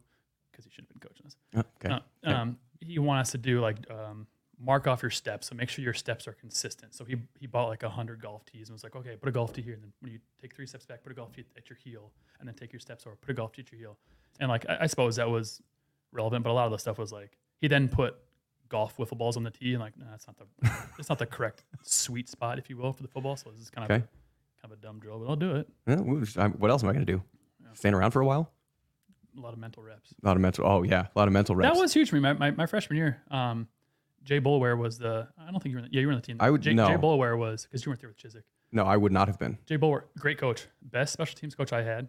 because 0.50 0.64
he 0.64 0.70
should 0.70 0.84
have 0.84 0.88
been 0.88 1.08
coaching 1.08 1.26
us. 1.26 1.36
Oh, 1.56 1.62
okay. 1.84 2.02
Uh, 2.24 2.30
um, 2.30 2.58
he 2.80 2.98
wanted 2.98 3.22
us 3.22 3.30
to 3.32 3.38
do 3.38 3.60
like 3.60 3.78
um, 3.90 4.26
mark 4.58 4.86
off 4.86 5.02
your 5.02 5.10
steps, 5.10 5.48
so 5.48 5.54
make 5.54 5.68
sure 5.68 5.82
your 5.82 5.94
steps 5.94 6.28
are 6.28 6.32
consistent. 6.32 6.94
So 6.94 7.04
he 7.04 7.16
he 7.38 7.46
bought 7.46 7.68
like 7.68 7.82
a 7.82 7.88
hundred 7.88 8.20
golf 8.20 8.44
tees 8.44 8.68
and 8.68 8.74
was 8.74 8.84
like, 8.84 8.96
okay, 8.96 9.16
put 9.16 9.28
a 9.28 9.32
golf 9.32 9.52
tee 9.52 9.62
here, 9.62 9.74
and 9.74 9.82
then 9.82 9.92
when 10.00 10.12
you 10.12 10.18
take 10.40 10.54
three 10.54 10.66
steps 10.66 10.86
back, 10.86 11.02
put 11.02 11.12
a 11.12 11.14
golf 11.14 11.32
tee 11.32 11.44
at 11.56 11.68
your 11.70 11.78
heel, 11.82 12.10
and 12.38 12.48
then 12.48 12.54
take 12.54 12.72
your 12.72 12.80
steps 12.80 13.06
over, 13.06 13.16
put 13.16 13.30
a 13.30 13.34
golf 13.34 13.52
tee 13.52 13.62
at 13.62 13.72
your 13.72 13.78
heel. 13.78 13.96
And 14.40 14.48
like 14.48 14.66
I, 14.68 14.78
I 14.82 14.86
suppose 14.86 15.16
that 15.16 15.28
was 15.28 15.62
relevant, 16.12 16.44
but 16.44 16.50
a 16.50 16.52
lot 16.52 16.66
of 16.66 16.72
the 16.72 16.78
stuff 16.78 16.98
was 16.98 17.12
like 17.12 17.36
he 17.60 17.68
then 17.68 17.88
put 17.88 18.16
golf 18.68 18.96
wiffle 18.96 19.18
balls 19.18 19.36
on 19.36 19.42
the 19.42 19.50
tee, 19.50 19.72
and 19.74 19.80
like 19.80 19.96
nah, 19.98 20.06
that's 20.10 20.26
not 20.26 20.36
the 20.38 20.70
it's 20.98 21.08
not 21.08 21.18
the 21.18 21.26
correct 21.26 21.64
sweet 21.82 22.28
spot, 22.28 22.58
if 22.58 22.68
you 22.70 22.76
will, 22.76 22.92
for 22.92 23.02
the 23.02 23.08
football. 23.08 23.36
So 23.36 23.50
this 23.50 23.60
is 23.62 23.70
kind 23.70 23.84
of 23.84 23.90
Okay. 23.96 24.04
a, 24.04 24.62
kind 24.62 24.72
of 24.72 24.72
a 24.72 24.76
dumb 24.76 24.98
drill, 25.00 25.18
but 25.18 25.28
I'll 25.28 25.36
do 25.36 25.56
it. 25.56 25.68
Yeah, 25.86 25.96
what 25.96 26.70
else 26.70 26.82
am 26.82 26.88
I 26.88 26.92
going 26.92 27.04
to 27.06 27.12
do? 27.12 27.22
Stand 27.74 27.94
around 27.94 28.10
for 28.10 28.20
a 28.20 28.26
while? 28.26 28.50
A 29.38 29.40
lot 29.40 29.52
of 29.52 29.58
mental 29.60 29.82
reps. 29.82 30.12
A 30.22 30.26
lot 30.26 30.36
of 30.36 30.42
mental. 30.42 30.66
Oh 30.66 30.82
yeah, 30.82 31.06
a 31.14 31.18
lot 31.18 31.28
of 31.28 31.32
mental 31.32 31.54
reps. 31.54 31.74
That 31.76 31.80
was 31.80 31.94
huge 31.94 32.10
for 32.10 32.16
me. 32.16 32.20
My, 32.20 32.32
my, 32.32 32.50
my 32.50 32.66
freshman 32.66 32.96
year, 32.96 33.22
um, 33.30 33.68
Jay 34.24 34.40
Boulware 34.40 34.76
was 34.76 34.98
the. 34.98 35.28
I 35.38 35.50
don't 35.52 35.62
think 35.62 35.72
you 35.72 35.76
were. 35.78 35.84
In 35.84 35.90
the, 35.90 35.94
yeah, 35.94 36.00
you 36.00 36.06
were 36.08 36.12
on 36.12 36.18
the 36.20 36.26
team. 36.26 36.36
I 36.40 36.50
would- 36.50 36.60
Jay, 36.62 36.74
no. 36.74 36.88
Jay 36.88 36.94
Boulware 36.96 37.38
was 37.38 37.64
because 37.64 37.86
you 37.86 37.90
weren't 37.90 38.00
there 38.00 38.10
with 38.10 38.18
Chizik. 38.18 38.42
no, 38.72 38.84
I 38.84 38.96
would 38.96 39.12
not 39.12 39.28
have 39.28 39.38
been. 39.38 39.56
Jay 39.66 39.78
Boulware, 39.78 40.02
great 40.18 40.36
coach, 40.38 40.66
best 40.82 41.12
special 41.12 41.38
teams 41.38 41.54
coach 41.54 41.72
I 41.72 41.82
had. 41.82 42.08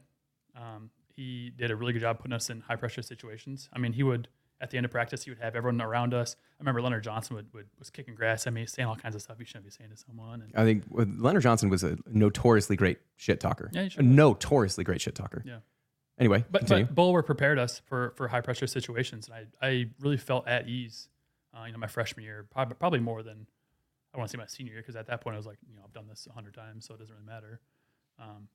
Um, 0.55 0.89
he 1.21 1.51
did 1.55 1.69
a 1.69 1.75
really 1.75 1.93
good 1.93 2.01
job 2.01 2.17
putting 2.17 2.33
us 2.33 2.49
in 2.49 2.61
high 2.61 2.75
pressure 2.75 3.01
situations. 3.03 3.69
I 3.71 3.77
mean, 3.79 3.93
he 3.93 4.01
would 4.03 4.27
at 4.59 4.69
the 4.69 4.77
end 4.77 4.85
of 4.85 4.91
practice, 4.91 5.23
he 5.23 5.31
would 5.31 5.39
have 5.39 5.55
everyone 5.55 5.81
around 5.81 6.13
us. 6.13 6.35
I 6.59 6.61
remember 6.61 6.81
Leonard 6.83 7.03
Johnson 7.03 7.35
would, 7.35 7.51
would 7.53 7.67
was 7.79 7.89
kicking 7.89 8.13
grass 8.13 8.45
at 8.45 8.53
me, 8.53 8.65
saying 8.67 8.87
all 8.87 8.95
kinds 8.95 9.15
of 9.15 9.21
stuff 9.21 9.37
you 9.39 9.45
shouldn't 9.45 9.65
be 9.65 9.71
saying 9.71 9.89
to 9.89 9.97
someone. 9.97 10.41
And 10.41 10.51
I 10.55 10.63
think 10.63 10.83
Leonard 10.91 11.41
Johnson 11.43 11.69
was 11.69 11.83
a 11.83 11.97
notoriously 12.07 12.75
great 12.75 12.99
shit 13.17 13.39
talker. 13.39 13.69
Yeah, 13.73 13.89
a 13.97 14.03
notoriously 14.03 14.83
great 14.83 15.01
shit 15.01 15.15
talker. 15.15 15.43
Yeah. 15.45 15.57
Anyway, 16.19 16.45
But, 16.51 16.59
continue. 16.59 16.85
but 16.85 16.95
Boulware 16.95 17.25
prepared 17.25 17.57
us 17.57 17.81
for, 17.85 18.13
for 18.15 18.27
high 18.27 18.41
pressure 18.41 18.67
situations, 18.67 19.27
and 19.27 19.47
I, 19.61 19.67
I 19.67 19.85
really 19.99 20.17
felt 20.17 20.47
at 20.47 20.67
ease. 20.67 21.07
Uh, 21.53 21.65
you 21.65 21.71
know, 21.73 21.79
my 21.79 21.87
freshman 21.87 22.23
year, 22.23 22.45
probably, 22.51 22.75
probably 22.75 22.99
more 22.99 23.23
than 23.23 23.47
I 24.13 24.17
want 24.17 24.29
to 24.29 24.37
say 24.37 24.39
my 24.39 24.45
senior 24.45 24.73
year, 24.73 24.81
because 24.81 24.95
at 24.95 25.07
that 25.07 25.21
point 25.21 25.33
I 25.33 25.37
was 25.37 25.47
like, 25.47 25.57
you 25.67 25.75
know, 25.75 25.81
I've 25.83 25.93
done 25.93 26.07
this 26.07 26.27
a 26.29 26.33
hundred 26.33 26.53
times, 26.53 26.85
so 26.85 26.93
it 26.93 26.99
doesn't 26.99 27.13
really 27.15 27.25
matter. 27.27 27.59
Um, 28.19 28.47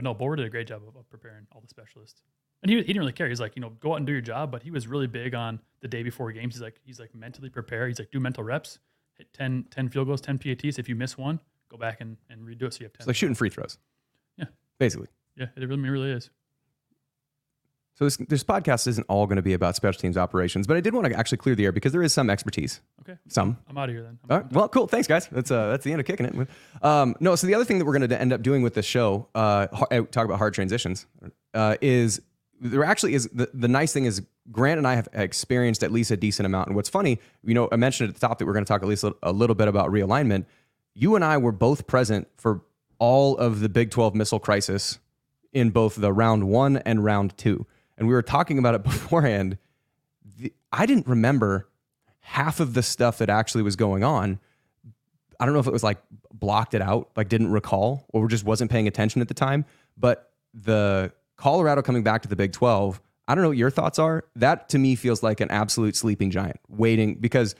but 0.00 0.04
no, 0.04 0.14
Boulware 0.14 0.38
did 0.38 0.46
a 0.46 0.48
great 0.48 0.66
job 0.66 0.80
of, 0.88 0.96
of 0.96 1.10
preparing 1.10 1.46
all 1.52 1.60
the 1.60 1.68
specialists, 1.68 2.22
and 2.62 2.70
he, 2.70 2.78
he 2.78 2.84
didn't 2.84 3.00
really 3.00 3.12
care. 3.12 3.28
He's 3.28 3.38
like, 3.38 3.54
you 3.54 3.60
know, 3.60 3.68
go 3.80 3.92
out 3.92 3.96
and 3.96 4.06
do 4.06 4.12
your 4.12 4.22
job, 4.22 4.50
but 4.50 4.62
he 4.62 4.70
was 4.70 4.86
really 4.86 5.06
big 5.06 5.34
on 5.34 5.60
the 5.82 5.88
day 5.88 6.02
before 6.02 6.32
games. 6.32 6.54
He's 6.54 6.62
like, 6.62 6.80
he's 6.82 6.98
like 6.98 7.14
mentally 7.14 7.50
prepare. 7.50 7.86
He's 7.86 7.98
like, 7.98 8.10
do 8.10 8.18
mental 8.18 8.42
reps, 8.42 8.78
hit 9.18 9.30
10, 9.34 9.66
10 9.70 9.90
field 9.90 10.06
goals, 10.06 10.22
ten 10.22 10.38
PATs. 10.38 10.78
If 10.78 10.88
you 10.88 10.94
miss 10.94 11.18
one, 11.18 11.38
go 11.70 11.76
back 11.76 12.00
and, 12.00 12.16
and 12.30 12.40
redo 12.40 12.62
it 12.62 12.72
so 12.72 12.80
you 12.80 12.84
have 12.86 12.94
ten. 12.94 13.00
it's 13.00 13.08
like 13.08 13.16
shooting 13.16 13.34
free 13.34 13.50
throws. 13.50 13.76
Yeah. 14.38 14.46
Basically. 14.78 15.08
yeah, 15.36 15.48
it 15.54 15.68
really, 15.68 15.86
it 15.86 15.90
really 15.90 16.12
is. 16.12 16.30
So 18.00 18.06
this, 18.06 18.16
this 18.16 18.42
podcast 18.42 18.86
isn't 18.86 19.04
all 19.10 19.26
going 19.26 19.36
to 19.36 19.42
be 19.42 19.52
about 19.52 19.76
special 19.76 20.00
teams 20.00 20.16
operations, 20.16 20.66
but 20.66 20.74
I 20.78 20.80
did 20.80 20.94
want 20.94 21.06
to 21.06 21.14
actually 21.18 21.36
clear 21.36 21.54
the 21.54 21.66
air 21.66 21.72
because 21.72 21.92
there 21.92 22.02
is 22.02 22.14
some 22.14 22.30
expertise. 22.30 22.80
Okay, 23.02 23.18
Some. 23.28 23.58
I'm 23.68 23.76
out 23.76 23.90
of 23.90 23.94
here 23.94 24.02
then. 24.02 24.18
I'm- 24.22 24.30
All 24.30 24.38
right. 24.38 24.52
Well, 24.54 24.68
cool. 24.70 24.86
Thanks, 24.86 25.06
guys. 25.06 25.26
That's 25.26 25.50
uh, 25.50 25.68
that's 25.68 25.84
the 25.84 25.92
end 25.92 26.00
of 26.00 26.06
kicking 26.06 26.24
it. 26.24 26.48
Um, 26.82 27.14
no, 27.20 27.36
so 27.36 27.46
the 27.46 27.54
other 27.54 27.66
thing 27.66 27.78
that 27.78 27.84
we're 27.84 27.98
going 27.98 28.08
to 28.08 28.18
end 28.18 28.32
up 28.32 28.40
doing 28.40 28.62
with 28.62 28.72
this 28.72 28.86
show, 28.86 29.28
uh, 29.34 29.66
uh, 29.90 30.00
talk 30.10 30.24
about 30.24 30.38
hard 30.38 30.54
transitions, 30.54 31.04
uh, 31.52 31.76
is 31.82 32.22
there 32.58 32.84
actually 32.84 33.12
is 33.12 33.28
the, 33.34 33.50
the 33.52 33.68
nice 33.68 33.92
thing 33.92 34.06
is 34.06 34.22
Grant 34.50 34.78
and 34.78 34.88
I 34.88 34.94
have 34.94 35.08
experienced 35.12 35.82
at 35.82 35.92
least 35.92 36.10
a 36.10 36.16
decent 36.16 36.46
amount. 36.46 36.68
And 36.68 36.76
what's 36.76 36.88
funny, 36.88 37.20
you 37.44 37.52
know, 37.52 37.68
I 37.70 37.76
mentioned 37.76 38.08
at 38.08 38.14
the 38.14 38.26
top 38.26 38.38
that 38.38 38.46
we're 38.46 38.54
going 38.54 38.64
to 38.64 38.68
talk 38.68 38.80
at 38.82 38.88
least 38.88 39.04
a, 39.04 39.14
a 39.22 39.32
little 39.32 39.54
bit 39.54 39.68
about 39.68 39.90
realignment. 39.90 40.46
You 40.94 41.16
and 41.16 41.24
I 41.24 41.36
were 41.36 41.52
both 41.52 41.86
present 41.86 42.28
for 42.38 42.62
all 42.98 43.36
of 43.36 43.60
the 43.60 43.68
Big 43.68 43.90
12 43.90 44.14
missile 44.14 44.38
crisis 44.40 45.00
in 45.52 45.68
both 45.68 45.96
the 45.96 46.14
round 46.14 46.44
one 46.48 46.78
and 46.78 47.04
round 47.04 47.36
two. 47.36 47.66
And 48.00 48.08
we 48.08 48.14
were 48.14 48.22
talking 48.22 48.58
about 48.58 48.74
it 48.74 48.82
beforehand. 48.84 49.58
The, 50.38 50.52
I 50.72 50.86
didn't 50.86 51.06
remember 51.06 51.68
half 52.20 52.58
of 52.58 52.74
the 52.74 52.82
stuff 52.82 53.18
that 53.18 53.30
actually 53.30 53.62
was 53.62 53.76
going 53.76 54.02
on. 54.02 54.40
I 55.38 55.44
don't 55.44 55.54
know 55.54 55.60
if 55.60 55.66
it 55.66 55.72
was 55.72 55.84
like 55.84 55.98
blocked 56.32 56.74
it 56.74 56.82
out, 56.82 57.10
like 57.16 57.28
didn't 57.28 57.50
recall, 57.52 58.06
or 58.12 58.26
just 58.28 58.44
wasn't 58.44 58.70
paying 58.70 58.88
attention 58.88 59.22
at 59.22 59.28
the 59.28 59.34
time. 59.34 59.64
But 59.96 60.32
the 60.52 61.12
Colorado 61.36 61.82
coming 61.82 62.02
back 62.02 62.22
to 62.22 62.28
the 62.28 62.36
Big 62.36 62.52
12, 62.52 63.00
I 63.28 63.34
don't 63.34 63.42
know 63.42 63.48
what 63.48 63.56
your 63.56 63.70
thoughts 63.70 63.98
are. 63.98 64.24
That 64.36 64.68
to 64.70 64.78
me 64.78 64.96
feels 64.96 65.22
like 65.22 65.40
an 65.40 65.50
absolute 65.50 65.94
sleeping 65.96 66.30
giant 66.30 66.58
waiting 66.68 67.14
because 67.14 67.54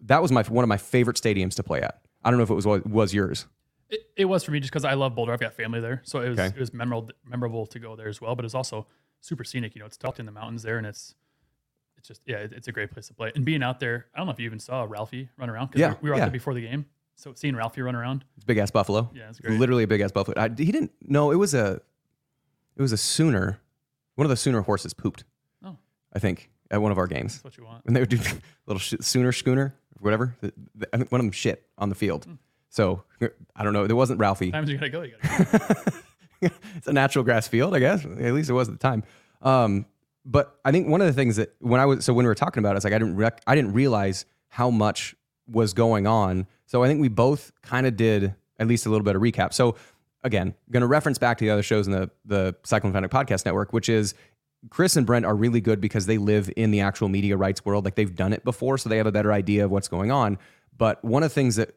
that 0.00 0.22
was 0.22 0.30
my 0.32 0.42
one 0.44 0.62
of 0.64 0.68
my 0.68 0.76
favorite 0.76 1.16
stadiums 1.16 1.54
to 1.54 1.62
play 1.62 1.80
at. 1.82 2.00
I 2.24 2.30
don't 2.30 2.38
know 2.38 2.44
if 2.44 2.50
it 2.50 2.54
was 2.54 2.66
was 2.66 3.12
yours. 3.14 3.46
It, 3.88 4.00
it 4.16 4.24
was 4.24 4.42
for 4.44 4.50
me 4.50 4.60
just 4.60 4.72
because 4.72 4.84
I 4.84 4.94
love 4.94 5.14
Boulder. 5.14 5.32
I've 5.32 5.40
got 5.40 5.54
family 5.54 5.80
there, 5.80 6.02
so 6.04 6.20
it 6.20 6.28
was 6.30 6.38
Okay. 6.38 6.48
it 6.56 6.60
was 6.60 6.72
memorable 6.74 7.10
memorable 7.24 7.66
to 7.66 7.78
go 7.78 7.94
there 7.96 8.08
as 8.08 8.20
well. 8.20 8.34
But 8.36 8.44
it's 8.44 8.54
also 8.54 8.86
super 9.26 9.44
scenic. 9.44 9.74
You 9.74 9.80
know, 9.80 9.86
it's 9.86 9.96
tucked 9.96 10.20
in 10.20 10.26
the 10.26 10.32
mountains 10.32 10.62
there, 10.62 10.78
and 10.78 10.86
it's 10.86 11.14
it's 11.98 12.08
just 12.08 12.22
yeah, 12.26 12.36
it's 12.38 12.68
a 12.68 12.72
great 12.72 12.90
place 12.90 13.08
to 13.08 13.14
play. 13.14 13.32
And 13.34 13.44
being 13.44 13.62
out 13.62 13.80
there, 13.80 14.06
I 14.14 14.18
don't 14.18 14.26
know 14.26 14.32
if 14.32 14.38
you 14.40 14.46
even 14.46 14.58
saw 14.60 14.84
Ralphie 14.88 15.28
run 15.36 15.50
around. 15.50 15.68
'cause 15.68 15.80
Yeah, 15.80 15.90
we, 15.94 15.96
we 16.02 16.08
were 16.10 16.14
out 16.16 16.18
yeah. 16.18 16.24
there 16.26 16.32
before 16.32 16.54
the 16.54 16.60
game, 16.60 16.86
so 17.16 17.32
seeing 17.34 17.56
Ralphie 17.56 17.82
run 17.82 17.96
around, 17.96 18.24
It's 18.36 18.44
big 18.44 18.58
ass 18.58 18.70
buffalo. 18.70 19.10
yeah, 19.14 19.28
it's 19.28 19.40
great. 19.40 19.58
Literally 19.58 19.82
a 19.84 19.86
big 19.86 20.00
ass 20.00 20.12
buffalo. 20.12 20.40
I, 20.40 20.48
he 20.48 20.70
didn't. 20.72 20.92
No, 21.02 21.30
it 21.30 21.36
was 21.36 21.54
a. 21.54 21.80
It 22.76 22.82
was 22.82 22.92
a 22.92 22.96
Sooner. 22.98 23.58
One 24.16 24.24
of 24.26 24.30
the 24.30 24.36
Sooner 24.36 24.60
horses 24.62 24.92
pooped. 24.94 25.24
Oh. 25.64 25.76
I 26.12 26.18
think 26.18 26.50
at 26.70 26.80
one 26.82 26.92
of 26.92 26.98
our 26.98 27.06
games. 27.06 27.34
That's 27.34 27.44
what 27.44 27.56
you 27.58 27.64
want. 27.64 27.84
And 27.86 27.94
they 27.96 28.00
would 28.00 28.08
do 28.10 28.18
little 28.66 28.78
sh- 28.80 28.94
Sooner 29.00 29.32
schooner, 29.32 29.74
whatever. 30.00 30.34
The, 30.40 30.52
the, 30.74 30.88
I 30.92 30.98
think 30.98 31.10
one 31.12 31.20
of 31.20 31.24
them 31.26 31.32
shit 31.32 31.66
on 31.78 31.88
the 31.88 31.94
field. 31.94 32.24
Hmm. 32.26 32.34
So 32.68 33.04
I 33.54 33.64
don't 33.64 33.72
know. 33.72 33.86
There 33.86 33.96
wasn't 33.96 34.20
Ralphie. 34.20 34.50
Times 34.50 34.68
you 34.68 34.76
gotta 34.76 34.90
go, 34.90 35.00
you 35.02 35.14
gotta 35.22 35.82
go. 35.90 35.96
it's 36.76 36.86
a 36.86 36.92
natural 36.92 37.24
grass 37.24 37.48
field, 37.48 37.74
I 37.74 37.78
guess. 37.78 38.04
At 38.04 38.34
least 38.34 38.50
it 38.50 38.52
was 38.52 38.68
at 38.68 38.74
the 38.74 38.78
time. 38.78 39.02
Um, 39.42 39.86
but 40.24 40.58
I 40.64 40.72
think 40.72 40.88
one 40.88 41.00
of 41.00 41.06
the 41.06 41.12
things 41.12 41.36
that 41.36 41.54
when 41.60 41.80
I 41.80 41.86
was 41.86 42.04
so 42.04 42.12
when 42.12 42.24
we 42.24 42.28
were 42.28 42.34
talking 42.34 42.60
about 42.60 42.74
it, 42.74 42.76
it's 42.76 42.84
like 42.84 42.94
I 42.94 42.98
didn't 42.98 43.16
rec- 43.16 43.42
I 43.46 43.54
didn't 43.54 43.72
realize 43.72 44.26
how 44.48 44.70
much 44.70 45.14
was 45.46 45.72
going 45.72 46.06
on. 46.06 46.46
So 46.66 46.82
I 46.82 46.88
think 46.88 47.00
we 47.00 47.08
both 47.08 47.52
kind 47.62 47.86
of 47.86 47.96
did 47.96 48.34
at 48.58 48.66
least 48.66 48.86
a 48.86 48.90
little 48.90 49.04
bit 49.04 49.14
of 49.14 49.22
recap. 49.22 49.52
So 49.52 49.76
again, 50.24 50.54
going 50.70 50.80
to 50.80 50.86
reference 50.86 51.18
back 51.18 51.38
to 51.38 51.44
the 51.44 51.50
other 51.50 51.62
shows 51.62 51.86
in 51.86 51.92
the 51.92 52.10
the 52.24 52.56
Cyclone 52.64 52.92
Fanatic 52.92 53.10
Podcast 53.10 53.44
Network, 53.44 53.72
which 53.72 53.88
is 53.88 54.14
Chris 54.70 54.96
and 54.96 55.06
Brent 55.06 55.24
are 55.24 55.34
really 55.34 55.60
good 55.60 55.80
because 55.80 56.06
they 56.06 56.18
live 56.18 56.50
in 56.56 56.72
the 56.72 56.80
actual 56.80 57.08
media 57.08 57.36
rights 57.36 57.64
world. 57.64 57.84
Like 57.84 57.94
they've 57.94 58.14
done 58.14 58.32
it 58.32 58.44
before, 58.44 58.78
so 58.78 58.88
they 58.88 58.96
have 58.96 59.06
a 59.06 59.12
better 59.12 59.32
idea 59.32 59.64
of 59.64 59.70
what's 59.70 59.88
going 59.88 60.10
on. 60.10 60.38
But 60.76 61.02
one 61.04 61.22
of 61.22 61.30
the 61.30 61.34
things 61.34 61.56
that 61.56 61.76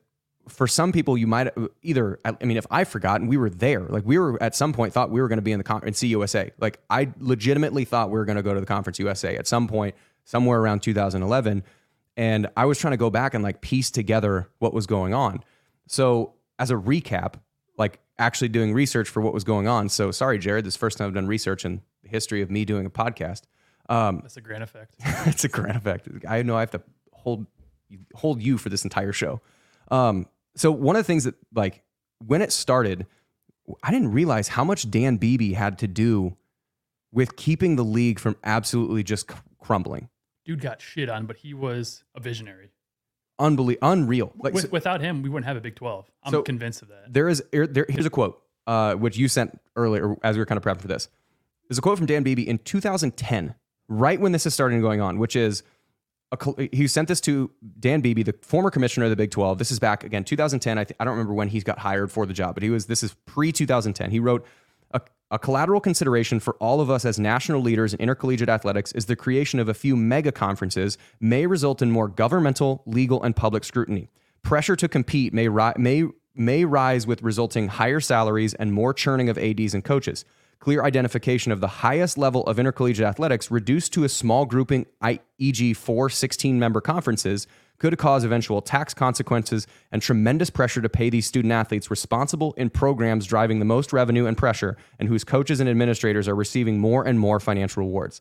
for 0.50 0.68
some 0.68 0.92
people, 0.92 1.18
you 1.18 1.28
might 1.28 1.50
either. 1.82 2.20
I 2.26 2.44
mean, 2.44 2.58
if 2.58 2.66
I 2.70 2.84
forgot 2.84 3.22
and 3.22 3.30
we 3.30 3.38
were 3.38 3.50
there, 3.50 3.82
like 3.82 4.04
we 4.06 4.18
were 4.18 4.42
at 4.42 4.56
some 4.56 4.74
point 4.74 4.94
thought 4.94 5.10
we 5.10 5.22
were 5.22 5.28
going 5.28 5.38
to 5.38 5.44
be 5.44 5.52
in 5.52 5.60
the 5.60 5.64
conference 5.64 6.00
CUSA. 6.00 6.52
Like 6.60 6.80
I 6.90 7.10
legitimately 7.20 7.86
thought 7.86 8.10
we 8.10 8.18
were 8.20 8.26
going 8.26 8.36
to 8.36 8.44
go 8.44 8.54
to 8.54 8.60
the 8.60 8.66
conference 8.66 9.00
USA 9.00 9.36
at 9.36 9.48
some 9.48 9.68
point, 9.68 9.96
somewhere 10.26 10.60
around 10.60 10.82
2011. 10.82 11.64
And 12.18 12.48
I 12.58 12.66
was 12.66 12.78
trying 12.78 12.92
to 12.92 12.98
go 12.98 13.10
back 13.10 13.34
and 13.34 13.44
like 13.44 13.62
piece 13.62 13.92
together 13.92 14.50
what 14.60 14.74
was 14.74 14.86
going 14.86 15.14
on. 15.14 15.44
So 15.88 16.34
as 16.58 16.72
a 16.72 16.76
recap, 16.76 17.36
like 17.78 18.00
actually 18.18 18.50
doing 18.50 18.74
research 18.74 19.08
for 19.08 19.22
what 19.22 19.34
was 19.34 19.44
going 19.44 19.68
on. 19.68 19.90
So 19.90 20.12
sorry, 20.12 20.38
Jared, 20.38 20.66
this 20.66 20.74
is 20.74 20.76
the 20.76 20.80
first 20.80 20.98
time 20.98 21.08
I've 21.08 21.14
done 21.14 21.28
research 21.28 21.64
in 21.66 21.82
the 22.04 22.10
history 22.10 22.42
of 22.42 22.52
me 22.52 22.66
doing 22.66 22.86
a 22.86 22.90
podcast. 22.90 23.44
Um, 23.88 24.20
That's 24.22 24.38
a 24.38 24.42
grand 24.42 24.64
effect. 24.64 24.96
it's 25.26 25.44
a 25.46 25.50
grand 25.50 25.78
effect. 25.78 26.08
I 26.28 26.44
know 26.44 26.56
I 26.56 26.60
have 26.60 26.72
to 26.72 26.82
hold 27.12 27.48
hold 28.14 28.42
you 28.42 28.58
for 28.58 28.70
this 28.70 28.84
entire 28.84 29.14
show. 29.14 29.42
Um, 29.90 30.28
so 30.60 30.72
one 30.72 30.96
of 30.96 31.00
the 31.00 31.06
things 31.08 31.24
that 31.24 31.36
like 31.54 31.84
when 32.26 32.42
it 32.42 32.52
started, 32.52 33.06
I 33.84 33.92
didn't 33.92 34.12
realize 34.12 34.50
how 34.50 34.64
much 34.64 34.90
Dan 34.92 35.18
Beebe 35.18 35.54
had 35.54 35.78
to 35.80 35.88
do 35.88 36.36
with 37.12 37.36
keeping 37.36 37.76
the 37.76 37.84
league 37.84 38.20
from 38.20 38.36
absolutely 38.44 39.04
just 39.04 39.30
crumbling. 39.60 40.10
Dude 40.46 40.62
got 40.62 40.82
shit 40.82 41.10
on, 41.10 41.26
but 41.26 41.38
he 41.38 41.54
was 41.54 42.04
a 42.16 42.20
visionary. 42.20 42.72
Unbelievable, 43.40 43.88
unreal. 43.90 44.34
Like 44.38 44.54
With, 44.54 44.64
so- 44.66 44.70
without 44.70 45.00
him, 45.02 45.22
we 45.22 45.30
wouldn't 45.30 45.46
have 45.48 45.56
a 45.56 45.62
Big 45.62 45.76
12. 45.76 46.12
I'm 46.24 46.32
So- 46.32 46.42
convinced 46.42 46.82
of 46.82 46.90
that. 46.90 47.14
there 47.14 47.30
is 47.30 47.42
there, 47.52 47.66
there- 47.68 47.86
here's 47.88 48.06
a 48.06 48.10
quote 48.10 48.42
uh, 48.68 48.96
which 48.96 49.18
you 49.18 49.28
sent 49.28 49.60
earlier 49.76 50.16
as 50.24 50.36
we 50.36 50.40
were 50.40 50.46
kind 50.46 50.58
of 50.58 50.64
prepping 50.64 50.82
for 50.82 50.88
this. 50.90 51.08
There's 51.70 51.78
a 51.78 51.82
quote 51.82 51.98
from 51.98 52.08
Dan 52.08 52.24
Beebe 52.24 52.48
in 52.48 52.58
2010, 52.58 53.56
right 53.88 54.20
when 54.20 54.32
this 54.34 54.46
is 54.46 54.54
starting 54.54 54.82
going 54.82 55.00
on, 55.02 55.20
which 55.20 55.36
is 55.36 55.64
a, 56.32 56.70
he 56.72 56.88
sent 56.88 57.08
this 57.08 57.22
to 57.22 57.52
Dan 57.80 58.02
Beebe, 58.02 58.24
the 58.24 58.36
former 58.42 58.70
commissioner 58.70 59.06
of 59.06 59.10
the 59.10 59.16
Big 59.16 59.32
12. 59.32 59.58
This 59.58 59.72
is 59.72 59.80
back 59.80 60.04
again 60.04 60.24
2010. 60.24 60.78
I, 60.78 60.84
th- 60.84 60.96
I 61.00 61.04
don't 61.04 61.14
remember 61.14 61.34
when 61.34 61.48
he 61.48 61.60
got 61.62 61.80
hired 61.80 62.12
for 62.12 62.26
the 62.26 62.34
job, 62.34 62.56
but 62.56 62.64
he 62.64 62.70
was 62.70 62.86
this 62.86 63.04
is 63.04 63.14
pre 63.26 63.52
2010. 63.52 64.12
He 64.12 64.20
wrote. 64.20 64.46
A, 64.92 65.02
a 65.30 65.38
collateral 65.38 65.80
consideration 65.80 66.40
for 66.40 66.56
all 66.56 66.82
of 66.82 66.90
us 66.90 67.06
as 67.06 67.20
national 67.20 67.62
leaders 67.62 67.94
in 67.94 68.00
intercollegiate 68.00 68.50
athletics 68.50 68.92
is 68.94 69.06
the 69.06 69.16
creation 69.16 69.60
of 69.60 69.70
a 69.70 69.76
few 69.76 69.96
mega 69.96 70.32
conferences 70.32 70.98
may 71.20 71.46
result 71.46 71.84
in 71.84 71.92
more 71.92 72.08
governmental, 72.08 72.82
legal, 72.88 73.22
and 73.22 73.36
public 73.36 73.64
scrutiny. 73.64 74.10
Pressure 74.42 74.76
to 74.76 74.88
compete 74.88 75.32
may, 75.32 75.48
ri- 75.48 75.74
may, 75.78 76.06
may 76.34 76.66
rise 76.66 77.06
with 77.06 77.22
resulting 77.22 77.68
higher 77.68 78.00
salaries 78.00 78.56
and 78.56 78.74
more 78.74 78.92
churning 78.92 79.30
of 79.30 79.38
ADs 79.38 79.76
and 79.76 79.84
coaches. 79.84 80.26
Clear 80.60 80.84
identification 80.84 81.54
of 81.54 81.62
the 81.62 81.68
highest 81.68 82.18
level 82.18 82.44
of 82.44 82.60
intercollegiate 82.60 83.06
athletics 83.06 83.50
reduced 83.50 83.94
to 83.94 84.04
a 84.04 84.10
small 84.10 84.46
grouping, 84.46 84.86
e.g., 85.38 85.74
four 85.74 86.10
16 86.10 86.60
member 86.60 86.82
conferences, 86.82 87.48
could 87.78 87.98
cause 87.98 88.26
eventual 88.26 88.62
tax 88.62 88.94
consequences 88.94 89.68
and 89.90 90.02
tremendous 90.02 90.50
pressure 90.50 90.82
to 90.82 90.90
pay 90.90 91.10
these 91.10 91.26
student 91.26 91.54
athletes 91.54 91.90
responsible 91.90 92.52
in 92.58 92.70
programs 92.70 93.26
driving 93.26 93.60
the 93.60 93.66
most 93.66 93.94
revenue 93.94 94.26
and 94.26 94.38
pressure 94.38 94.76
and 95.00 95.08
whose 95.08 95.24
coaches 95.24 95.62
and 95.62 95.70
administrators 95.70 96.28
are 96.28 96.36
receiving 96.36 96.78
more 96.78 97.08
and 97.08 97.22
more 97.22 97.40
financial 97.40 97.82
rewards. 97.82 98.20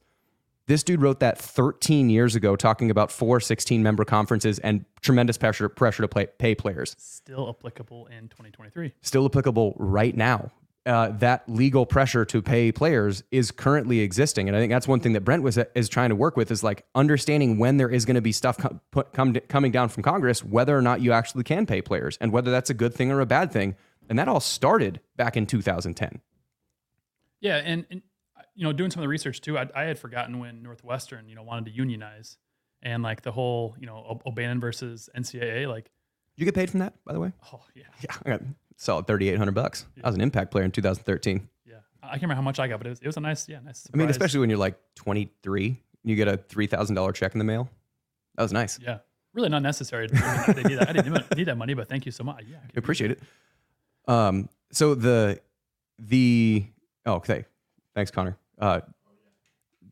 This 0.68 0.84
dude 0.84 1.02
wrote 1.02 1.18
that 1.18 1.38
13 1.38 2.08
years 2.08 2.36
ago, 2.36 2.54
talking 2.54 2.90
about 2.90 3.10
four 3.10 3.40
16 3.40 3.82
member 3.82 4.04
conferences 4.04 4.60
and 4.60 4.84
tremendous 5.00 5.38
pressure, 5.38 5.68
pressure 5.68 6.02
to 6.02 6.08
play, 6.08 6.26
pay 6.26 6.54
players. 6.54 6.94
Still 6.98 7.48
applicable 7.48 8.06
in 8.06 8.28
2023. 8.28 8.92
Still 9.02 9.24
applicable 9.24 9.74
right 9.78 10.16
now. 10.16 10.52
Uh, 10.88 11.10
that 11.18 11.46
legal 11.50 11.84
pressure 11.84 12.24
to 12.24 12.40
pay 12.40 12.72
players 12.72 13.22
is 13.30 13.50
currently 13.50 14.00
existing, 14.00 14.48
and 14.48 14.56
I 14.56 14.58
think 14.58 14.70
that's 14.70 14.88
one 14.88 15.00
thing 15.00 15.12
that 15.12 15.20
Brent 15.20 15.42
was 15.42 15.58
is 15.74 15.86
trying 15.86 16.08
to 16.08 16.14
work 16.14 16.34
with 16.34 16.50
is 16.50 16.64
like 16.64 16.86
understanding 16.94 17.58
when 17.58 17.76
there 17.76 17.90
is 17.90 18.06
going 18.06 18.14
to 18.14 18.22
be 18.22 18.32
stuff 18.32 18.56
com- 18.56 18.80
put, 18.90 19.12
come, 19.12 19.34
coming 19.48 19.70
down 19.70 19.90
from 19.90 20.02
Congress, 20.02 20.42
whether 20.42 20.74
or 20.74 20.80
not 20.80 21.02
you 21.02 21.12
actually 21.12 21.44
can 21.44 21.66
pay 21.66 21.82
players, 21.82 22.16
and 22.22 22.32
whether 22.32 22.50
that's 22.50 22.70
a 22.70 22.74
good 22.74 22.94
thing 22.94 23.12
or 23.12 23.20
a 23.20 23.26
bad 23.26 23.52
thing. 23.52 23.76
And 24.08 24.18
that 24.18 24.28
all 24.28 24.40
started 24.40 25.00
back 25.14 25.36
in 25.36 25.44
2010. 25.44 26.22
Yeah, 27.42 27.56
and, 27.56 27.84
and 27.90 28.00
uh, 28.34 28.44
you 28.54 28.64
know, 28.64 28.72
doing 28.72 28.90
some 28.90 29.00
of 29.00 29.04
the 29.04 29.08
research 29.08 29.42
too, 29.42 29.58
I, 29.58 29.66
I 29.74 29.82
had 29.82 29.98
forgotten 29.98 30.38
when 30.38 30.62
Northwestern, 30.62 31.28
you 31.28 31.34
know, 31.34 31.42
wanted 31.42 31.66
to 31.66 31.72
unionize, 31.72 32.38
and 32.80 33.02
like 33.02 33.20
the 33.20 33.32
whole, 33.32 33.76
you 33.78 33.86
know, 33.86 34.22
O'Bannon 34.24 34.58
versus 34.58 35.10
NCAA, 35.14 35.68
like, 35.68 35.90
you 36.36 36.46
get 36.46 36.54
paid 36.54 36.70
from 36.70 36.80
that, 36.80 36.94
by 37.04 37.12
the 37.12 37.20
way? 37.20 37.32
oh 37.52 37.60
yeah, 37.74 37.82
Yeah, 38.00 38.16
got 38.24 38.40
solid 38.78 39.06
3,800 39.06 39.52
bucks. 39.52 39.84
I 40.02 40.08
was 40.08 40.14
an 40.14 40.22
impact 40.22 40.50
player 40.50 40.64
in 40.64 40.70
2013. 40.70 41.48
yeah. 41.66 41.76
I 42.02 42.12
can't 42.12 42.22
remember 42.22 42.36
how 42.36 42.42
much 42.42 42.58
I 42.58 42.68
got, 42.68 42.78
but 42.78 42.86
it 42.86 42.90
was, 42.90 43.00
it 43.00 43.06
was 43.06 43.16
a 43.18 43.20
nice, 43.20 43.48
yeah, 43.48 43.58
nice. 43.62 43.86
I 43.92 43.96
mean, 43.96 44.08
especially 44.08 44.40
when 44.40 44.48
you're 44.48 44.58
like 44.58 44.78
23, 44.94 45.82
you 46.04 46.16
get 46.16 46.28
a 46.28 46.38
$3,000 46.38 47.14
check 47.14 47.34
in 47.34 47.38
the 47.38 47.44
mail. 47.44 47.68
That 48.36 48.44
was 48.44 48.52
nice. 48.52 48.78
yeah, 48.80 48.98
really 49.34 49.48
not 49.48 49.62
necessary. 49.62 50.08
I, 50.14 50.46
mean, 50.46 50.56
they 50.56 50.62
need 50.62 50.78
that. 50.78 50.88
I 50.88 50.92
didn't 50.92 51.36
need 51.36 51.48
that 51.48 51.58
money, 51.58 51.74
but 51.74 51.88
thank 51.88 52.06
you 52.06 52.12
so 52.12 52.22
much. 52.24 52.44
Yeah, 52.48 52.58
I 52.62 52.78
appreciate 52.78 53.10
it. 53.10 53.20
Um, 54.06 54.48
so 54.70 54.94
the 54.94 55.40
the 55.98 56.64
oh, 57.04 57.14
okay, 57.14 57.44
thanks, 57.96 58.12
Connor. 58.12 58.38
Uh, 58.58 58.80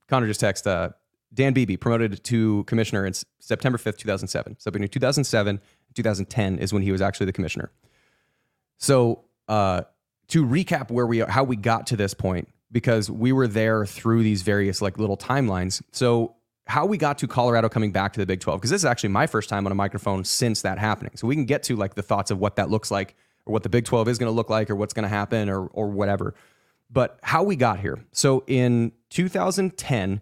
Connor 0.09 0.29
just 0.29 0.40
texted 0.40 0.68
uh, 0.68 0.90
Dan 1.35 1.53
Beebe 1.53 1.77
promoted 1.77 2.22
to 2.25 2.62
commissioner 2.64 3.05
in 3.05 3.14
September 3.40 3.79
fifth, 3.79 3.99
two 3.99 4.09
thousand 4.09 4.29
seven. 4.29 4.57
So 4.61 4.70
between 4.70 4.88
two 4.88 5.01
thousand 5.01 5.25
seven 5.25 5.61
and 5.88 5.96
two 5.96 6.05
thousand 6.05 6.27
ten 6.27 6.59
is 6.59 6.72
when 6.72 6.83
he 6.83 6.92
was 6.92 7.03
actually 7.03 7.27
the 7.27 7.33
commissioner. 7.33 7.72
So 8.78 9.24
uh, 9.48 9.82
to 10.28 10.44
recap 10.44 10.90
where 10.90 11.06
we 11.06 11.22
are, 11.22 11.30
how 11.30 11.44
we 11.44 11.56
got 11.56 11.88
to 11.88 11.96
this 11.96 12.14
point, 12.14 12.48
because 12.72 13.10
we 13.10 13.32
were 13.32 13.48
there 13.48 13.86
through 13.86 14.22
these 14.22 14.42
various 14.42 14.82
like 14.82 14.98
little 14.98 15.16
timelines. 15.16 15.82
So 15.92 16.34
how 16.66 16.84
we 16.84 16.98
got 16.98 17.18
to 17.18 17.28
Colorado 17.28 17.68
coming 17.68 17.92
back 17.92 18.12
to 18.14 18.20
the 18.20 18.26
Big 18.26 18.40
12, 18.40 18.60
because 18.60 18.70
this 18.70 18.80
is 18.80 18.84
actually 18.84 19.10
my 19.10 19.26
first 19.26 19.48
time 19.48 19.66
on 19.66 19.72
a 19.72 19.74
microphone 19.76 20.24
since 20.24 20.62
that 20.62 20.78
happening. 20.78 21.12
So 21.16 21.26
we 21.26 21.36
can 21.36 21.44
get 21.44 21.62
to 21.64 21.76
like 21.76 21.94
the 21.94 22.02
thoughts 22.02 22.30
of 22.30 22.38
what 22.38 22.56
that 22.56 22.70
looks 22.70 22.90
like, 22.90 23.14
or 23.44 23.52
what 23.52 23.62
the 23.62 23.68
Big 23.68 23.84
12 23.84 24.08
is 24.08 24.18
going 24.18 24.30
to 24.30 24.34
look 24.34 24.50
like, 24.50 24.68
or 24.68 24.74
what's 24.74 24.92
going 24.92 25.04
to 25.04 25.08
happen, 25.08 25.48
or 25.48 25.66
or 25.68 25.88
whatever. 25.88 26.34
But 26.90 27.18
how 27.22 27.42
we 27.42 27.56
got 27.56 27.80
here. 27.80 28.04
So 28.12 28.44
in 28.46 28.92
2010, 29.10 30.20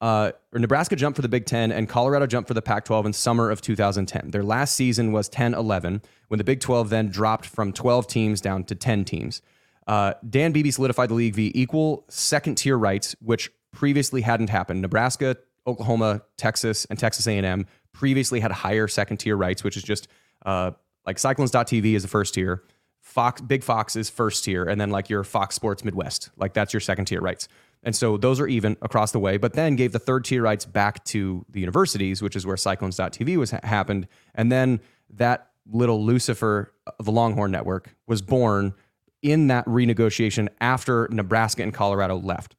uh, 0.00 0.32
Nebraska 0.54 0.96
jumped 0.96 1.16
for 1.16 1.22
the 1.22 1.28
Big 1.28 1.44
Ten 1.44 1.70
and 1.70 1.88
Colorado 1.88 2.26
jumped 2.26 2.48
for 2.48 2.54
the 2.54 2.62
Pac 2.62 2.84
12 2.84 3.06
in 3.06 3.12
summer 3.12 3.50
of 3.50 3.60
2010. 3.60 4.30
Their 4.30 4.42
last 4.42 4.74
season 4.74 5.12
was 5.12 5.28
10 5.28 5.54
11, 5.54 6.02
when 6.28 6.38
the 6.38 6.44
Big 6.44 6.60
12 6.60 6.88
then 6.88 7.08
dropped 7.08 7.46
from 7.46 7.72
12 7.72 8.06
teams 8.06 8.40
down 8.40 8.64
to 8.64 8.74
10 8.74 9.04
teams. 9.04 9.42
Uh, 9.86 10.14
Dan 10.28 10.52
Beebe 10.52 10.70
solidified 10.70 11.10
the 11.10 11.14
league 11.14 11.34
via 11.34 11.50
equal 11.54 12.04
second 12.08 12.54
tier 12.56 12.78
rights, 12.78 13.14
which 13.20 13.50
previously 13.72 14.22
hadn't 14.22 14.48
happened. 14.48 14.80
Nebraska, 14.80 15.36
Oklahoma, 15.66 16.22
Texas, 16.36 16.86
and 16.86 16.98
Texas 16.98 17.26
A&M 17.26 17.66
previously 17.92 18.40
had 18.40 18.52
higher 18.52 18.88
second 18.88 19.18
tier 19.18 19.36
rights, 19.36 19.62
which 19.62 19.76
is 19.76 19.82
just 19.82 20.08
uh, 20.46 20.70
like 21.06 21.18
Cyclones.tv 21.18 21.94
is 21.94 22.02
the 22.02 22.08
first 22.08 22.34
tier. 22.34 22.62
Fox, 23.00 23.40
Big 23.40 23.64
Fox 23.64 23.96
is 23.96 24.08
first 24.08 24.44
tier, 24.44 24.64
and 24.64 24.80
then 24.80 24.90
like 24.90 25.10
your 25.10 25.24
Fox 25.24 25.54
Sports 25.54 25.84
Midwest, 25.84 26.30
like 26.36 26.54
that's 26.54 26.72
your 26.72 26.80
second 26.80 27.06
tier 27.06 27.20
rights. 27.20 27.48
And 27.82 27.96
so 27.96 28.16
those 28.16 28.40
are 28.40 28.46
even 28.46 28.76
across 28.82 29.12
the 29.12 29.18
way, 29.18 29.38
but 29.38 29.54
then 29.54 29.74
gave 29.74 29.92
the 29.92 29.98
third 29.98 30.24
tier 30.24 30.42
rights 30.42 30.66
back 30.66 31.02
to 31.06 31.46
the 31.48 31.60
universities, 31.60 32.20
which 32.20 32.36
is 32.36 32.44
where 32.46 32.56
Cyclones.tv 32.56 33.36
was 33.38 33.50
happened. 33.50 34.06
And 34.34 34.52
then 34.52 34.80
that 35.14 35.50
little 35.66 36.04
Lucifer 36.04 36.74
of 36.98 37.04
the 37.06 37.12
Longhorn 37.12 37.50
Network 37.50 37.94
was 38.06 38.20
born 38.20 38.74
in 39.22 39.46
that 39.48 39.64
renegotiation 39.66 40.48
after 40.60 41.08
Nebraska 41.10 41.62
and 41.62 41.72
Colorado 41.72 42.16
left. 42.18 42.56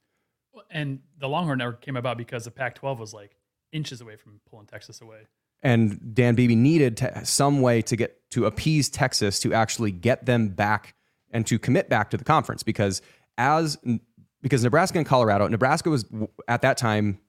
And 0.69 1.01
the 1.19 1.27
Longhorn 1.27 1.57
Network 1.60 1.81
came 1.81 1.97
about 1.97 2.17
because 2.17 2.45
the 2.45 2.51
Pac-12 2.51 2.97
was 2.97 3.13
like 3.13 3.36
inches 3.71 4.01
away 4.01 4.15
from 4.15 4.39
pulling 4.49 4.65
Texas 4.65 5.01
away. 5.01 5.27
and 5.63 6.13
Dan 6.13 6.36
Beebe 6.36 6.55
needed 6.55 6.97
to, 6.97 7.25
some 7.25 7.62
way 7.62 7.81
to 7.84 7.95
get 7.95 8.29
to 8.31 8.45
appease 8.45 8.89
Texas 8.89 9.39
to 9.41 9.53
actually 9.53 9.91
get 9.91 10.25
them 10.25 10.49
back 10.49 10.95
and 11.31 11.45
to 11.47 11.60
commit 11.60 11.89
back 11.89 12.10
to 12.10 12.17
the 12.17 12.23
conference 12.23 12.63
because 12.63 13.01
as 13.38 13.77
because 14.41 14.63
Nebraska 14.63 14.97
and 14.97 15.08
Colorado, 15.08 15.47
Nebraska 15.47 15.89
was 15.89 16.06
at 16.47 16.62
that 16.62 16.77
time 16.77 17.19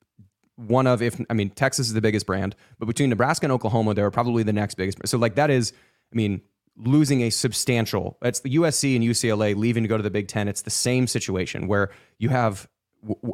one 0.56 0.86
of 0.86 1.02
if 1.02 1.20
I 1.30 1.34
mean 1.34 1.50
Texas 1.50 1.88
is 1.88 1.92
the 1.92 2.00
biggest 2.00 2.26
brand, 2.26 2.54
but 2.78 2.86
between 2.86 3.10
Nebraska 3.10 3.46
and 3.46 3.52
Oklahoma, 3.52 3.94
they 3.94 4.02
were 4.02 4.10
probably 4.10 4.42
the 4.42 4.52
next 4.52 4.74
biggest. 4.74 4.98
So 5.06 5.18
like 5.18 5.34
that 5.36 5.50
is, 5.50 5.72
I 6.12 6.16
mean, 6.16 6.40
losing 6.76 7.22
a 7.22 7.30
substantial. 7.30 8.18
It's 8.22 8.40
the 8.40 8.56
USC 8.56 8.96
and 8.96 9.04
UCLA 9.04 9.56
leaving 9.56 9.82
to 9.82 9.88
go 9.88 9.96
to 9.96 10.02
the 10.02 10.10
Big 10.10 10.28
Ten. 10.28 10.48
It's 10.48 10.62
the 10.62 10.70
same 10.70 11.06
situation 11.06 11.68
where 11.68 11.90
you 12.18 12.28
have 12.28 12.68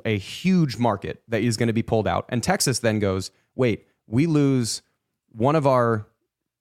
a 0.04 0.16
huge 0.16 0.78
market 0.78 1.22
that 1.28 1.42
is 1.42 1.56
going 1.56 1.66
to 1.66 1.72
be 1.72 1.82
pulled 1.82 2.08
out, 2.08 2.26
and 2.28 2.42
Texas 2.42 2.78
then 2.78 2.98
goes, 2.98 3.30
wait, 3.54 3.86
we 4.06 4.26
lose 4.26 4.82
one 5.30 5.56
of 5.56 5.66
our 5.66 6.06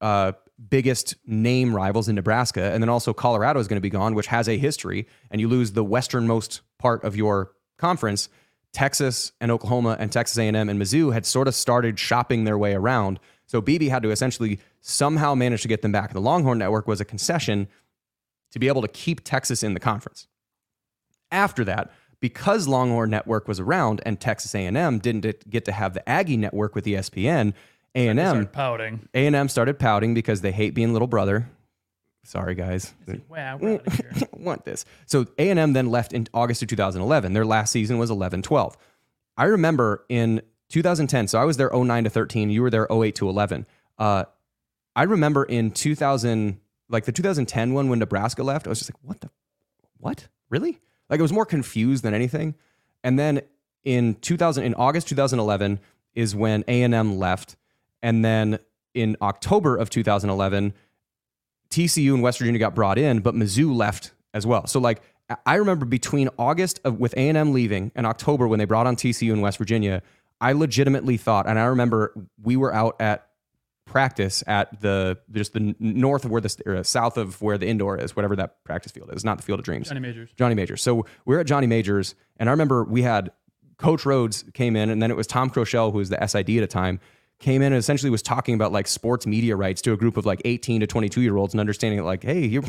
uh, 0.01 0.34
biggest 0.70 1.15
name 1.26 1.76
rivals 1.76 2.10
in 2.10 2.15
Nebraska, 2.15 2.72
and 2.74 2.82
then 2.82 2.89
also 2.89 3.13
Colorado 3.13 3.60
is 3.60 3.67
going 3.67 3.78
to 3.78 3.82
be 3.82 3.89
gone, 3.89 4.15
which 4.15 4.28
has 4.28 4.48
a 4.50 4.58
history, 4.58 5.08
and 5.30 5.39
you 5.39 5.48
lose 5.48 5.74
the 5.74 5.84
westernmost 5.84 6.62
part 6.78 7.04
of 7.04 7.15
your 7.15 7.52
conference. 7.78 8.30
Texas 8.74 9.32
and 9.39 9.52
Oklahoma 9.52 9.96
and 10.00 10.12
Texas 10.12 10.38
A&M 10.38 10.56
and 10.56 10.80
Mizzou 10.80 11.13
had 11.13 11.26
sort 11.26 11.48
of 11.48 11.56
started 11.56 11.98
shopping 11.98 12.43
their 12.43 12.58
way 12.58 12.74
around. 12.74 13.20
So 13.46 13.62
BB 13.62 13.89
had 13.89 14.04
to 14.04 14.12
essentially 14.12 14.60
somehow 14.82 15.36
manage 15.36 15.62
to 15.62 15.67
get 15.67 15.82
them 15.82 15.91
back. 15.91 16.13
The 16.13 16.22
Longhorn 16.22 16.58
Network 16.58 16.88
was 16.88 17.00
a 17.00 17.06
concession 17.06 17.67
to 18.52 18.60
be 18.60 18.67
able 18.67 18.82
to 18.82 18.88
keep 18.88 19.24
Texas 19.24 19.63
in 19.63 19.74
the 19.74 19.80
conference. 19.80 20.28
After 21.32 21.63
that, 21.65 21.91
because 22.20 22.67
Longhorn 22.67 23.10
Network 23.10 23.48
was 23.48 23.60
around 23.60 24.02
and 24.06 24.20
Texas 24.20 24.54
A&M 24.56 25.00
didn't 25.00 25.50
get 25.50 25.65
to 25.65 25.72
have 25.72 25.93
the 25.93 26.08
Aggie 26.08 26.38
Network 26.38 26.76
with 26.76 26.86
ESPN, 26.86 27.54
A&M 27.95 28.17
started 28.17 28.52
pouting. 28.52 29.10
a&M 29.13 29.50
started 29.50 29.80
pouting 29.80 30.13
because 30.13 30.41
they 30.41 30.52
hate 30.52 30.73
being 30.73 30.93
little 30.93 31.08
brother. 31.08 31.50
Sorry, 32.23 32.56
guys. 32.56 32.93
Wow, 33.30 33.58
we're 33.58 33.76
out 33.76 33.88
of 33.88 33.93
here. 33.97 34.12
want 34.34 34.65
this. 34.65 34.86
So 35.06 35.26
A&M 35.38 35.73
then 35.73 35.89
left 35.89 36.13
in 36.13 36.28
August 36.34 36.62
of 36.62 36.67
2011. 36.67 37.34
Their 37.34 37.45
last 37.45 37.71
season 37.71 37.97
was 37.97 38.12
11-12. 38.12 38.76
I 39.38 39.45
remember 39.45 40.06
in 40.10 40.41
2010, 40.69 41.28
so 41.28 41.39
I 41.39 41.45
was 41.45 41.58
there 41.58 41.71
09 41.73 42.04
to 42.04 42.10
13. 42.10 42.50
You 42.50 42.62
were 42.62 42.69
there 42.69 42.88
08 42.91 43.15
to 43.15 43.30
11. 43.30 43.65
Uh, 43.97 44.26
I 44.95 45.04
remember 45.04 45.45
in 45.45 45.71
2000, 45.71 46.60
like 46.89 47.06
the 47.06 47.12
2010 47.12 47.73
one 47.73 47.88
when 47.89 48.00
Nebraska 48.00 48.43
left, 48.43 48.67
I 48.67 48.69
was 48.71 48.80
just 48.80 48.91
like, 48.91 49.00
what 49.04 49.21
the, 49.21 49.30
what? 49.97 50.28
Really? 50.50 50.80
Like 51.10 51.19
I 51.19 51.21
was 51.21 51.32
more 51.32 51.45
confused 51.45 52.04
than 52.04 52.13
anything. 52.13 52.56
And 53.04 53.17
then 53.17 53.41
in 53.86 54.15
2000, 54.15 54.63
in 54.63 54.73
August 54.73 55.08
2011 55.08 55.80
is 56.13 56.36
when 56.36 56.63
A&M 56.67 57.17
left. 57.17 57.56
And 58.01 58.23
then 58.23 58.60
in 58.93 59.17
October 59.21 59.75
of 59.75 59.89
2011, 59.89 60.73
TCU 61.69 62.13
and 62.13 62.23
West 62.23 62.39
Virginia 62.39 62.60
got 62.60 62.75
brought 62.75 62.97
in, 62.97 63.19
but 63.19 63.36
Mizzou 63.36 63.75
left 63.75 64.12
as 64.33 64.45
well. 64.45 64.67
So 64.67 64.79
like 64.79 65.01
I 65.45 65.55
remember 65.55 65.86
between 65.86 66.29
August 66.38 66.79
of 66.83 66.99
with 66.99 67.13
A&M 67.13 67.53
leaving 67.53 67.91
and 67.95 68.05
October 68.05 68.47
when 68.47 68.60
they 68.60 68.65
brought 68.65 68.88
on 68.88 68.95
TCU 68.95 69.33
and 69.33 69.41
West 69.41 69.57
Virginia, 69.57 70.01
I 70.39 70.53
legitimately 70.53 71.17
thought, 71.17 71.47
and 71.47 71.60
I 71.60 71.65
remember 71.65 72.13
we 72.41 72.55
were 72.55 72.73
out 72.73 72.95
at 73.01 73.27
practice 73.86 74.43
at 74.47 74.81
the 74.81 75.17
just 75.31 75.53
the 75.53 75.75
north 75.79 76.25
of 76.25 76.31
where 76.31 76.41
the 76.41 76.62
or 76.65 76.83
south 76.83 77.17
of 77.17 77.41
where 77.41 77.57
the 77.57 77.67
indoor 77.67 77.97
is, 77.97 78.15
whatever 78.15 78.36
that 78.36 78.63
practice 78.63 78.91
field 78.91 79.12
is, 79.13 79.25
not 79.25 79.38
the 79.38 79.43
Field 79.43 79.60
of 79.60 79.65
Dreams. 79.65 79.88
Johnny 79.88 80.01
Majors. 80.01 80.29
Johnny 80.38 80.55
Majors. 80.55 80.81
So 80.81 81.05
we 81.25 81.36
are 81.36 81.39
at 81.39 81.47
Johnny 81.47 81.67
Majors, 81.67 82.15
and 82.38 82.49
I 82.49 82.51
remember 82.51 82.83
we 82.83 83.01
had 83.01 83.31
Coach 83.77 84.03
Rhoads 84.03 84.53
came 84.53 84.75
in, 84.75 84.89
and 84.89 85.01
then 85.01 85.10
it 85.10 85.17
was 85.17 85.27
Tom 85.27 85.49
Kroeschell, 85.49 85.91
who 85.91 85.97
was 85.97 86.10
the 86.10 86.27
SID 86.27 86.49
at 86.49 86.62
the 86.62 86.67
time, 86.67 86.99
came 87.39 87.62
in 87.62 87.71
and 87.71 87.80
essentially 87.80 88.10
was 88.10 88.21
talking 88.21 88.56
about 88.56 88.71
like 88.71 88.88
sports 88.88 89.28
media 89.28 89.56
rights 89.56 89.82
to 89.84 89.93
a 89.93 89.97
group 89.97 90.17
of 90.17 90.26
like 90.26 90.41
18 90.45 90.82
to 90.82 90.88
22 90.88 91.21
year 91.21 91.38
olds 91.38 91.54
and 91.54 91.60
understanding 91.62 92.00
it 92.00 92.04
like, 92.04 92.23
hey, 92.23 92.45
you 92.45 92.63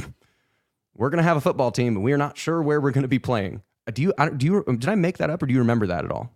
we're 0.94 1.10
going 1.10 1.18
to 1.18 1.24
have 1.24 1.36
a 1.36 1.40
football 1.40 1.70
team, 1.70 1.94
and 1.94 2.04
we're 2.04 2.16
not 2.16 2.36
sure 2.36 2.60
where 2.60 2.80
we're 2.80 2.90
going 2.90 3.02
to 3.02 3.08
be 3.08 3.20
playing. 3.20 3.62
Uh, 3.86 3.92
Do 3.92 4.02
you, 4.02 4.12
do 4.36 4.46
you, 4.46 4.64
did 4.66 4.88
I 4.88 4.96
make 4.96 5.18
that 5.18 5.30
up 5.30 5.40
or 5.42 5.46
do 5.46 5.52
you 5.54 5.60
remember 5.60 5.86
that 5.86 6.04
at 6.04 6.10
all? 6.10 6.32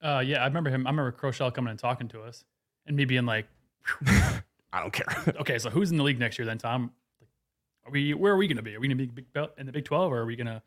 Uh, 0.00 0.22
yeah, 0.24 0.42
I 0.42 0.46
remember 0.46 0.70
him. 0.70 0.86
I 0.86 0.90
remember 0.90 1.10
Kroeschell 1.12 1.52
coming 1.52 1.70
and 1.70 1.78
talking 1.78 2.06
to 2.08 2.22
us, 2.22 2.44
and 2.86 2.96
me 2.96 3.04
being 3.04 3.26
like, 3.26 3.46
I 4.06 4.80
don't 4.80 4.92
care. 4.92 5.06
"Okay, 5.40 5.58
so 5.58 5.70
who's 5.70 5.90
in 5.90 5.96
the 5.96 6.02
league 6.04 6.18
next 6.20 6.38
year 6.38 6.46
then, 6.46 6.58
Tom? 6.58 6.92
Are 7.86 7.90
we? 7.90 8.12
Where 8.14 8.32
are 8.32 8.36
we 8.36 8.46
going 8.46 8.58
to 8.58 8.62
be? 8.62 8.76
Are 8.76 8.80
we 8.80 8.86
going 8.88 8.96
to 8.98 9.02
be 9.02 9.10
big 9.10 9.32
belt 9.32 9.52
in 9.58 9.66
the 9.66 9.72
Big 9.72 9.84
Twelve, 9.86 10.12
or 10.12 10.18
are 10.18 10.26
we 10.26 10.36
going 10.36 10.46
to 10.46 10.62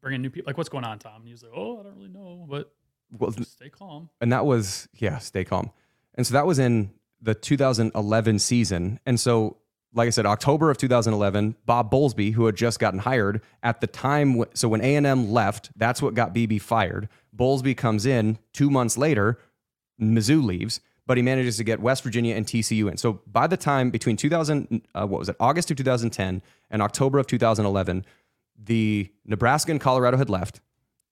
bring 0.00 0.14
in 0.14 0.22
new 0.22 0.30
people? 0.30 0.48
Like, 0.48 0.56
what's 0.56 0.68
going 0.68 0.84
on, 0.84 0.98
Tom?" 0.98 1.16
And 1.16 1.26
he 1.26 1.32
was 1.32 1.42
like, 1.42 1.52
"Oh, 1.54 1.80
I 1.80 1.82
don't 1.82 1.96
really 1.96 2.08
know, 2.08 2.46
but 2.48 2.72
well, 3.10 3.30
just 3.30 3.52
stay 3.52 3.68
calm." 3.68 4.10
and 4.20 4.32
that 4.32 4.46
was 4.46 4.88
yeah 4.94 5.18
stay 5.18 5.44
calm. 5.44 5.70
And 6.14 6.26
so 6.26 6.34
that 6.34 6.46
was 6.46 6.58
in 6.58 6.90
the 7.20 7.34
2011 7.34 8.38
season. 8.38 9.00
And 9.06 9.18
so 9.18 9.58
like 9.94 10.06
i 10.06 10.10
said 10.10 10.26
october 10.26 10.70
of 10.70 10.76
2011 10.76 11.56
bob 11.64 11.90
bowlesby 11.90 12.32
who 12.34 12.46
had 12.46 12.56
just 12.56 12.78
gotten 12.78 13.00
hired 13.00 13.40
at 13.62 13.80
the 13.80 13.86
time 13.86 14.44
so 14.54 14.68
when 14.68 14.80
a&m 14.82 15.30
left 15.30 15.70
that's 15.76 16.02
what 16.02 16.14
got 16.14 16.34
bb 16.34 16.60
fired. 16.60 17.08
Bowlesby 17.34 17.76
comes 17.76 18.04
in 18.04 18.38
two 18.52 18.70
months 18.70 18.98
later 18.98 19.38
mizzou 20.00 20.44
leaves 20.44 20.80
but 21.06 21.16
he 21.16 21.22
manages 21.22 21.56
to 21.56 21.64
get 21.64 21.80
west 21.80 22.02
virginia 22.02 22.34
and 22.36 22.46
tcu 22.46 22.90
in. 22.90 22.96
So 22.98 23.20
by 23.26 23.46
the 23.46 23.56
time 23.56 23.90
between 23.90 24.16
2000 24.16 24.86
uh, 24.94 25.06
what 25.06 25.18
was 25.18 25.28
it 25.28 25.36
august 25.40 25.70
of 25.70 25.76
2010 25.76 26.42
and 26.70 26.82
october 26.82 27.18
of 27.18 27.26
2011 27.26 28.04
the 28.62 29.10
nebraska 29.24 29.70
and 29.70 29.80
colorado 29.80 30.16
had 30.16 30.28
left 30.28 30.60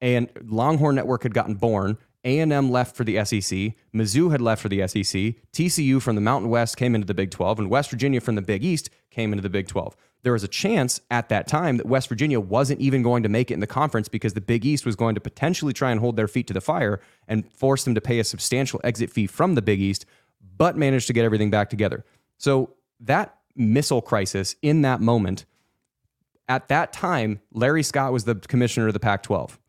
and 0.01 0.31
Longhorn 0.45 0.95
Network 0.95 1.23
had 1.23 1.35
gotten 1.35 1.55
born. 1.55 1.99
A&M 2.25 2.71
left 2.73 2.97
for 2.97 3.05
the 3.05 3.25
SEC. 3.25 3.75
Mizzou 3.95 4.33
had 4.33 4.41
left 4.41 4.61
for 4.61 4.69
the 4.69 4.87
SEC. 4.89 5.35
TCU 5.53 6.03
from 6.03 6.17
the 6.17 6.21
Mountain 6.21 6.51
West 6.51 6.77
came 6.77 6.97
into 6.97 7.07
the 7.07 7.15
Big 7.15 7.31
12, 7.31 7.61
and 7.61 7.71
West 7.71 7.89
Virginia 7.89 8.21
from 8.21 8.35
the 8.35 8.43
Big 8.43 8.65
East 8.65 8.91
came 9.11 9.33
into 9.33 9.43
the 9.43 9.49
Big 9.49 9.69
12. 9.69 9.97
There 10.25 10.33
was 10.33 10.43
a 10.43 10.49
chance 10.49 11.01
at 11.09 11.29
that 11.29 11.47
time 11.47 11.77
that 11.77 11.87
West 11.87 12.09
Virginia 12.09 12.41
wasn't 12.41 12.81
even 12.81 13.03
going 13.03 13.23
to 13.23 13.29
make 13.29 13.53
it 13.53 13.55
in 13.55 13.61
the 13.61 13.67
conference 13.69 14.09
because 14.09 14.35
the 14.35 14.41
Big 14.41 14.67
East 14.67 14.85
was 14.85 14.97
going 14.97 15.15
to 15.15 15.21
potentially 15.21 15.73
try 15.73 15.93
and 15.93 16.01
hold 16.01 16.17
their 16.17 16.27
feet 16.27 16.49
to 16.49 16.53
the 16.53 16.61
fire 16.61 17.01
and 17.29 17.51
force 17.53 17.85
them 17.85 17.95
to 17.95 18.01
pay 18.01 18.19
a 18.19 18.25
substantial 18.25 18.81
exit 18.83 19.09
fee 19.09 19.29
from 19.29 19.55
the 19.55 19.63
Big 19.63 19.81
East, 19.81 20.05
but 20.57 20.77
managed 20.77 21.07
to 21.07 21.13
get 21.13 21.25
everything 21.25 21.51
back 21.51 21.71
together. 21.71 22.05
So 22.39 22.75
that 22.99 23.37
missile 23.55 24.03
crisis 24.03 24.57
in 24.63 24.83
that 24.83 25.01
moment, 25.01 25.45
at 26.49 26.67
that 26.69 26.93
time, 26.93 27.41
Larry 27.53 27.85
Scott 27.85 28.13
was 28.13 28.25
the 28.25 28.35
commissioner 28.35 28.89
of 28.89 28.95
the 28.95 29.01
Pac 29.01 29.23
12 29.23 29.61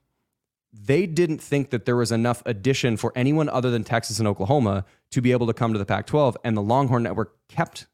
they 0.85 1.05
didn't 1.05 1.39
think 1.39 1.69
that 1.71 1.85
there 1.85 1.95
was 1.95 2.11
enough 2.11 2.43
addition 2.45 2.97
for 2.97 3.11
anyone 3.15 3.49
other 3.49 3.71
than 3.71 3.83
Texas 3.83 4.19
and 4.19 4.27
Oklahoma 4.27 4.85
to 5.11 5.21
be 5.21 5.31
able 5.31 5.47
to 5.47 5.53
come 5.53 5.73
to 5.73 5.79
the 5.79 5.85
Pac 5.85 6.05
12. 6.05 6.37
And 6.43 6.55
the 6.55 6.61
Longhorn 6.61 7.03
Network 7.03 7.35
kept 7.47 7.87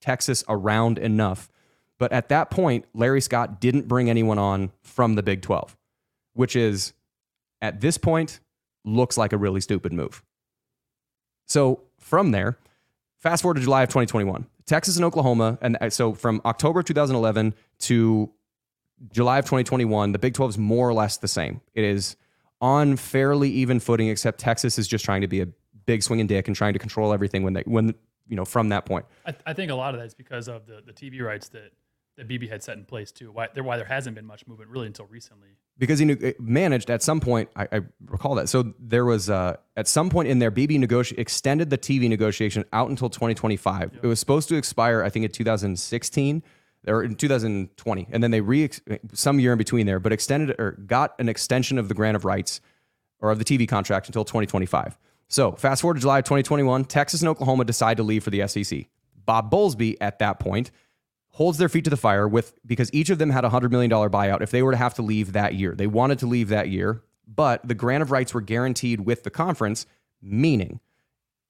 Texas 0.00 0.44
around 0.48 0.98
enough. 0.98 1.48
But 1.98 2.12
at 2.12 2.28
that 2.28 2.50
point, 2.50 2.84
Larry 2.94 3.20
Scott 3.20 3.60
didn't 3.60 3.88
bring 3.88 4.08
anyone 4.08 4.38
on 4.38 4.70
from 4.82 5.14
the 5.14 5.22
Big 5.22 5.42
12, 5.42 5.76
which 6.34 6.54
is 6.54 6.92
at 7.60 7.80
this 7.80 7.98
point 7.98 8.40
looks 8.84 9.18
like 9.18 9.32
a 9.32 9.36
really 9.36 9.60
stupid 9.60 9.92
move. 9.92 10.22
So 11.46 11.80
from 11.98 12.30
there, 12.30 12.58
fast 13.18 13.42
forward 13.42 13.54
to 13.54 13.60
July 13.60 13.82
of 13.82 13.88
2021, 13.88 14.46
Texas 14.66 14.96
and 14.96 15.04
Oklahoma. 15.04 15.58
And 15.60 15.76
uh, 15.80 15.90
so 15.90 16.12
from 16.12 16.40
October 16.44 16.82
2011 16.82 17.54
to 17.80 18.30
July 19.12 19.38
of 19.38 19.44
2021, 19.44 20.12
the 20.12 20.18
Big 20.18 20.34
12 20.34 20.50
is 20.50 20.58
more 20.58 20.88
or 20.88 20.92
less 20.92 21.16
the 21.16 21.28
same. 21.28 21.60
It 21.74 21.84
is 21.84 22.16
on 22.60 22.96
fairly 22.96 23.50
even 23.50 23.80
footing, 23.80 24.08
except 24.08 24.40
Texas 24.40 24.78
is 24.78 24.88
just 24.88 25.04
trying 25.04 25.20
to 25.20 25.28
be 25.28 25.40
a 25.40 25.48
big 25.86 26.02
swinging 26.02 26.26
dick 26.26 26.48
and 26.48 26.56
trying 26.56 26.72
to 26.72 26.78
control 26.78 27.12
everything 27.12 27.42
when 27.42 27.54
they 27.54 27.62
when 27.62 27.94
you 28.28 28.36
know 28.36 28.44
from 28.44 28.68
that 28.70 28.84
point. 28.84 29.06
I, 29.26 29.34
I 29.46 29.52
think 29.52 29.70
a 29.70 29.74
lot 29.74 29.94
of 29.94 30.00
that 30.00 30.06
is 30.06 30.14
because 30.14 30.48
of 30.48 30.66
the, 30.66 30.82
the 30.84 30.92
TV 30.92 31.22
rights 31.22 31.48
that 31.50 31.72
that 32.16 32.28
BB 32.28 32.50
had 32.50 32.62
set 32.62 32.76
in 32.76 32.84
place 32.84 33.12
too. 33.12 33.30
Why 33.30 33.48
there 33.54 33.62
why 33.62 33.76
there 33.76 33.86
hasn't 33.86 34.16
been 34.16 34.26
much 34.26 34.46
movement 34.46 34.70
really 34.70 34.86
until 34.86 35.06
recently. 35.06 35.48
Because 35.78 36.00
he 36.00 36.04
knew, 36.04 36.34
managed 36.40 36.90
at 36.90 37.04
some 37.04 37.20
point, 37.20 37.48
I, 37.54 37.68
I 37.70 37.80
recall 38.06 38.34
that. 38.34 38.48
So 38.48 38.74
there 38.80 39.04
was 39.04 39.30
uh, 39.30 39.58
at 39.76 39.86
some 39.86 40.10
point 40.10 40.26
in 40.26 40.40
there, 40.40 40.50
BB 40.50 40.84
negoti- 40.84 41.16
extended 41.16 41.70
the 41.70 41.78
TV 41.78 42.08
negotiation 42.08 42.64
out 42.72 42.90
until 42.90 43.08
2025. 43.08 44.00
It 44.02 44.06
was 44.08 44.18
supposed 44.18 44.48
to 44.48 44.56
expire, 44.56 45.04
I 45.04 45.08
think, 45.08 45.24
in 45.24 45.30
2016 45.30 46.42
or 46.88 47.02
in 47.02 47.14
2020, 47.14 48.08
and 48.10 48.22
then 48.22 48.30
they 48.30 48.40
re 48.40 48.70
some 49.12 49.38
year 49.38 49.52
in 49.52 49.58
between 49.58 49.86
there, 49.86 50.00
but 50.00 50.12
extended 50.12 50.58
or 50.58 50.72
got 50.72 51.14
an 51.18 51.28
extension 51.28 51.78
of 51.78 51.88
the 51.88 51.94
grant 51.94 52.16
of 52.16 52.24
rights 52.24 52.60
or 53.20 53.30
of 53.30 53.38
the 53.38 53.44
TV 53.44 53.68
contract 53.68 54.06
until 54.08 54.24
2025. 54.24 54.98
So 55.28 55.52
fast 55.52 55.82
forward 55.82 55.94
to 55.94 56.00
July 56.00 56.18
of 56.18 56.24
2021, 56.24 56.84
Texas 56.86 57.20
and 57.20 57.28
Oklahoma 57.28 57.64
decide 57.64 57.98
to 57.98 58.02
leave 58.02 58.24
for 58.24 58.30
the 58.30 58.46
SEC. 58.48 58.86
Bob 59.26 59.50
Bowlesby 59.50 59.96
at 60.00 60.18
that 60.20 60.40
point 60.40 60.70
holds 61.28 61.58
their 61.58 61.68
feet 61.68 61.84
to 61.84 61.90
the 61.90 61.96
fire 61.96 62.26
with 62.26 62.54
because 62.66 62.92
each 62.92 63.10
of 63.10 63.18
them 63.18 63.30
had 63.30 63.44
a 63.44 63.50
hundred 63.50 63.70
million 63.70 63.90
dollar 63.90 64.08
buyout 64.08 64.40
if 64.40 64.50
they 64.50 64.62
were 64.62 64.72
to 64.72 64.78
have 64.78 64.94
to 64.94 65.02
leave 65.02 65.32
that 65.32 65.54
year. 65.54 65.74
They 65.74 65.86
wanted 65.86 66.18
to 66.20 66.26
leave 66.26 66.48
that 66.48 66.68
year, 66.68 67.02
but 67.26 67.66
the 67.66 67.74
grant 67.74 68.02
of 68.02 68.10
rights 68.10 68.32
were 68.32 68.40
guaranteed 68.40 69.00
with 69.00 69.22
the 69.22 69.30
conference, 69.30 69.86
meaning 70.22 70.80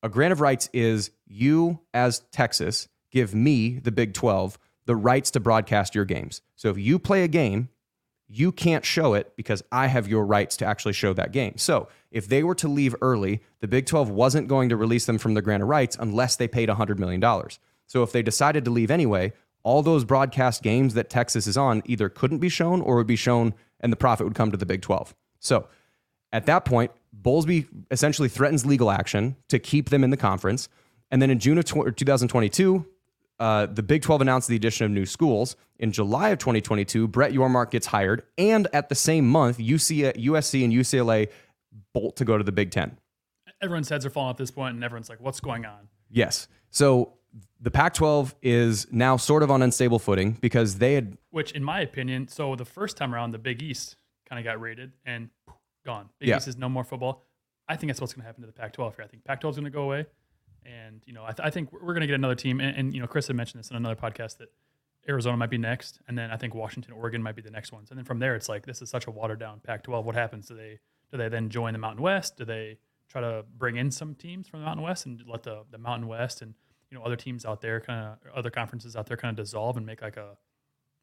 a 0.02 0.08
grant 0.08 0.32
of 0.32 0.40
rights 0.40 0.68
is 0.72 1.10
you 1.26 1.80
as 1.94 2.20
Texas 2.32 2.88
give 3.10 3.34
me 3.34 3.78
the 3.78 3.92
Big 3.92 4.14
12 4.14 4.58
the 4.88 4.96
rights 4.96 5.30
to 5.32 5.38
broadcast 5.38 5.94
your 5.94 6.06
games. 6.06 6.40
So 6.56 6.70
if 6.70 6.78
you 6.78 6.98
play 6.98 7.22
a 7.22 7.28
game, 7.28 7.68
you 8.26 8.50
can't 8.50 8.86
show 8.86 9.12
it 9.12 9.36
because 9.36 9.62
I 9.70 9.86
have 9.86 10.08
your 10.08 10.24
rights 10.24 10.56
to 10.56 10.64
actually 10.64 10.94
show 10.94 11.12
that 11.12 11.30
game. 11.30 11.58
So 11.58 11.88
if 12.10 12.26
they 12.26 12.42
were 12.42 12.54
to 12.54 12.68
leave 12.68 12.96
early, 13.02 13.42
the 13.60 13.68
Big 13.68 13.84
12 13.84 14.08
wasn't 14.08 14.48
going 14.48 14.70
to 14.70 14.78
release 14.78 15.04
them 15.04 15.18
from 15.18 15.34
the 15.34 15.42
grant 15.42 15.62
of 15.62 15.68
rights 15.68 15.98
unless 16.00 16.36
they 16.36 16.48
paid 16.48 16.70
$100 16.70 16.98
million. 16.98 17.22
So 17.86 18.02
if 18.02 18.12
they 18.12 18.22
decided 18.22 18.64
to 18.64 18.70
leave 18.70 18.90
anyway, 18.90 19.34
all 19.62 19.82
those 19.82 20.06
broadcast 20.06 20.62
games 20.62 20.94
that 20.94 21.10
Texas 21.10 21.46
is 21.46 21.58
on 21.58 21.82
either 21.84 22.08
couldn't 22.08 22.38
be 22.38 22.48
shown 22.48 22.80
or 22.80 22.96
would 22.96 23.06
be 23.06 23.14
shown 23.14 23.52
and 23.80 23.92
the 23.92 23.96
profit 23.96 24.24
would 24.24 24.34
come 24.34 24.50
to 24.50 24.56
the 24.56 24.64
Big 24.64 24.80
12. 24.80 25.14
So 25.38 25.68
at 26.32 26.46
that 26.46 26.64
point, 26.64 26.92
Bowlesby 27.14 27.66
essentially 27.90 28.30
threatens 28.30 28.64
legal 28.64 28.90
action 28.90 29.36
to 29.48 29.58
keep 29.58 29.90
them 29.90 30.02
in 30.02 30.08
the 30.08 30.16
conference. 30.16 30.70
And 31.10 31.20
then 31.20 31.30
in 31.30 31.38
June 31.38 31.58
of 31.58 31.66
2022, 31.66 32.86
uh, 33.38 33.66
the 33.66 33.82
Big 33.82 34.02
12 34.02 34.20
announced 34.20 34.48
the 34.48 34.56
addition 34.56 34.84
of 34.84 34.90
new 34.90 35.06
schools. 35.06 35.56
In 35.78 35.92
July 35.92 36.30
of 36.30 36.38
2022, 36.38 37.06
Brett 37.08 37.32
Yormark 37.32 37.70
gets 37.70 37.86
hired. 37.86 38.22
And 38.36 38.66
at 38.72 38.88
the 38.88 38.94
same 38.94 39.28
month, 39.28 39.58
UC, 39.58 40.16
USC 40.16 40.64
and 40.64 40.72
UCLA 40.72 41.28
bolt 41.94 42.16
to 42.16 42.24
go 42.24 42.36
to 42.36 42.44
the 42.44 42.52
Big 42.52 42.70
10. 42.70 42.96
Everyone's 43.60 43.88
heads 43.88 44.06
are 44.06 44.10
falling 44.10 44.30
at 44.30 44.36
this 44.36 44.50
point, 44.50 44.74
and 44.76 44.84
everyone's 44.84 45.08
like, 45.08 45.20
"What's 45.20 45.40
going 45.40 45.66
on?" 45.66 45.88
Yes. 46.10 46.46
So 46.70 47.14
the 47.60 47.72
Pac 47.72 47.94
12 47.94 48.36
is 48.40 48.86
now 48.92 49.16
sort 49.16 49.42
of 49.42 49.50
on 49.50 49.62
unstable 49.62 49.98
footing 49.98 50.32
because 50.40 50.78
they 50.78 50.94
had. 50.94 51.18
Which, 51.30 51.50
in 51.52 51.64
my 51.64 51.80
opinion, 51.80 52.28
so 52.28 52.54
the 52.54 52.64
first 52.64 52.96
time 52.96 53.12
around, 53.12 53.32
the 53.32 53.38
Big 53.38 53.60
East 53.60 53.96
kind 54.28 54.38
of 54.38 54.44
got 54.44 54.60
raided 54.60 54.92
and 55.04 55.30
gone. 55.84 56.08
Big 56.20 56.28
Yeah. 56.28 56.36
East 56.36 56.46
is 56.46 56.56
no 56.56 56.68
more 56.68 56.84
football. 56.84 57.24
I 57.68 57.76
think 57.76 57.90
that's 57.90 58.00
what's 58.00 58.14
going 58.14 58.22
to 58.22 58.26
happen 58.26 58.42
to 58.42 58.46
the 58.46 58.52
Pac-12 58.52 58.94
here. 58.96 59.04
I 59.04 59.08
think 59.08 59.24
Pac-12 59.24 59.50
is 59.50 59.56
going 59.56 59.64
to 59.64 59.70
go 59.70 59.82
away, 59.82 60.06
and 60.64 61.02
you 61.06 61.12
know, 61.12 61.24
I, 61.24 61.32
th- 61.32 61.46
I 61.46 61.50
think 61.50 61.72
we're 61.72 61.94
going 61.94 62.00
to 62.00 62.06
get 62.06 62.14
another 62.14 62.34
team. 62.34 62.60
And, 62.60 62.76
and 62.76 62.94
you 62.94 63.00
know, 63.00 63.06
Chris 63.06 63.26
had 63.26 63.36
mentioned 63.36 63.60
this 63.60 63.70
in 63.70 63.76
another 63.76 63.96
podcast 63.96 64.38
that 64.38 64.48
Arizona 65.08 65.36
might 65.36 65.50
be 65.50 65.58
next, 65.58 66.00
and 66.06 66.18
then 66.18 66.30
I 66.30 66.36
think 66.36 66.54
Washington, 66.54 66.92
Oregon 66.92 67.22
might 67.22 67.36
be 67.36 67.42
the 67.42 67.50
next 67.50 67.72
ones. 67.72 67.90
And 67.90 67.98
then 67.98 68.04
from 68.04 68.18
there, 68.18 68.34
it's 68.34 68.48
like 68.48 68.66
this 68.66 68.82
is 68.82 68.90
such 68.90 69.06
a 69.06 69.10
watered 69.10 69.40
down 69.40 69.60
Pac-12. 69.60 70.04
What 70.04 70.14
happens? 70.14 70.46
Do 70.46 70.54
they 70.54 70.78
do 71.10 71.16
they 71.16 71.28
then 71.28 71.48
join 71.48 71.72
the 71.72 71.78
Mountain 71.78 72.02
West? 72.02 72.36
Do 72.36 72.44
they 72.44 72.78
try 73.08 73.22
to 73.22 73.44
bring 73.56 73.76
in 73.76 73.90
some 73.90 74.14
teams 74.14 74.48
from 74.48 74.60
the 74.60 74.66
Mountain 74.66 74.84
West 74.84 75.06
and 75.06 75.22
let 75.26 75.42
the 75.42 75.62
the 75.70 75.78
Mountain 75.78 76.08
West 76.08 76.42
and 76.42 76.54
you 76.90 76.98
know 76.98 77.04
other 77.04 77.16
teams 77.16 77.44
out 77.44 77.60
there 77.60 77.80
kind 77.80 78.04
of 78.04 78.36
other 78.36 78.50
conferences 78.50 78.96
out 78.96 79.06
there 79.06 79.16
kind 79.16 79.38
of 79.38 79.44
dissolve 79.44 79.76
and 79.76 79.86
make 79.86 80.02
like 80.02 80.16
a 80.16 80.36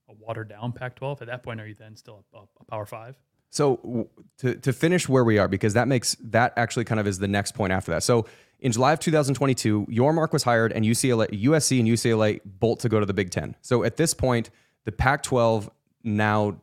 a 0.08 0.14
watered 0.14 0.50
down 0.50 0.72
Pac-12? 0.72 1.22
At 1.22 1.28
that 1.28 1.44
point, 1.44 1.60
are 1.60 1.68
you 1.68 1.74
then 1.74 1.96
still 1.96 2.26
a, 2.34 2.38
a 2.38 2.66
Power 2.66 2.86
Five? 2.86 3.18
So 3.56 4.10
to 4.40 4.56
to 4.56 4.74
finish 4.74 5.08
where 5.08 5.24
we 5.24 5.38
are, 5.38 5.48
because 5.48 5.74
that 5.76 5.88
makes 5.88 6.16
that 6.20 6.54
actually 6.58 6.84
kind 6.84 7.00
of 7.00 7.08
is 7.08 7.20
the 7.20 7.28
next 7.28 7.54
point 7.54 7.72
after 7.72 7.92
that. 7.92 8.04
So 8.04 8.26
in 8.60 8.74
July 8.74 8.92
of 8.92 9.00
2022, 9.00 9.88
Yormark 9.90 10.34
was 10.34 10.44
hired, 10.44 10.74
and 10.74 10.84
UCLA, 10.84 11.28
USC, 11.30 11.80
and 11.80 11.88
UCLA 11.88 12.42
bolt 12.44 12.82
to 12.82 12.90
go 12.90 13.00
to 13.00 13.06
the 13.06 13.14
Big 13.14 13.32
Ten. 13.32 13.56
So 13.62 13.84
at 13.84 13.96
this 13.96 14.14
point, 14.14 14.50
the 14.84 14.92
Pac-12 14.92 15.70
now 16.04 16.58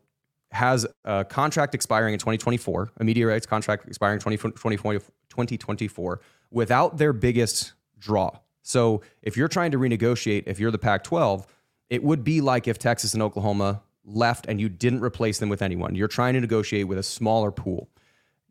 has 0.51 0.87
a 1.05 1.25
contract 1.25 1.75
expiring 1.75 2.13
in 2.13 2.19
2024, 2.19 2.93
a 2.99 3.05
media 3.05 3.27
rights 3.27 3.47
contract 3.47 3.87
expiring 3.87 4.19
2024, 4.19 5.01
2024 5.31 6.21
without 6.51 6.99
their 6.99 7.15
biggest 7.15 7.73
draw. 7.99 8.31
So 8.63 9.01
if 9.23 9.37
you're 9.39 9.49
trying 9.49 9.71
to 9.71 9.79
renegotiate, 9.79 10.45
if 10.47 10.61
you're 10.61 10.71
the 10.71 10.79
Pac 10.79 11.05
12, 11.05 11.47
it 11.89 12.05
would 12.05 12.23
be 12.23 12.43
like 12.43 12.69
if 12.69 12.79
Texas 12.79 13.15
and 13.15 13.23
Oklahoma 13.23 13.83
left 14.05 14.47
and 14.47 14.61
you 14.61 14.69
didn't 14.69 15.01
replace 15.01 15.39
them 15.39 15.49
with 15.49 15.63
anyone. 15.63 15.95
You're 15.95 16.09
trying 16.09 16.35
to 16.35 16.41
negotiate 16.41 16.89
with 16.89 16.99
a 16.99 17.03
smaller 17.03 17.51
pool. 17.51 17.89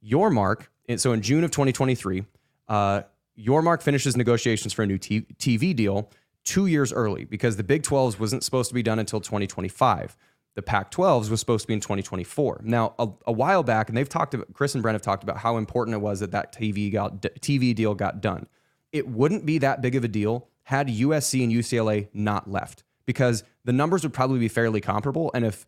Yormark, 0.05 0.67
so 0.97 1.13
in 1.13 1.21
June 1.21 1.43
of 1.43 1.51
2023, 1.51 2.25
uh, 2.67 3.01
Yormark 3.37 3.81
finishes 3.81 4.17
negotiations 4.17 4.73
for 4.73 4.83
a 4.83 4.87
new 4.87 4.97
t- 4.97 5.25
TV 5.37 5.75
deal 5.75 6.09
two 6.43 6.65
years 6.65 6.91
early 6.91 7.25
because 7.25 7.57
the 7.57 7.63
Big 7.63 7.83
12s 7.83 8.19
wasn't 8.19 8.43
supposed 8.43 8.69
to 8.69 8.73
be 8.73 8.83
done 8.83 8.99
until 8.99 9.21
2025 9.21 10.17
the 10.55 10.61
Pac 10.61 10.91
12s 10.91 11.29
was 11.29 11.39
supposed 11.39 11.63
to 11.63 11.67
be 11.67 11.73
in 11.73 11.79
2024. 11.79 12.61
Now, 12.63 12.93
a, 12.99 13.07
a, 13.27 13.31
while 13.31 13.63
back, 13.63 13.87
and 13.87 13.97
they've 13.97 14.09
talked 14.09 14.33
about, 14.33 14.53
Chris 14.53 14.73
and 14.73 14.81
Brent 14.81 14.95
have 14.95 15.01
talked 15.01 15.23
about 15.23 15.37
how 15.37 15.57
important 15.57 15.95
it 15.95 15.99
was 15.99 16.19
that 16.19 16.31
that 16.31 16.53
TV, 16.53 16.91
got, 16.91 17.21
TV 17.21 17.73
deal 17.73 17.95
got 17.95 18.21
done. 18.21 18.47
It 18.91 19.07
wouldn't 19.07 19.45
be 19.45 19.59
that 19.59 19.81
big 19.81 19.95
of 19.95 20.03
a 20.03 20.09
deal 20.09 20.49
had 20.63 20.87
USC 20.87 21.43
and 21.43 21.51
UCLA 21.51 22.09
not 22.13 22.49
left 22.49 22.83
because 23.11 23.43
the 23.65 23.73
numbers 23.73 24.03
would 24.03 24.13
probably 24.13 24.39
be 24.39 24.47
fairly 24.47 24.79
comparable. 24.79 25.31
And 25.33 25.43
if 25.43 25.65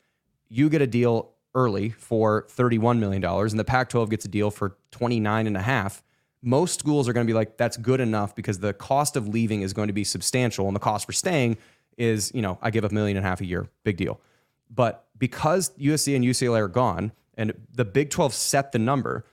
you 0.48 0.70
get 0.70 0.82
a 0.82 0.88
deal 0.88 1.34
early 1.54 1.90
for 1.90 2.48
$31 2.50 3.00
million 3.00 3.22
and 3.22 3.60
the 3.60 3.66
Pac 3.66 3.90
12 3.90 4.10
gets 4.10 4.24
a 4.24 4.30
deal 4.30 4.50
for 4.50 4.78
29 4.92 5.46
and 5.46 5.58
a 5.58 5.62
half, 5.62 6.02
most 6.42 6.80
schools 6.80 7.10
are 7.10 7.12
going 7.12 7.28
to 7.28 7.30
be 7.30 7.36
like, 7.36 7.58
that's 7.58 7.76
good 7.76 8.00
enough 8.00 8.34
because 8.34 8.60
the 8.60 8.72
cost 8.72 9.18
of 9.18 9.28
leaving 9.28 9.62
is 9.62 9.74
going 9.74 9.88
to 9.88 9.94
be 9.94 10.06
substantial 10.06 10.68
and 10.68 10.76
the 10.76 10.80
cost 10.80 11.06
for 11.06 11.12
staying 11.12 11.58
is, 11.98 12.32
you 12.34 12.42
know, 12.42 12.58
I 12.62 12.72
give 12.72 12.86
a 12.86 12.90
million 12.90 13.18
and 13.18 13.26
a 13.26 13.30
half 13.30 13.42
a 13.42 13.46
year, 13.46 13.68
big 13.84 13.98
deal. 13.98 14.22
But 14.70 15.06
because 15.18 15.72
USC 15.72 16.16
and 16.16 16.24
UCLA 16.24 16.60
are 16.60 16.70
gone 16.70 17.12
and 17.36 17.52
the 17.74 17.84
Big 17.84 18.10
12 18.10 18.34
set 18.34 18.72
the 18.72 18.80
number, 18.80 19.26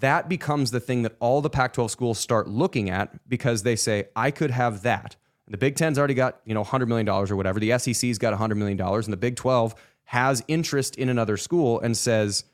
that 0.00 0.28
becomes 0.28 0.72
the 0.72 0.80
thing 0.80 1.02
that 1.02 1.14
all 1.20 1.40
the 1.40 1.50
Pac 1.50 1.72
12 1.72 1.88
schools 1.88 2.18
start 2.18 2.48
looking 2.48 2.90
at 2.90 3.28
because 3.28 3.62
they 3.62 3.76
say, 3.76 4.08
I 4.16 4.32
could 4.32 4.50
have 4.50 4.82
that. 4.82 5.14
The 5.48 5.58
Big 5.58 5.76
10's 5.76 5.98
already 5.98 6.14
got, 6.14 6.40
you 6.44 6.54
know, 6.54 6.64
$100 6.64 6.88
million 6.88 7.08
or 7.08 7.36
whatever. 7.36 7.60
The 7.60 7.78
SEC's 7.78 8.18
got 8.18 8.38
$100 8.38 8.56
million. 8.56 8.80
And 8.80 9.04
the 9.04 9.16
Big 9.16 9.36
12 9.36 9.74
has 10.04 10.42
interest 10.48 10.96
in 10.96 11.08
another 11.08 11.36
school 11.36 11.80
and 11.80 11.96
says, 11.96 12.44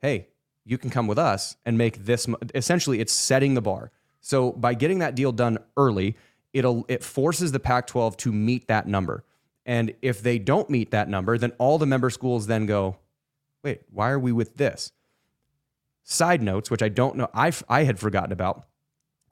hey, 0.00 0.28
you 0.64 0.78
can 0.78 0.90
come 0.90 1.06
with 1.06 1.18
us 1.18 1.56
and 1.64 1.76
make 1.76 2.04
this. 2.04 2.26
Essentially, 2.54 3.00
it's 3.00 3.12
setting 3.12 3.54
the 3.54 3.62
bar. 3.62 3.92
So 4.20 4.52
by 4.52 4.74
getting 4.74 4.98
that 5.00 5.14
deal 5.14 5.30
done 5.30 5.58
early, 5.76 6.16
it'll 6.52 6.84
it 6.88 7.04
forces 7.04 7.52
the 7.52 7.60
Pac-12 7.60 8.16
to 8.18 8.32
meet 8.32 8.66
that 8.66 8.88
number. 8.88 9.24
And 9.64 9.94
if 10.00 10.22
they 10.22 10.38
don't 10.38 10.70
meet 10.70 10.90
that 10.90 11.08
number, 11.08 11.38
then 11.38 11.52
all 11.58 11.78
the 11.78 11.86
member 11.86 12.10
schools 12.10 12.46
then 12.46 12.66
go, 12.66 12.96
wait, 13.62 13.82
why 13.90 14.10
are 14.10 14.18
we 14.18 14.32
with 14.32 14.56
this? 14.56 14.92
Side 16.02 16.40
notes, 16.40 16.70
which 16.70 16.82
I 16.82 16.88
don't 16.88 17.16
know, 17.16 17.28
I, 17.34 17.52
I 17.68 17.84
had 17.84 17.98
forgotten 17.98 18.32
about. 18.32 18.64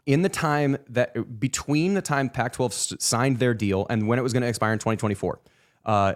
In 0.06 0.22
the 0.22 0.28
time 0.28 0.76
that 0.90 1.40
between 1.40 1.94
the 1.94 2.02
time 2.02 2.28
Pac 2.28 2.52
12 2.52 2.74
signed 2.74 3.38
their 3.38 3.54
deal 3.54 3.86
and 3.88 4.06
when 4.06 4.18
it 4.18 4.22
was 4.22 4.32
going 4.32 4.42
to 4.42 4.48
expire 4.48 4.72
in 4.72 4.78
2024, 4.78 5.40
uh, 5.86 6.14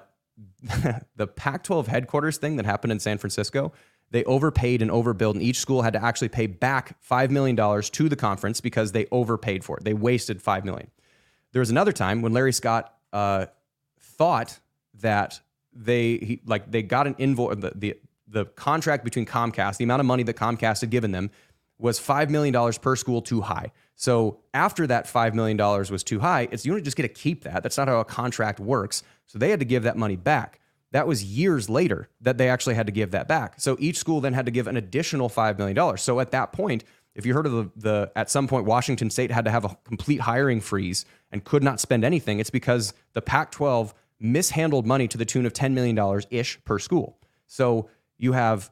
the 1.17 1.27
Pac 1.27 1.65
12 1.65 1.87
headquarters 1.87 2.37
thing 2.37 2.57
that 2.57 2.67
happened 2.67 2.93
in 2.93 3.01
San 3.01 3.19
Francisco, 3.19 3.73
they 4.11 4.25
overpaid 4.25 4.83
and 4.83 4.91
overbilled, 4.91 5.35
and 5.35 5.43
each 5.43 5.59
school 5.59 5.83
had 5.83 5.93
to 5.93 6.03
actually 6.03 6.29
pay 6.29 6.47
back 6.47 6.97
$5 7.03 7.31
million 7.31 7.57
to 7.57 8.09
the 8.09 8.17
conference 8.17 8.61
because 8.61 8.93
they 8.93 9.07
overpaid 9.11 9.65
for 9.65 9.79
it. 9.79 9.85
They 9.85 9.95
wasted 9.95 10.41
5 10.41 10.65
million. 10.65 10.91
There 11.53 11.61
was 11.61 11.71
another 11.71 11.93
time 11.93 12.23
when 12.23 12.33
Larry 12.33 12.53
Scott 12.53 12.95
uh, 13.13 13.47
thought 14.01 14.61
that 14.95 15.41
they 15.73 16.17
he, 16.17 16.41
like 16.45 16.71
they 16.71 16.83
got 16.83 17.07
an 17.07 17.15
invoice 17.19 17.57
the, 17.57 17.73
the 17.75 17.97
the 18.31 18.45
contract 18.45 19.05
between 19.05 19.25
Comcast, 19.25 19.79
the 19.79 19.85
amount 19.85 20.01
of 20.01 20.07
money 20.07 20.23
that 20.25 20.37
Comcast 20.37 20.83
had 20.83 20.91
given 20.91 21.13
them 21.13 21.31
was 21.79 22.01
$5 22.01 22.29
million 22.29 22.73
per 22.75 22.97
school 22.97 23.23
too 23.23 23.41
high. 23.41 23.73
So 23.95 24.41
after 24.55 24.87
that 24.87 25.07
$5 25.07 25.35
million 25.35 25.57
was 25.57 26.05
too 26.05 26.21
high, 26.21 26.49
it's 26.51 26.65
you 26.65 26.73
don't 26.73 26.85
just 26.85 26.97
get 26.97 27.03
to 27.03 27.09
keep 27.09 27.45
that. 27.45 27.63
That's 27.63 27.77
not 27.77 27.89
how 27.89 28.01
a 28.01 28.05
contract 28.05 28.61
works. 28.61 29.03
So 29.27 29.39
they 29.39 29.51
had 29.51 29.61
to 29.61 29.67
give 29.67 29.85
that 29.85 29.97
money 29.97 30.17
back. 30.17 30.61
That 30.93 31.07
was 31.07 31.23
years 31.23 31.69
later 31.69 32.09
that 32.21 32.39
they 32.39 32.49
actually 32.49 32.75
had 32.75 32.87
to 32.87 32.93
give 32.93 33.11
that 33.11 33.29
back. 33.29 33.61
So 33.61 33.77
each 33.79 33.99
school 33.99 34.21
then 34.21 34.33
had 34.33 34.47
to 34.47 34.53
give 34.53 34.67
an 34.67 34.77
additional 34.77 35.29
$5 35.29 35.59
million. 35.59 35.97
So 35.99 36.21
at 36.21 36.31
that 36.31 36.53
point, 36.53 36.85
if 37.15 37.27
you 37.27 37.35
heard 37.35 37.47
of 37.47 37.53
the, 37.53 37.71
the 37.77 38.13
at 38.15 38.31
some 38.31 38.47
point 38.47 38.65
Washington 38.65 39.11
State 39.11 39.31
had 39.31 39.45
to 39.45 39.51
have 39.51 39.65
a 39.65 39.77
complete 39.85 40.21
hiring 40.21 40.61
freeze 40.61 41.05
and 41.33 41.45
could 41.45 41.63
not 41.63 41.81
spend 41.81 42.05
anything, 42.05 42.39
it's 42.39 42.51
because 42.51 42.95
the 43.13 43.21
Pac 43.21 43.51
12 43.51 43.93
mishandled 44.21 44.87
money 44.87 45.09
to 45.09 45.19
the 45.19 45.25
tune 45.25 45.45
of 45.45 45.53
$10 45.53 45.73
million 45.73 46.23
ish 46.31 46.63
per 46.65 46.79
school. 46.79 47.19
So 47.47 47.91
you 48.17 48.33
have 48.33 48.71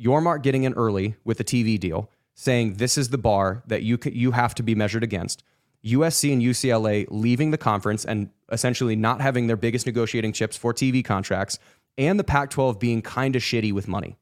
Yormark 0.00 0.42
getting 0.42 0.64
in 0.64 0.72
early 0.74 1.16
with 1.24 1.38
a 1.40 1.44
TV 1.44 1.78
deal, 1.78 2.10
saying 2.42 2.74
this 2.74 2.98
is 2.98 3.10
the 3.10 3.18
bar 3.18 3.62
that 3.68 3.84
you, 3.84 3.96
you 4.04 4.32
have 4.32 4.52
to 4.52 4.64
be 4.64 4.74
measured 4.74 5.04
against. 5.04 5.44
USC 5.84 6.32
and 6.32 6.42
UCLA 6.42 7.06
leaving 7.08 7.52
the 7.52 7.58
conference 7.58 8.04
and 8.04 8.30
essentially 8.50 8.96
not 8.96 9.20
having 9.20 9.46
their 9.46 9.56
biggest 9.56 9.86
negotiating 9.86 10.32
chips 10.32 10.56
for 10.56 10.74
TV 10.74 11.04
contracts, 11.04 11.60
and 11.96 12.18
the 12.18 12.24
Pac 12.24 12.50
12 12.50 12.80
being 12.80 13.00
kind 13.00 13.36
of 13.36 13.42
shitty 13.42 13.72
with 13.72 13.86
money. 13.86 14.18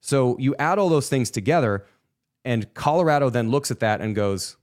So 0.00 0.36
you 0.38 0.54
add 0.60 0.78
all 0.78 0.88
those 0.88 1.08
things 1.08 1.28
together, 1.28 1.84
and 2.44 2.72
Colorado 2.74 3.30
then 3.30 3.50
looks 3.50 3.72
at 3.72 3.80
that 3.80 4.00
and 4.00 4.14
goes, 4.14 4.56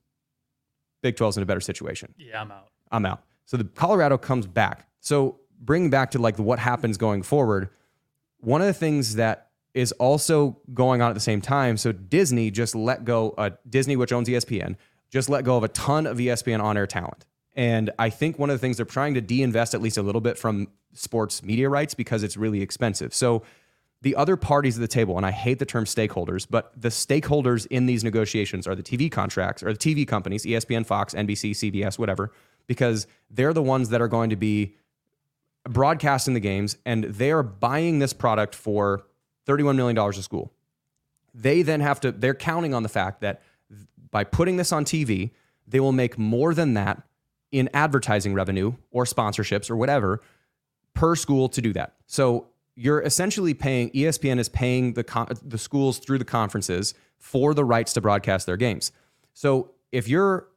Big 1.01 1.17
12's 1.17 1.35
in 1.35 1.43
a 1.43 1.45
better 1.45 1.59
situation. 1.59 2.13
Yeah, 2.17 2.39
I'm 2.39 2.51
out. 2.51 2.69
I'm 2.89 3.05
out. 3.05 3.23
So 3.43 3.57
the 3.57 3.65
Colorado 3.65 4.17
comes 4.17 4.47
back. 4.47 4.87
So 5.01 5.39
bring 5.59 5.89
back 5.89 6.11
to 6.11 6.19
like 6.19 6.39
what 6.39 6.59
happens 6.59 6.97
going 6.97 7.23
forward, 7.23 7.67
one 8.39 8.61
of 8.61 8.67
the 8.67 8.73
things 8.73 9.15
that 9.15 9.42
is 9.73 9.91
also 9.93 10.57
going 10.73 11.01
on 11.01 11.09
at 11.09 11.13
the 11.13 11.19
same 11.19 11.41
time. 11.41 11.77
So 11.77 11.91
Disney 11.91 12.51
just 12.51 12.75
let 12.75 13.05
go, 13.05 13.31
uh, 13.37 13.51
Disney, 13.67 13.95
which 13.95 14.11
owns 14.11 14.27
ESPN, 14.27 14.75
just 15.09 15.29
let 15.29 15.43
go 15.43 15.57
of 15.57 15.63
a 15.63 15.67
ton 15.69 16.05
of 16.05 16.17
ESPN 16.17 16.61
on 16.61 16.77
air 16.77 16.87
talent. 16.87 17.25
And 17.55 17.91
I 17.99 18.09
think 18.09 18.39
one 18.39 18.49
of 18.49 18.55
the 18.55 18.59
things 18.59 18.77
they're 18.77 18.85
trying 18.85 19.13
to 19.13 19.21
de-invest 19.21 19.73
at 19.73 19.81
least 19.81 19.97
a 19.97 20.01
little 20.01 20.21
bit 20.21 20.37
from 20.37 20.67
sports 20.93 21.43
media 21.43 21.69
rights 21.69 21.93
because 21.93 22.23
it's 22.23 22.37
really 22.37 22.61
expensive. 22.61 23.13
So 23.13 23.43
the 24.01 24.15
other 24.15 24.35
parties 24.35 24.77
at 24.77 24.81
the 24.81 24.87
table, 24.87 25.17
and 25.17 25.25
I 25.25 25.31
hate 25.31 25.59
the 25.59 25.65
term 25.65 25.85
stakeholders, 25.85 26.45
but 26.49 26.73
the 26.79 26.89
stakeholders 26.89 27.65
in 27.67 27.85
these 27.85 28.03
negotiations 28.03 28.67
are 28.67 28.75
the 28.75 28.83
TV 28.83 29.11
contracts 29.11 29.63
or 29.63 29.71
the 29.71 29.79
TV 29.79 30.07
companies, 30.07 30.45
ESPN, 30.45 30.85
Fox, 30.85 31.13
NBC, 31.13 31.51
CBS, 31.51 31.97
whatever, 31.97 32.31
because 32.67 33.07
they're 33.29 33.53
the 33.53 33.63
ones 33.63 33.89
that 33.89 34.01
are 34.01 34.07
going 34.07 34.29
to 34.29 34.35
be 34.35 34.75
broadcasting 35.69 36.33
the 36.33 36.39
games, 36.39 36.77
and 36.85 37.05
they 37.05 37.31
are 37.31 37.43
buying 37.43 37.99
this 37.99 38.11
product 38.13 38.53
for 38.53 39.05
$31 39.47 39.75
million 39.75 39.97
a 39.97 40.13
school. 40.13 40.53
They 41.33 41.61
then 41.61 41.81
have 41.81 41.99
to, 42.01 42.11
they're 42.11 42.33
counting 42.33 42.73
on 42.73 42.83
the 42.83 42.89
fact 42.89 43.21
that 43.21 43.41
by 44.11 44.23
putting 44.23 44.57
this 44.57 44.71
on 44.71 44.85
TV, 44.85 45.31
they 45.67 45.79
will 45.79 45.91
make 45.91 46.17
more 46.17 46.53
than 46.53 46.73
that 46.75 47.01
in 47.51 47.69
advertising 47.73 48.33
revenue 48.33 48.73
or 48.91 49.05
sponsorships 49.05 49.69
or 49.69 49.75
whatever 49.75 50.21
per 50.93 51.15
school 51.15 51.49
to 51.49 51.61
do 51.61 51.73
that. 51.73 51.95
So 52.05 52.47
you're 52.75 53.01
essentially 53.01 53.53
paying 53.53 53.89
ESPN 53.91 54.39
is 54.39 54.49
paying 54.49 54.93
the 54.93 55.37
the 55.43 55.57
schools 55.57 55.99
through 55.99 56.17
the 56.17 56.25
conferences 56.25 56.93
for 57.17 57.53
the 57.53 57.63
rights 57.63 57.93
to 57.93 58.01
broadcast 58.01 58.45
their 58.45 58.57
games. 58.57 58.91
So 59.33 59.71
if 59.91 60.07
you're 60.07 60.47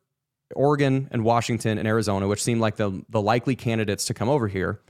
Oregon 0.55 1.09
and 1.11 1.25
Washington 1.25 1.79
and 1.79 1.87
Arizona, 1.87 2.27
which 2.27 2.43
seem 2.43 2.61
like 2.61 2.77
the 2.77 3.05
the 3.09 3.21
likely 3.21 3.57
candidates 3.57 4.07
to 4.07 4.15
come 4.15 4.29
over 4.29 4.49
here, 4.49 4.81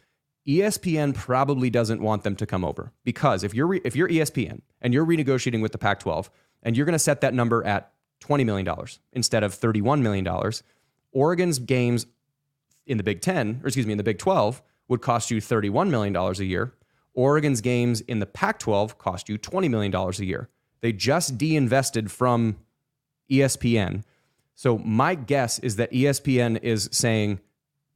ESPN 0.47 1.15
probably 1.15 1.71
doesn't 1.71 2.01
want 2.01 2.23
them 2.23 2.37
to 2.37 2.47
come 2.47 2.65
over 2.65 2.93
because 3.05 3.43
if 3.43 3.53
you're 3.53 3.67
re- 3.67 3.81
if 3.85 3.97
you're 3.97 4.09
ESPN 4.09 4.61
and 4.81 4.95
you're 4.95 5.05
renegotiating 5.05 5.61
with 5.61 5.73
the 5.73 5.79
Pac-12 5.79 6.29
and 6.63 6.77
you're 6.77 6.87
going 6.87 6.93
to 6.93 6.99
set 6.99 7.21
that 7.23 7.35
number 7.35 7.65
at 7.65 7.93
20 8.21 8.45
million 8.45 8.65
dollars 8.65 9.01
instead 9.13 9.43
of 9.43 9.53
31 9.53 10.03
million 10.03 10.25
dollars, 10.25 10.63
Oregon's 11.13 11.59
games 11.59 12.07
in 12.87 12.97
the 12.97 13.03
Big 13.03 13.21
10, 13.21 13.61
or 13.63 13.67
excuse 13.67 13.87
me, 13.87 13.93
in 13.93 13.99
the 13.99 14.05
Big 14.05 14.19
12 14.19 14.63
would 14.89 15.01
cost 15.01 15.31
you 15.31 15.41
31 15.41 15.91
million 15.91 16.13
dollars 16.13 16.39
a 16.39 16.45
year. 16.45 16.73
Oregon's 17.15 17.61
games 17.61 18.03
in 18.03 18.21
the 18.21 18.27
Pac-12 18.27 18.99
cost 18.99 19.29
you 19.29 19.39
20 19.39 19.69
million 19.69 19.91
dollars 19.91 20.21
a 20.21 20.25
year. 20.25 20.49
They 20.81 20.93
just 20.93 21.39
de-invested 21.39 22.11
from 22.11 22.59
ESPN. 23.31 24.05
So 24.55 24.79
my 24.79 25.15
guess 25.17 25.59
is 25.59 25.77
that 25.77 25.91
ESPN 25.91 26.63
is 26.63 26.89
saying 26.93 27.41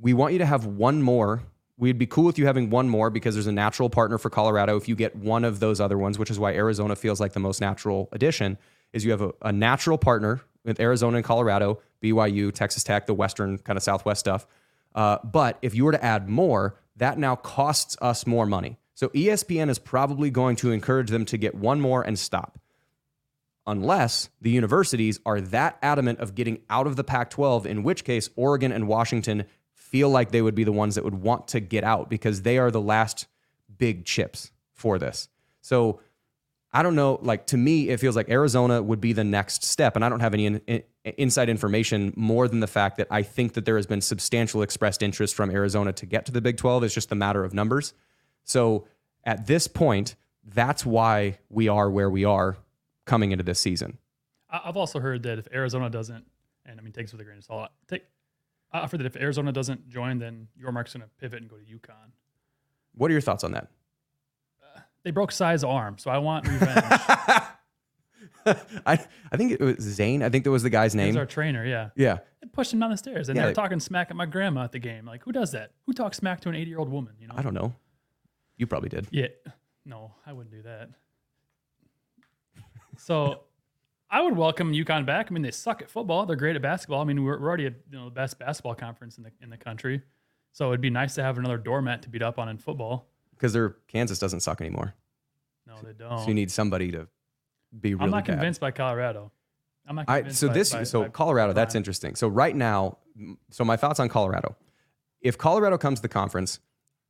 we 0.01 0.15
want 0.15 0.33
you 0.33 0.39
to 0.41 0.47
have 0.47 0.67
one 0.67 1.03
more 1.03 1.43
We'd 1.81 1.97
be 1.97 2.07
cool 2.07 2.25
with 2.25 2.39
you 2.39 2.45
having 2.45 2.69
one 2.69 2.91
more 2.91 3.09
because 3.09 3.35
there's 3.35 3.47
a 3.47 3.53
natural 3.53 3.89
partner 3.89 4.19
for 4.19 4.29
Colorado 4.29 4.77
if 4.77 4.87
you 4.87 4.95
get 4.95 5.17
one 5.17 5.47
of 5.47 5.61
those 5.61 5.81
other 5.81 5.97
ones, 5.97 6.19
which 6.19 6.31
is 6.31 6.39
why 6.39 6.53
Arizona 6.53 6.95
feels 6.95 7.21
like 7.21 7.33
the 7.33 7.41
most 7.41 7.59
natural 7.59 8.11
addition. 8.13 8.59
Is 8.93 9.03
you 9.03 9.13
have 9.13 9.23
a, 9.23 9.33
a 9.41 9.51
natural 9.51 9.97
partner 9.97 10.43
with 10.63 10.79
Arizona 10.79 11.17
and 11.17 11.25
Colorado, 11.25 11.81
BYU, 12.03 12.53
Texas 12.53 12.85
Tech, 12.85 13.07
the 13.07 13.15
Western 13.15 13.57
kind 13.57 13.79
of 13.79 13.83
Southwest 13.83 14.21
stuff. 14.21 14.47
Uh, 14.95 15.19
but 15.25 15.59
if 15.63 15.75
you 15.75 15.87
were 15.87 15.93
to 15.93 16.05
add 16.05 16.29
more, 16.29 16.77
that 16.97 17.19
now 17.19 17.35
costs 17.35 17.97
us 18.03 18.27
more 18.27 18.45
money. 18.45 18.77
So 18.93 19.09
ESPN 19.09 19.71
is 19.71 19.79
probably 19.79 20.29
going 20.29 20.57
to 20.57 20.73
encourage 20.73 21.09
them 21.09 21.25
to 21.27 21.39
get 21.39 21.55
one 21.55 21.81
more 21.81 22.03
and 22.03 22.19
stop. 22.19 22.59
Unless 23.67 24.29
the 24.39 24.51
universities 24.51 25.19
are 25.25 25.41
that 25.41 25.79
adamant 25.81 26.19
of 26.19 26.35
getting 26.35 26.61
out 26.69 26.87
of 26.87 26.97
the 26.97 27.05
Pac 27.05 27.31
12, 27.31 27.67
in 27.67 27.83
which 27.83 28.05
case 28.05 28.29
Oregon 28.37 28.71
and 28.71 28.87
Washington 28.87 29.47
feel 29.91 30.09
like 30.09 30.31
they 30.31 30.43
would 30.43 30.55
be 30.55 30.65
the 30.65 30.73
ones 30.73 30.95
that 30.95 31.05
would 31.05 31.15
want 31.15 31.49
to 31.49 31.61
get 31.61 31.85
out 31.85 32.09
because 32.09 32.43
they 32.43 32.59
are 32.59 32.71
the 32.71 32.81
last 32.81 33.27
big 33.77 34.05
chips 34.05 34.53
for 34.73 34.99
this. 34.99 35.29
So 35.61 36.01
I 36.73 36.83
don't 36.83 36.95
know. 36.95 37.19
Like 37.21 37.47
to 37.49 37.57
me, 37.57 37.89
it 37.89 37.99
feels 37.99 38.15
like 38.15 38.29
Arizona 38.31 38.81
would 38.81 39.01
be 39.01 39.13
the 39.13 39.25
next 39.25 39.65
step, 39.65 39.97
and 39.97 40.05
I 40.05 40.09
don't 40.09 40.21
have 40.21 40.35
any 40.35 40.47
in, 40.47 40.61
in, 40.67 40.83
inside 41.05 41.49
information 41.49 42.13
more 42.17 42.47
than 42.47 42.61
the 42.61 42.69
fact 42.69 42.99
that 42.99 43.09
I 43.11 43.23
think 43.23 43.55
that 43.55 43.65
there 43.65 43.77
has 43.77 43.87
been 43.87 44.01
substantial 44.01 44.63
expressed 44.63 45.03
interest 45.03 45.35
from 45.35 45.51
Arizona 45.51 45.93
to 45.95 46.07
get 46.07 46.27
to 46.27 46.33
the 46.33 46.41
Big 46.41 46.57
12. 46.57 46.85
It's 46.85 46.95
just 46.95 47.11
a 47.11 47.17
matter 47.17 47.45
of 47.45 47.53
numbers. 47.53 47.93
So 48.45 48.87
at 49.25 49.47
this 49.47 49.67
point, 49.67 50.15
that's 50.45 50.87
why 50.87 51.39
we 51.49 51.69
are 51.69 51.91
where 51.91 52.09
we 52.09 52.25
are 52.25 52.57
coming 53.05 53.33
into 53.33 53.45
this 53.45 53.59
season. 53.59 53.99
I've 54.49 54.77
also 54.77 55.01
heard 55.01 55.25
that 55.25 55.39
if 55.39 55.49
Arizona 55.53 55.91
doesn't, 55.91 56.25
and 56.65 56.79
I 56.79 56.83
mean, 56.83 56.93
takes 56.93 57.13
with 57.13 57.21
a 57.21 57.25
grain 57.25 57.39
of 57.39 57.45
salt. 57.45 57.71
Take, 57.89 58.05
I've 58.73 58.91
that 58.91 59.05
if 59.07 59.17
Arizona 59.17 59.53
doesn't 59.53 59.89
join, 59.89 60.19
then 60.19 60.49
Yormark's 60.63 60.93
going 60.95 61.03
to 61.03 61.09
pivot 61.19 61.41
and 61.41 61.51
go 61.51 61.57
to 61.57 61.63
UConn. 61.65 62.13
What 62.95 63.11
are 63.11 63.13
your 63.13 63.21
thoughts 63.21 63.43
on 63.45 63.53
that? 63.53 63.69
Uh, 64.63 64.81
they 65.03 65.11
broke 65.11 65.33
Sai's 65.33 65.65
arm, 65.65 65.99
so 65.99 66.11
I 66.11 66.19
want 66.19 66.47
revenge. 66.49 66.85
I 68.87 68.99
I 69.33 69.37
think 69.37 69.53
it 69.53 69.61
was 69.61 69.81
Zane. 69.81 70.23
I 70.23 70.29
think 70.29 70.45
that 70.45 70.51
was 70.51 70.63
the 70.63 70.71
guy's 70.71 70.95
name. 70.95 71.07
He's 71.09 71.17
our 71.17 71.27
trainer, 71.27 71.65
yeah. 71.65 71.91
Yeah. 71.97 72.19
They 72.41 72.49
pushed 72.49 72.73
him 72.73 72.81
down 72.81 72.91
the 72.91 72.97
stairs, 72.97 73.29
and 73.29 73.37
Yeah, 73.37 73.43
they're 73.43 73.51
they- 73.51 73.55
talking 73.55 73.81
smack 73.81 74.11
at 74.11 74.17
my 74.17 74.27
grandma 74.27 74.65
at 74.65 74.73
the 74.73 74.79
game. 74.79 75.05
Like, 75.05 75.23
who 75.25 75.33
does 75.33 75.53
that? 75.53 75.73
Who 75.87 75.93
talks 75.93 76.17
smack 76.17 76.41
to 76.43 76.49
an 76.49 76.55
80 76.55 76.71
year 76.71 76.79
old 76.79 76.89
woman? 76.91 77.15
You 77.21 77.29
know? 77.29 77.35
I 77.37 77.43
don't 77.43 77.55
know. 77.55 77.75
You 78.57 78.67
probably 78.67 78.89
did. 78.89 79.09
Yeah. 79.11 79.29
No, 79.85 80.15
I 80.27 80.33
wouldn't 80.33 80.55
do 80.55 80.63
that. 80.63 80.91
So 82.97 83.45
I 84.11 84.21
would 84.23 84.37
welcome 84.37 84.73
UConn 84.73 85.07
back. 85.07 85.29
I 85.31 85.33
mean, 85.33 85.43
they 85.43 85.53
suck 85.53 85.83
at 85.83 85.89
football. 85.89 86.27
They're 86.27 86.37
great 86.37 86.57
at 86.57 86.63
basketball. 86.63 87.01
I 87.01 87.05
mean, 87.05 87.23
we're, 87.23 87.39
we're 87.39 87.47
already 87.49 87.65
you 87.65 87.75
know 87.93 88.07
the 88.07 88.11
best 88.11 88.39
basketball 88.39 88.75
conference 88.75 89.19
in 89.19 89.25
the 89.25 89.31
in 89.41 89.51
the 89.51 89.57
country. 89.57 90.03
So 90.53 90.69
it'd 90.69 90.81
be 90.81 90.91
nice 90.91 91.15
to 91.15 91.23
have 91.23 91.39
another 91.39 91.59
doormat 91.59 92.03
to 92.03 92.09
beat 92.09 92.23
up 92.23 92.39
on 92.39 92.49
in 92.49 92.59
football. 92.59 93.07
Because 93.33 93.53
their 93.53 93.77
Kansas 93.87 94.19
doesn't 94.19 94.41
suck 94.41 94.61
anymore. 94.61 94.95
No, 95.67 95.77
they 95.83 95.93
don't. 95.93 96.19
So 96.19 96.29
you 96.29 96.35
need 96.35 96.51
somebody 96.51 96.91
to 96.91 97.07
be 97.79 97.95
really 97.95 98.05
I'm 98.05 98.11
not 98.11 98.27
bad. 98.27 98.33
convinced 98.35 98.61
by 98.61 98.73
Colorado. 98.73 99.31
I'm 99.87 99.97
not 99.97 100.07
I, 100.09 100.29
so 100.29 100.49
by- 100.49 100.55
this 100.55 100.73
by- 100.73 100.83
so 100.83 101.03
by 101.03 101.09
Colorado 101.09 101.53
that's 101.53 101.75
interesting. 101.77 102.17
So 102.17 102.27
right 102.27 102.55
now, 102.55 102.99
so 103.51 103.65
my 103.65 103.77
thoughts 103.77 104.01
on 104.01 104.09
Colorado. 104.09 104.57
If 105.21 105.37
Colorado 105.39 105.77
comes 105.79 105.99
to 105.99 106.03
the 106.03 106.09
conference 106.09 106.61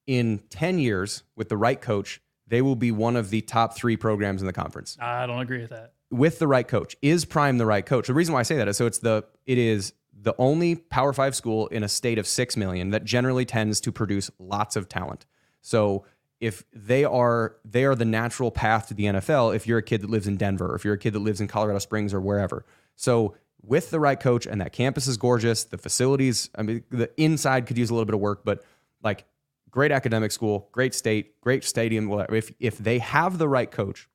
in 0.07 0.40
10 0.51 0.80
years 0.80 1.22
with 1.36 1.48
the 1.48 1.57
right 1.57 1.80
coach, 1.80 2.20
they 2.46 2.61
will 2.61 2.74
be 2.74 2.90
one 2.90 3.14
of 3.14 3.30
the 3.30 3.40
top 3.40 3.76
3 3.76 3.96
programs 3.96 4.42
in 4.42 4.46
the 4.46 4.53
conference. 4.53 4.98
I 5.01 5.26
don't 5.26 5.40
agree 5.40 5.61
with 5.61 5.70
that. 5.70 5.92
With 6.11 6.39
the 6.39 6.49
right 6.49 6.67
coach. 6.67 6.97
Is 7.03 7.25
Prime 7.25 7.59
the 7.59 7.67
right 7.67 7.85
coach? 7.87 8.09
The 8.09 8.15
reason 8.15 8.35
why 8.35 8.41
I 8.41 8.45
say 8.45 8.57
that 8.57 8.69
is 8.69 8.77
so 8.77 8.87
it's 8.87 8.99
the 8.99 9.25
it 9.47 9.59
is 9.59 9.93
the 10.13 10.35
only 10.39 10.77
Power 10.77 11.13
5 11.13 11.35
school 11.35 11.67
in 11.69 11.83
a 11.83 11.89
state 11.89 12.19
of 12.19 12.27
6 12.27 12.57
million 12.57 12.91
that 12.91 13.05
generally 13.05 13.45
tends 13.45 13.81
to 13.81 13.93
produce 13.93 14.31
lots 14.39 14.77
of 14.77 14.89
talent. 14.89 15.25
So 15.63 16.05
if 16.41 16.65
they 16.73 17.05
are 17.05 17.57
they 17.65 17.85
are 17.85 17.95
the 17.95 18.05
natural 18.05 18.51
path 18.51 18.89
to 18.89 18.95
the 18.95 19.05
NFL 19.05 19.55
if 19.55 19.67
you're 19.67 19.79
a 19.79 19.83
kid 19.83 20.01
that 20.03 20.11
lives 20.11 20.27
in 20.27 20.37
Denver, 20.37 20.75
if 20.75 20.85
you're 20.85 20.95
a 20.95 20.99
kid 20.99 21.13
that 21.13 21.21
lives 21.21 21.41
in 21.41 21.49
Colorado 21.49 21.79
Springs 21.79 22.13
or 22.13 22.21
wherever. 22.21 22.65
So 22.97 23.37
with 23.63 23.91
the 23.91 24.01
right 24.01 24.19
coach 24.19 24.47
and 24.47 24.61
that 24.61 24.73
campus 24.73 25.07
is 25.07 25.17
gorgeous, 25.17 25.65
the 25.65 25.79
facilities, 25.79 26.51
I 26.57 26.63
mean 26.63 26.85
the 26.91 27.11
inside 27.21 27.67
could 27.67 27.79
use 27.79 27.91
a 27.91 27.95
little 27.95 28.07
bit 28.07 28.15
of 28.15 28.21
work, 28.21 28.45
but 28.45 28.65
like 29.03 29.27
great 29.71 29.93
academic 29.93 30.33
school, 30.33 30.69
great 30.73 30.95
state, 30.95 31.41
great 31.41 31.63
stadium. 31.65 32.11
If 32.31 32.53
if 32.59 32.79
they 32.79 32.99
have 32.99 33.39
the 33.39 33.49
right 33.49 33.71
coach 33.71 34.09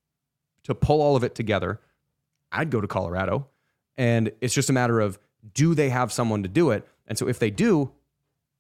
to 0.66 0.76
pull 0.76 1.02
all 1.02 1.16
of 1.16 1.24
it 1.24 1.34
together, 1.34 1.80
I'd 2.52 2.70
go 2.70 2.82
to 2.82 2.88
Colorado. 2.88 3.48
And 3.98 4.32
it's 4.42 4.54
just 4.54 4.70
a 4.70 4.74
matter 4.74 5.00
of 5.00 5.18
do 5.54 5.74
they 5.74 5.90
have 5.90 6.12
someone 6.12 6.44
to 6.44 6.50
do 6.50 6.72
it? 6.72 6.88
And 7.08 7.18
so 7.18 7.28
if 7.28 7.40
they 7.40 7.50
do, 7.50 7.92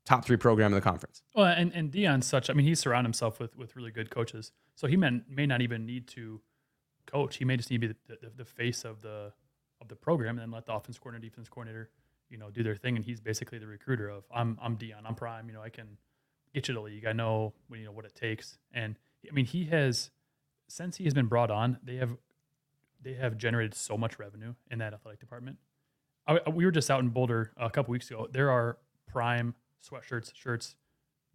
top 0.06 0.24
3 0.24 0.38
program 0.38 0.72
in 0.72 0.76
the 0.76 0.82
conference. 0.82 1.24
Well, 1.34 1.48
and 1.48 1.74
and 1.74 1.92
Deion's 1.92 2.26
such. 2.26 2.50
I 2.50 2.54
mean, 2.54 2.66
he's 2.66 2.80
surrounded 2.80 3.08
himself 3.08 3.40
with 3.40 3.58
with 3.58 3.76
really 3.76 3.92
good 3.92 4.10
coaches. 4.10 4.52
So 4.76 4.88
he 4.88 4.96
may 4.96 5.22
may 5.28 5.46
not 5.46 5.62
even 5.62 5.86
need 5.86 6.08
to 6.10 6.42
coach. 7.06 7.38
He 7.38 7.46
may 7.46 7.58
just 7.58 7.70
need 7.70 7.82
to 7.82 7.88
be 7.88 7.94
the, 8.08 8.18
the, 8.22 8.32
the 8.38 8.46
face 8.46 8.86
of 8.86 9.02
the 9.02 9.34
of 9.82 9.88
the 9.88 9.96
program, 9.96 10.38
and 10.38 10.40
then 10.40 10.52
let 10.52 10.66
the 10.66 10.74
offense 10.74 10.98
coordinator, 10.98 11.30
defense 11.30 11.50
coordinator, 11.50 11.90
you 12.30 12.38
know, 12.38 12.50
do 12.50 12.64
their 12.64 12.76
thing. 12.76 12.96
And 12.96 13.04
he's 13.04 13.20
basically 13.20 13.58
the 13.58 13.68
recruiter 13.68 14.10
of 14.10 14.24
I'm 14.34 14.58
I'm 14.62 14.78
Deion, 14.78 15.06
I'm 15.06 15.16
Prime. 15.16 15.48
You 15.48 15.54
know, 15.54 15.62
I 15.62 15.70
can 15.70 15.98
get 16.54 16.68
you 16.68 16.76
to 16.76 16.82
league. 16.82 17.06
I 17.06 17.14
know 17.14 17.54
you 17.72 17.84
know 17.84 17.92
what 17.92 18.06
it 18.06 18.16
takes. 18.16 18.58
And 18.74 18.96
I 19.30 19.34
mean, 19.34 19.46
he 19.46 19.66
has 19.66 20.12
since 20.68 20.98
he 20.98 21.04
has 21.06 21.14
been 21.14 21.28
brought 21.28 21.52
on, 21.52 21.78
they 21.84 21.96
have 21.98 22.16
they 23.02 23.14
have 23.14 23.38
generated 23.38 23.74
so 23.76 23.98
much 23.98 24.18
revenue 24.18 24.54
in 24.72 24.80
that 24.80 24.94
athletic 24.94 25.20
department. 25.20 25.58
I, 26.28 26.40
I- 26.46 26.50
we 26.50 26.66
were 26.66 26.72
just 26.72 26.90
out 26.90 27.02
in 27.02 27.10
Boulder 27.10 27.52
a 27.58 27.70
couple 27.70 27.92
weeks 27.92 28.10
ago. 28.10 28.28
There 28.32 28.50
are 28.52 28.78
Prime 29.08 29.54
sweatshirts, 29.88 30.34
shirts, 30.36 30.76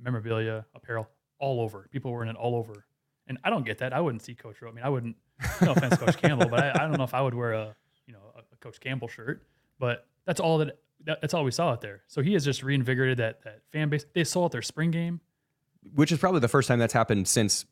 memorabilia, 0.01 0.67
apparel 0.75 1.09
all 1.39 1.61
over. 1.61 1.89
People 1.93 2.13
wearing 2.13 2.29
it 2.29 2.37
all 2.37 2.55
over. 2.57 2.85
And 3.27 3.39
I 3.45 3.51
don't 3.51 3.65
get 3.65 3.79
that. 3.79 3.93
I 3.93 4.01
wouldn't 4.01 4.23
see 4.23 4.35
Coach 4.35 4.61
Rowe. 4.61 4.71
I 4.71 4.73
mean, 4.73 4.85
I 4.85 4.89
wouldn't. 4.89 5.17
No 5.63 5.73
offense, 5.73 5.97
Coach 5.97 6.17
Campbell, 6.23 6.49
but 6.49 6.61
I, 6.61 6.71
I 6.75 6.79
don't 6.89 6.99
know 6.99 7.05
if 7.05 7.15
I 7.15 7.21
would 7.21 7.35
wear 7.35 7.53
a 7.53 7.77
you 8.07 8.13
know 8.13 8.21
a, 8.35 8.41
a 8.41 8.57
Coach 8.61 8.81
Campbell 8.81 9.09
shirt. 9.09 9.47
But 9.79 10.07
that's 10.27 10.41
all 10.41 10.59
that, 10.59 10.79
that 11.05 11.21
that's 11.21 11.33
all 11.33 11.45
we 11.45 11.53
saw 11.53 11.71
out 11.71 11.81
there. 11.81 12.03
So 12.09 12.21
he 12.23 12.33
has 12.33 12.45
just 12.45 12.63
reinvigorated 12.65 13.19
that 13.19 13.43
that 13.45 13.61
fan 13.73 13.89
base. 13.89 14.05
They 14.13 14.25
saw 14.25 14.41
sold 14.41 14.53
their 14.53 14.63
spring 14.63 14.91
game. 14.91 15.21
Which 15.95 16.11
is 16.13 16.19
probably 16.19 16.41
the 16.41 16.49
first 16.49 16.67
time 16.69 16.79
that's 16.81 16.93
happened 16.93 17.29
since 17.29 17.65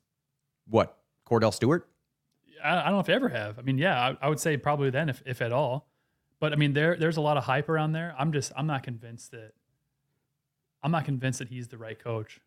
what? 0.69 0.97
Kordell 1.29 1.53
Stewart? 1.53 1.89
I, 2.65 2.81
I 2.81 2.85
don't 2.85 2.95
know 2.95 3.01
if 3.01 3.07
they 3.07 3.15
ever 3.15 3.29
have. 3.29 3.59
I 3.59 3.63
mean, 3.63 3.79
yeah, 3.79 3.99
I, 4.01 4.27
I 4.27 4.29
would 4.29 4.41
say 4.41 4.57
probably 4.57 4.91
then, 4.91 5.09
if 5.09 5.23
if 5.27 5.43
at 5.43 5.53
all. 5.53 5.89
But 6.41 6.53
I 6.53 6.57
mean, 6.57 6.73
there 6.73 6.97
there's 6.97 7.17
a 7.17 7.21
lot 7.21 7.37
of 7.37 7.45
hype 7.45 7.69
around 7.69 7.93
there. 7.93 8.15
I'm 8.19 8.33
just 8.33 8.53
I'm 8.57 8.67
not 8.67 8.83
convinced 8.83 9.33
that 9.33 9.53
I'm 10.83 10.91
not 10.91 11.05
convinced 11.05 11.41
that 11.41 11.49
he's 11.49 11.69
the 11.69 11.79
right 11.79 11.99
coach. 11.99 12.41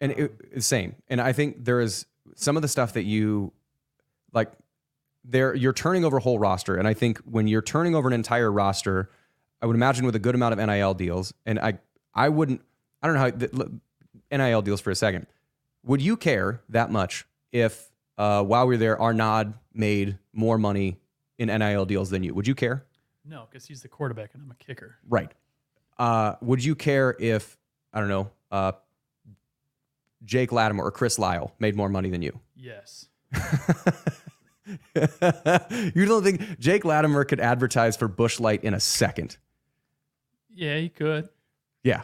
And 0.00 0.12
it, 0.12 0.30
um, 0.30 0.38
it's 0.52 0.66
same. 0.66 0.94
And 1.08 1.20
I 1.20 1.32
think 1.32 1.64
there 1.64 1.80
is 1.80 2.06
some 2.36 2.56
of 2.56 2.62
the 2.62 2.68
stuff 2.68 2.92
that 2.92 3.04
you 3.04 3.52
like 4.32 4.52
there 5.24 5.54
you're 5.54 5.72
turning 5.72 6.04
over 6.04 6.18
a 6.18 6.20
whole 6.20 6.38
roster. 6.38 6.76
And 6.76 6.86
I 6.86 6.94
think 6.94 7.18
when 7.20 7.46
you're 7.46 7.62
turning 7.62 7.94
over 7.94 8.08
an 8.08 8.14
entire 8.14 8.52
roster, 8.52 9.10
I 9.60 9.66
would 9.66 9.76
imagine 9.76 10.06
with 10.06 10.14
a 10.14 10.20
good 10.20 10.34
amount 10.34 10.58
of 10.58 10.66
NIL 10.66 10.94
deals, 10.94 11.32
and 11.46 11.58
I 11.58 11.78
I 12.14 12.28
wouldn't 12.28 12.60
I 13.02 13.06
don't 13.06 13.14
know 13.14 13.20
how 13.20 13.30
the, 13.30 13.80
NIL 14.30 14.62
deals 14.62 14.80
for 14.80 14.90
a 14.90 14.94
second. 14.94 15.26
Would 15.84 16.02
you 16.02 16.16
care 16.16 16.60
that 16.68 16.90
much 16.90 17.26
if 17.50 17.87
uh, 18.18 18.42
while 18.42 18.66
we 18.66 18.74
were 18.74 18.78
there, 18.78 19.00
Arnaud 19.00 19.54
made 19.72 20.18
more 20.32 20.58
money 20.58 20.98
in 21.38 21.48
NIL 21.48 21.86
deals 21.86 22.10
than 22.10 22.22
you? 22.22 22.34
Would 22.34 22.46
you 22.46 22.54
care? 22.54 22.84
No, 23.24 23.46
because 23.50 23.66
he's 23.66 23.80
the 23.80 23.88
quarterback 23.88 24.34
and 24.34 24.42
I'm 24.42 24.50
a 24.50 24.54
kicker. 24.56 24.96
Right. 25.08 25.32
Uh, 25.98 26.34
would 26.40 26.62
you 26.62 26.74
care 26.74 27.16
if 27.18 27.56
I 27.92 28.00
don't 28.00 28.08
know 28.08 28.30
uh, 28.50 28.72
Jake 30.24 30.52
Latimer 30.52 30.84
or 30.84 30.90
Chris 30.90 31.18
Lyle 31.18 31.54
made 31.58 31.76
more 31.76 31.88
money 31.88 32.10
than 32.10 32.22
you? 32.22 32.38
Yes. 32.56 33.06
you 35.94 36.06
don't 36.06 36.24
think 36.24 36.58
Jake 36.58 36.84
Latimer 36.84 37.24
could 37.24 37.40
advertise 37.40 37.96
for 37.96 38.08
Busch 38.08 38.40
Light 38.40 38.64
in 38.64 38.74
a 38.74 38.80
second? 38.80 39.36
Yeah, 40.52 40.78
he 40.78 40.88
could. 40.88 41.28
Yeah. 41.84 42.02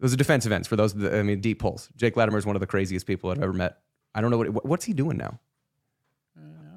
Those 0.00 0.14
are 0.14 0.16
defensive 0.16 0.50
ends 0.50 0.66
for 0.66 0.76
those. 0.76 0.94
I 1.04 1.22
mean, 1.22 1.40
deep 1.40 1.60
pulls. 1.60 1.90
Jake 1.96 2.16
Latimer 2.16 2.38
is 2.38 2.46
one 2.46 2.56
of 2.56 2.60
the 2.60 2.66
craziest 2.66 3.06
people 3.06 3.30
I've 3.30 3.42
ever 3.42 3.52
met. 3.52 3.78
I 4.14 4.20
don't 4.20 4.30
know 4.30 4.38
what 4.38 4.50
what- 4.50 4.66
what's 4.66 4.84
he 4.84 4.92
doing 4.92 5.16
now. 5.16 5.38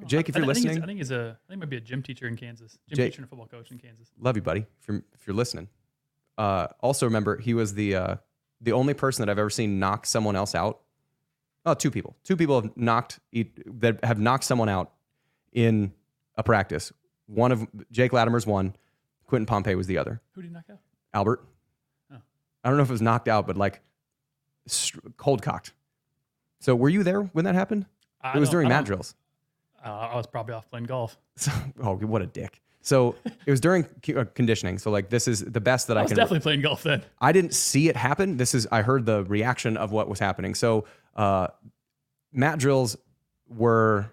Jake, 0.06 0.30
if 0.30 0.36
you're 0.36 0.44
I 0.44 0.54
think 0.54 0.66
listening- 0.66 0.84
I 0.84 0.86
think 0.86 0.98
he's 1.00 1.10
a. 1.10 1.16
I 1.16 1.48
think 1.48 1.50
he 1.50 1.56
might 1.56 1.70
be 1.70 1.78
a 1.78 1.82
gym 1.82 2.04
teacher 2.04 2.28
in 2.28 2.36
Kansas. 2.36 2.78
Gym 2.88 2.96
Jake- 2.98 3.12
teacher 3.14 3.22
and 3.22 3.26
a 3.26 3.28
football 3.28 3.48
coach 3.48 3.72
in 3.72 3.80
Kansas. 3.80 4.12
Love 4.20 4.36
you, 4.36 4.44
buddy. 4.44 4.66
If 4.82 4.88
you're 4.88 5.04
if 5.14 5.26
you're 5.26 5.36
listening. 5.36 5.68
Uh, 6.38 6.68
also 6.82 7.08
remember, 7.08 7.38
he 7.38 7.54
was 7.56 7.74
the 7.74 7.96
uh, 7.96 8.16
the 8.62 8.72
only 8.72 8.94
person 8.94 9.26
that 9.26 9.32
I've 9.32 9.40
ever 9.40 9.50
seen 9.50 9.80
knock 9.80 10.06
someone 10.06 10.36
else 10.36 10.54
out. 10.54 10.82
Oh, 11.66 11.74
two 11.74 11.90
people. 11.90 12.16
Two 12.24 12.38
people 12.38 12.62
have 12.62 12.78
knocked 12.78 13.20
that 13.34 14.04
have 14.04 14.20
knocked 14.20 14.44
someone 14.44 14.70
out 14.70 14.92
in 15.54 15.92
a 16.36 16.44
practice. 16.44 16.94
One 17.26 17.52
of 17.52 17.68
Jake 17.92 18.14
Latimer's 18.14 18.46
one. 18.46 18.76
Quentin 19.26 19.48
Pompey 19.48 19.74
was 19.74 19.88
the 19.88 19.98
other. 19.98 20.22
Who 20.34 20.44
did 20.44 20.50
he 20.50 20.54
knock 20.54 20.66
out? 20.72 20.78
Albert. 21.16 21.44
Oh. 22.14 22.18
I 22.64 22.68
don't 22.70 22.78
know 22.78 22.84
if 22.84 22.90
it 22.90 22.94
was 22.94 23.02
knocked 23.02 23.28
out, 23.28 23.48
but 23.48 23.58
like 23.58 23.82
cold 25.18 25.42
cocked. 25.42 25.74
So 26.66 26.76
were 26.76 26.90
you 26.90 27.04
there 27.04 27.22
when 27.22 27.46
that 27.46 27.54
happened? 27.54 27.86
I 28.22 28.36
It 28.36 28.40
was 28.40 28.50
during 28.50 28.70
mat 28.70 28.86
drills. 28.86 29.14
Uh, 29.86 29.90
I 29.90 30.16
was 30.16 30.26
probably 30.26 30.56
off 30.56 30.68
playing 30.68 30.86
golf. 30.86 31.16
So, 31.36 31.52
oh, 31.80 31.96
what 31.98 32.24
a 32.24 32.26
dick. 32.26 32.60
So 32.82 33.14
it 33.46 33.52
was 33.52 33.62
during 33.62 33.86
uh, 34.16 34.26
conditioning. 34.34 34.80
So 34.80 34.90
like 34.90 35.10
this 35.10 35.28
is 35.28 35.42
the 35.42 35.62
best 35.62 35.90
that 35.90 35.98
I, 35.98 36.00
I 36.00 36.04
was 36.04 36.10
can. 36.10 36.18
definitely 36.18 36.40
playing 36.40 36.62
golf 36.62 36.82
then. 36.82 37.04
I 37.22 37.34
didn't 37.34 37.54
see 37.54 37.88
it 37.88 37.96
happen. 37.96 38.38
This 38.38 38.56
is 38.56 38.68
I 38.72 38.82
heard 38.82 39.06
the 39.06 39.24
reaction 39.26 39.78
of 39.78 39.92
what 39.92 40.10
was 40.10 40.18
happening. 40.18 40.56
So 40.56 40.86
uh, 41.16 41.50
mat 42.34 42.58
drills 42.58 42.98
were 43.48 44.10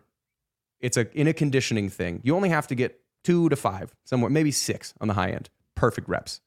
it's 0.79 0.99
a 0.99 1.11
in 1.19 1.29
a 1.29 1.33
conditioning 1.33 1.89
thing. 1.89 2.21
You 2.23 2.37
only 2.37 2.51
have 2.51 2.67
to 2.67 2.75
get 2.75 3.01
two 3.25 3.49
to 3.49 3.57
five, 3.57 3.95
somewhere, 4.05 4.31
maybe 4.31 4.51
six 4.51 4.93
on 5.01 5.09
the 5.09 5.15
high 5.15 5.31
end. 5.31 5.49
Perfect 5.75 6.07
reps. 6.07 6.43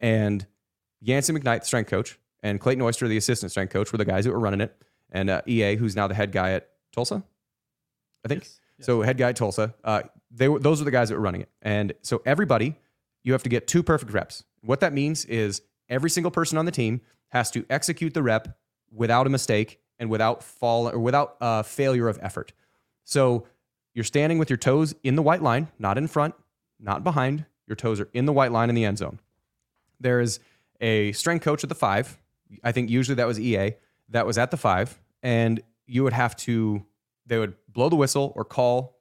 And 0.00 0.44
Yancy 1.00 1.32
McKnight, 1.32 1.60
the 1.60 1.66
strength 1.66 1.90
coach, 1.90 2.18
and 2.42 2.58
Clayton 2.58 2.82
Oyster, 2.82 3.06
the 3.06 3.16
assistant 3.16 3.52
strength 3.52 3.72
coach, 3.72 3.92
were 3.92 3.98
the 3.98 4.04
guys 4.04 4.24
that 4.24 4.32
were 4.32 4.40
running 4.40 4.62
it. 4.62 4.74
And 5.10 5.30
uh, 5.30 5.42
EA, 5.46 5.76
who's 5.76 5.96
now 5.96 6.06
the 6.06 6.14
head 6.14 6.32
guy 6.32 6.52
at 6.52 6.68
Tulsa, 6.92 7.22
I 8.24 8.28
think. 8.28 8.42
Yes, 8.42 8.60
yes. 8.78 8.86
So 8.86 9.02
head 9.02 9.16
guy 9.16 9.30
at 9.30 9.36
Tulsa, 9.36 9.74
uh, 9.84 10.02
they 10.30 10.48
were, 10.48 10.58
those 10.58 10.80
were 10.80 10.84
the 10.84 10.90
guys 10.90 11.08
that 11.08 11.14
were 11.14 11.20
running 11.20 11.42
it. 11.42 11.48
And 11.62 11.94
so 12.02 12.22
everybody, 12.26 12.76
you 13.24 13.32
have 13.32 13.42
to 13.44 13.48
get 13.48 13.66
two 13.66 13.82
perfect 13.82 14.12
reps. 14.12 14.44
What 14.62 14.80
that 14.80 14.92
means 14.92 15.24
is 15.24 15.62
every 15.88 16.10
single 16.10 16.30
person 16.30 16.58
on 16.58 16.64
the 16.64 16.72
team 16.72 17.00
has 17.28 17.50
to 17.52 17.64
execute 17.70 18.14
the 18.14 18.22
rep 18.22 18.58
without 18.92 19.26
a 19.26 19.30
mistake 19.30 19.80
and 19.98 20.10
without 20.10 20.42
fall 20.42 20.88
or 20.88 20.98
without 20.98 21.36
uh, 21.40 21.62
failure 21.62 22.08
of 22.08 22.18
effort. 22.22 22.52
So 23.04 23.46
you're 23.94 24.04
standing 24.04 24.38
with 24.38 24.50
your 24.50 24.56
toes 24.56 24.94
in 25.02 25.16
the 25.16 25.22
white 25.22 25.42
line, 25.42 25.68
not 25.78 25.98
in 25.98 26.06
front, 26.06 26.34
not 26.78 27.02
behind. 27.02 27.46
Your 27.66 27.76
toes 27.76 28.00
are 28.00 28.08
in 28.12 28.26
the 28.26 28.32
white 28.32 28.52
line 28.52 28.68
in 28.68 28.74
the 28.74 28.84
end 28.84 28.98
zone. 28.98 29.20
There 30.00 30.20
is 30.20 30.40
a 30.80 31.12
strength 31.12 31.42
coach 31.42 31.64
at 31.64 31.68
the 31.68 31.74
five. 31.74 32.18
I 32.62 32.72
think 32.72 32.90
usually 32.90 33.16
that 33.16 33.26
was 33.26 33.38
EA 33.40 33.72
that 34.10 34.26
was 34.26 34.38
at 34.38 34.50
the 34.50 34.56
five, 34.56 34.98
and 35.22 35.60
you 35.86 36.04
would 36.04 36.12
have 36.12 36.36
to, 36.36 36.84
they 37.26 37.38
would 37.38 37.54
blow 37.68 37.88
the 37.88 37.96
whistle 37.96 38.32
or 38.36 38.44
call, 38.44 38.98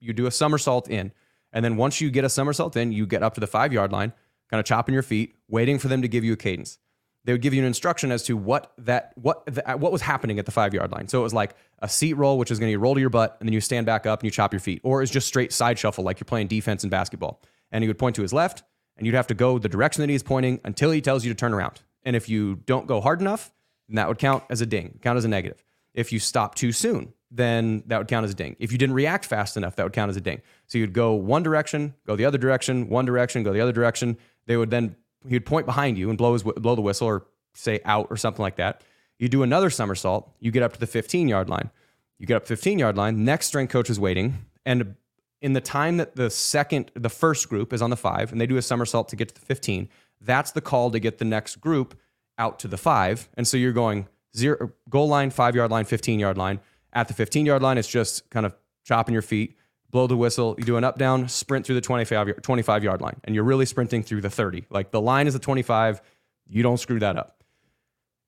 you 0.00 0.12
do 0.12 0.26
a 0.26 0.30
somersault 0.30 0.88
in. 0.88 1.12
And 1.52 1.64
then 1.64 1.76
once 1.76 2.00
you 2.00 2.10
get 2.10 2.24
a 2.24 2.28
somersault 2.28 2.76
in, 2.76 2.92
you 2.92 3.06
get 3.06 3.22
up 3.22 3.34
to 3.34 3.40
the 3.40 3.46
five 3.46 3.72
yard 3.72 3.92
line, 3.92 4.12
kind 4.50 4.60
of 4.60 4.66
chopping 4.66 4.92
your 4.92 5.02
feet, 5.02 5.34
waiting 5.48 5.78
for 5.78 5.88
them 5.88 6.02
to 6.02 6.08
give 6.08 6.24
you 6.24 6.32
a 6.32 6.36
cadence. 6.36 6.78
They 7.24 7.32
would 7.32 7.42
give 7.42 7.52
you 7.52 7.60
an 7.60 7.66
instruction 7.66 8.10
as 8.12 8.22
to 8.24 8.36
what 8.36 8.72
that 8.78 9.12
what 9.14 9.44
the, 9.44 9.68
uh, 9.70 9.76
what 9.76 9.92
was 9.92 10.00
happening 10.00 10.38
at 10.38 10.46
the 10.46 10.52
five 10.52 10.72
yard 10.72 10.90
line. 10.90 11.06
So 11.06 11.20
it 11.20 11.22
was 11.22 11.34
like 11.34 11.54
a 11.80 11.88
seat 11.88 12.14
roll, 12.14 12.38
which 12.38 12.50
is 12.50 12.58
going 12.58 12.72
to 12.72 12.78
roll 12.78 12.94
to 12.94 13.00
your 13.00 13.10
butt, 13.10 13.36
and 13.40 13.48
then 13.48 13.52
you 13.52 13.60
stand 13.60 13.84
back 13.84 14.06
up 14.06 14.20
and 14.20 14.24
you 14.24 14.30
chop 14.30 14.52
your 14.54 14.60
feet, 14.60 14.80
or 14.84 15.02
it's 15.02 15.12
just 15.12 15.26
straight 15.26 15.52
side 15.52 15.78
shuffle 15.78 16.02
like 16.02 16.18
you're 16.18 16.24
playing 16.24 16.46
defense 16.46 16.82
in 16.82 16.88
basketball. 16.88 17.42
And 17.70 17.84
he 17.84 17.88
would 17.88 17.98
point 17.98 18.16
to 18.16 18.22
his 18.22 18.32
left, 18.32 18.62
and 18.96 19.06
you'd 19.06 19.14
have 19.14 19.26
to 19.26 19.34
go 19.34 19.58
the 19.58 19.68
direction 19.68 20.00
that 20.00 20.08
he's 20.08 20.22
pointing 20.22 20.60
until 20.64 20.90
he 20.90 21.02
tells 21.02 21.24
you 21.24 21.30
to 21.30 21.36
turn 21.36 21.52
around. 21.52 21.82
And 22.04 22.16
if 22.16 22.28
you 22.28 22.56
don't 22.64 22.86
go 22.86 23.02
hard 23.02 23.20
enough, 23.20 23.52
then 23.90 23.96
that 23.96 24.08
would 24.08 24.18
count 24.18 24.44
as 24.48 24.60
a 24.60 24.66
ding, 24.66 24.98
count 25.02 25.18
as 25.18 25.24
a 25.24 25.28
negative. 25.28 25.64
If 25.92 26.12
you 26.12 26.20
stop 26.20 26.54
too 26.54 26.70
soon, 26.70 27.12
then 27.30 27.82
that 27.86 27.98
would 27.98 28.08
count 28.08 28.24
as 28.24 28.30
a 28.30 28.34
ding. 28.34 28.56
If 28.60 28.70
you 28.70 28.78
didn't 28.78 28.94
react 28.94 29.24
fast 29.24 29.56
enough, 29.56 29.76
that 29.76 29.82
would 29.82 29.92
count 29.92 30.08
as 30.10 30.16
a 30.16 30.20
ding. 30.20 30.40
So 30.66 30.78
you'd 30.78 30.92
go 30.92 31.12
one 31.12 31.42
direction, 31.42 31.94
go 32.06 32.14
the 32.16 32.24
other 32.24 32.38
direction, 32.38 32.88
one 32.88 33.04
direction, 33.04 33.42
go 33.42 33.52
the 33.52 33.60
other 33.60 33.72
direction. 33.72 34.16
They 34.46 34.56
would 34.56 34.70
then 34.70 34.96
he 35.28 35.34
would 35.34 35.46
point 35.46 35.66
behind 35.66 35.98
you 35.98 36.08
and 36.08 36.16
blow 36.16 36.32
his 36.32 36.42
blow 36.42 36.74
the 36.74 36.80
whistle 36.80 37.08
or 37.08 37.26
say 37.54 37.80
out 37.84 38.06
or 38.10 38.16
something 38.16 38.42
like 38.42 38.56
that. 38.56 38.82
You 39.18 39.28
do 39.28 39.42
another 39.42 39.68
somersault. 39.68 40.32
You 40.38 40.50
get 40.50 40.62
up 40.62 40.72
to 40.74 40.80
the 40.80 40.86
15 40.86 41.28
yard 41.28 41.50
line. 41.50 41.70
You 42.18 42.26
get 42.26 42.36
up 42.36 42.46
15 42.46 42.78
yard 42.78 42.96
line. 42.96 43.24
Next 43.24 43.46
strength 43.46 43.70
coach 43.70 43.90
is 43.90 43.98
waiting, 43.98 44.46
and 44.64 44.94
in 45.40 45.54
the 45.54 45.60
time 45.60 45.96
that 45.96 46.16
the 46.16 46.30
second, 46.30 46.90
the 46.94 47.08
first 47.08 47.48
group 47.48 47.72
is 47.72 47.82
on 47.82 47.90
the 47.90 47.96
five, 47.96 48.30
and 48.30 48.40
they 48.40 48.46
do 48.46 48.56
a 48.56 48.62
somersault 48.62 49.08
to 49.08 49.16
get 49.16 49.28
to 49.28 49.34
the 49.34 49.40
15, 49.40 49.88
that's 50.20 50.52
the 50.52 50.60
call 50.60 50.90
to 50.90 50.98
get 50.98 51.18
the 51.18 51.24
next 51.24 51.56
group 51.56 51.98
out 52.40 52.58
to 52.60 52.68
the 52.68 52.78
five. 52.78 53.28
And 53.34 53.46
so 53.46 53.56
you're 53.56 53.72
going 53.72 54.08
zero 54.36 54.72
goal 54.88 55.06
line, 55.06 55.30
five 55.30 55.54
yard 55.54 55.70
line, 55.70 55.84
15 55.84 56.18
yard 56.18 56.38
line. 56.38 56.58
At 56.92 57.06
the 57.06 57.14
15 57.14 57.46
yard 57.46 57.62
line, 57.62 57.78
it's 57.78 57.86
just 57.86 58.28
kind 58.30 58.44
of 58.44 58.56
chopping 58.82 59.12
your 59.12 59.22
feet, 59.22 59.56
blow 59.90 60.08
the 60.08 60.16
whistle. 60.16 60.56
You 60.58 60.64
do 60.64 60.76
an 60.76 60.82
up 60.82 60.98
down, 60.98 61.28
sprint 61.28 61.66
through 61.66 61.76
the 61.76 61.80
25, 61.82 62.28
yard- 62.28 62.42
25 62.42 62.82
yard 62.82 63.00
line, 63.00 63.20
and 63.24 63.34
you're 63.34 63.44
really 63.44 63.66
sprinting 63.66 64.02
through 64.02 64.22
the 64.22 64.30
30. 64.30 64.64
Like 64.70 64.90
the 64.90 65.00
line 65.00 65.28
is 65.28 65.34
a 65.36 65.38
25. 65.38 66.00
You 66.48 66.62
don't 66.64 66.78
screw 66.78 66.98
that 66.98 67.16
up. 67.16 67.44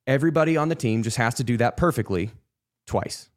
Everybody 0.07 0.57
on 0.57 0.69
the 0.69 0.75
team 0.75 1.03
just 1.03 1.17
has 1.17 1.35
to 1.35 1.45
do 1.45 1.57
that 1.57 1.77
perfectly 1.77 2.31
twice. 2.87 3.31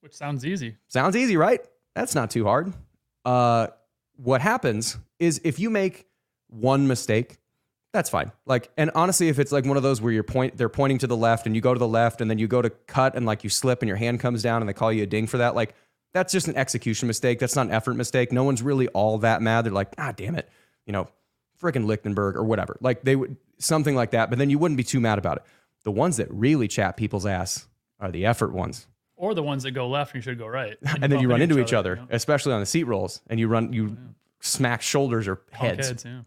Which 0.00 0.14
sounds 0.14 0.46
easy. 0.46 0.76
Sounds 0.88 1.16
easy, 1.16 1.36
right? 1.36 1.60
That's 1.94 2.14
not 2.14 2.30
too 2.30 2.44
hard. 2.44 2.72
Uh, 3.24 3.68
what 4.16 4.40
happens 4.40 4.96
is 5.18 5.40
if 5.44 5.58
you 5.58 5.68
make 5.68 6.06
one 6.48 6.86
mistake, 6.86 7.38
that's 7.96 8.10
fine. 8.10 8.30
Like, 8.44 8.70
and 8.76 8.90
honestly, 8.94 9.28
if 9.28 9.38
it's 9.38 9.52
like 9.52 9.64
one 9.64 9.76
of 9.76 9.82
those 9.82 10.00
where 10.00 10.12
you're 10.12 10.22
point, 10.22 10.56
they're 10.56 10.68
pointing 10.68 10.98
to 10.98 11.06
the 11.06 11.16
left, 11.16 11.46
and 11.46 11.54
you 11.54 11.60
go 11.60 11.74
to 11.74 11.78
the 11.78 11.88
left, 11.88 12.20
and 12.20 12.30
then 12.30 12.38
you 12.38 12.46
go 12.46 12.62
to 12.62 12.70
cut, 12.70 13.16
and 13.16 13.26
like 13.26 13.44
you 13.44 13.50
slip, 13.50 13.82
and 13.82 13.88
your 13.88 13.96
hand 13.96 14.20
comes 14.20 14.42
down, 14.42 14.62
and 14.62 14.68
they 14.68 14.72
call 14.72 14.92
you 14.92 15.02
a 15.02 15.06
ding 15.06 15.26
for 15.26 15.38
that. 15.38 15.54
Like, 15.54 15.74
that's 16.12 16.32
just 16.32 16.48
an 16.48 16.56
execution 16.56 17.08
mistake. 17.08 17.38
That's 17.38 17.56
not 17.56 17.66
an 17.66 17.72
effort 17.72 17.94
mistake. 17.94 18.32
No 18.32 18.44
one's 18.44 18.62
really 18.62 18.88
all 18.88 19.18
that 19.18 19.42
mad. 19.42 19.66
They're 19.66 19.72
like, 19.72 19.92
ah, 19.98 20.12
damn 20.12 20.34
it, 20.34 20.48
you 20.86 20.92
know, 20.92 21.08
freaking 21.60 21.86
Lichtenberg 21.86 22.36
or 22.36 22.44
whatever. 22.44 22.76
Like 22.80 23.02
they 23.02 23.16
would 23.16 23.36
something 23.58 23.94
like 23.94 24.12
that. 24.12 24.30
But 24.30 24.38
then 24.38 24.50
you 24.50 24.58
wouldn't 24.58 24.78
be 24.78 24.84
too 24.84 25.00
mad 25.00 25.18
about 25.18 25.38
it. 25.38 25.42
The 25.84 25.90
ones 25.90 26.16
that 26.16 26.30
really 26.30 26.68
chap 26.68 26.96
people's 26.96 27.26
ass 27.26 27.66
are 28.00 28.10
the 28.10 28.26
effort 28.26 28.52
ones 28.52 28.86
Or 29.16 29.34
the 29.34 29.42
ones 29.42 29.62
that 29.62 29.70
go 29.72 29.88
left 29.88 30.14
and 30.14 30.24
you 30.24 30.30
should 30.30 30.38
go 30.38 30.46
right. 30.46 30.76
and 31.00 31.12
then 31.12 31.20
you 31.20 31.28
run 31.28 31.42
into 31.42 31.58
each 31.58 31.72
other, 31.72 31.96
you 31.96 32.00
know? 32.02 32.08
especially 32.10 32.52
on 32.52 32.60
the 32.60 32.66
seat 32.66 32.84
rolls, 32.84 33.22
and 33.28 33.40
you 33.40 33.48
run, 33.48 33.72
you 33.72 33.96
smack 34.40 34.82
shoulders 34.82 35.28
or 35.28 35.36
Punk 35.36 35.80
heads. 35.80 36.04
yeah. 36.04 36.20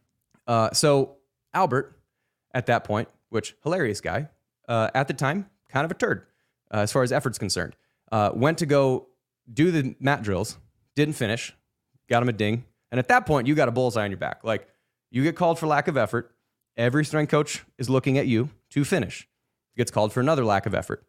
Uh, 0.48 0.72
so 0.72 1.18
Albert, 1.54 2.00
at 2.54 2.66
that 2.68 2.84
point, 2.84 3.08
which 3.30 3.56
hilarious 3.64 4.02
guy, 4.02 4.30
uh, 4.68 4.90
at 4.94 5.08
the 5.08 5.14
time, 5.14 5.50
kind 5.70 5.86
of 5.86 5.92
a 5.92 5.96
turd 5.96 6.26
uh, 6.74 6.78
as 6.78 6.92
far 6.92 7.04
as 7.04 7.12
effort's 7.12 7.38
concerned, 7.38 7.76
uh, 8.12 8.32
went 8.34 8.58
to 8.60 8.66
go 8.66 9.08
do 9.52 9.72
the 9.72 9.96
mat 10.00 10.22
drills, 10.22 10.58
didn't 10.96 11.16
finish, 11.16 11.54
got 12.10 12.22
him 12.22 12.30
a 12.30 12.34
ding, 12.34 12.66
and 12.92 13.00
at 13.00 13.08
that 13.08 13.26
point, 13.26 13.48
you 13.48 13.56
got 13.56 13.68
a 13.68 13.72
bullseye 13.72 14.04
on 14.04 14.12
your 14.12 14.18
back. 14.18 14.44
Like 14.44 14.68
you 15.12 15.24
get 15.24 15.36
called 15.36 15.60
for 15.60 15.68
lack 15.68 15.88
of 15.88 15.98
effort. 15.98 16.36
Every 16.78 17.04
strength 17.04 17.30
coach 17.30 17.64
is 17.78 17.90
looking 17.90 18.18
at 18.18 18.28
you 18.28 18.50
to 18.72 18.86
finish. 18.86 19.28
Gets 19.76 19.92
called 19.92 20.14
for 20.14 20.20
another 20.20 20.46
lack 20.46 20.66
of 20.66 20.74
effort. 20.74 21.06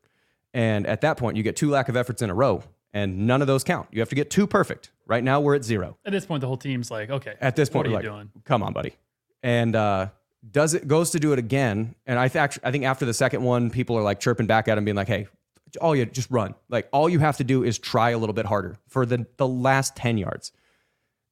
And 0.52 0.86
at 0.86 1.00
that 1.02 1.16
point, 1.16 1.36
you 1.36 1.42
get 1.42 1.56
two 1.56 1.70
lack 1.70 1.88
of 1.88 1.96
efforts 1.96 2.22
in 2.22 2.30
a 2.30 2.34
row, 2.34 2.62
and 2.92 3.26
none 3.26 3.40
of 3.40 3.46
those 3.46 3.62
count. 3.62 3.88
You 3.92 4.00
have 4.00 4.08
to 4.08 4.14
get 4.14 4.30
two 4.30 4.46
perfect. 4.46 4.90
Right 5.06 5.22
now, 5.22 5.40
we're 5.40 5.54
at 5.54 5.64
zero. 5.64 5.96
At 6.04 6.12
this 6.12 6.26
point, 6.26 6.40
the 6.40 6.48
whole 6.48 6.56
team's 6.56 6.90
like, 6.90 7.10
okay. 7.10 7.34
At 7.40 7.56
this 7.56 7.68
point, 7.68 7.86
what 7.86 7.86
are 7.86 8.02
you're 8.02 8.12
like, 8.12 8.32
doing? 8.32 8.42
come 8.44 8.62
on, 8.62 8.72
buddy. 8.72 8.94
And 9.42 9.76
uh, 9.76 10.08
does 10.48 10.74
it 10.74 10.88
goes 10.88 11.10
to 11.10 11.20
do 11.20 11.32
it 11.32 11.38
again? 11.38 11.94
And 12.06 12.18
I 12.18 12.28
th- 12.28 12.58
I 12.62 12.70
think 12.70 12.84
after 12.84 13.04
the 13.04 13.14
second 13.14 13.42
one, 13.42 13.70
people 13.70 13.96
are 13.96 14.02
like 14.02 14.20
chirping 14.20 14.46
back 14.46 14.68
at 14.68 14.78
him, 14.78 14.84
being 14.84 14.96
like, 14.96 15.08
"Hey, 15.08 15.26
all 15.80 15.94
you 15.94 16.06
just 16.06 16.30
run. 16.30 16.54
Like 16.68 16.88
all 16.92 17.08
you 17.08 17.18
have 17.18 17.36
to 17.38 17.44
do 17.44 17.62
is 17.62 17.78
try 17.78 18.10
a 18.10 18.18
little 18.18 18.32
bit 18.32 18.46
harder 18.46 18.76
for 18.88 19.04
the 19.04 19.26
the 19.36 19.46
last 19.46 19.96
ten 19.96 20.18
yards." 20.18 20.52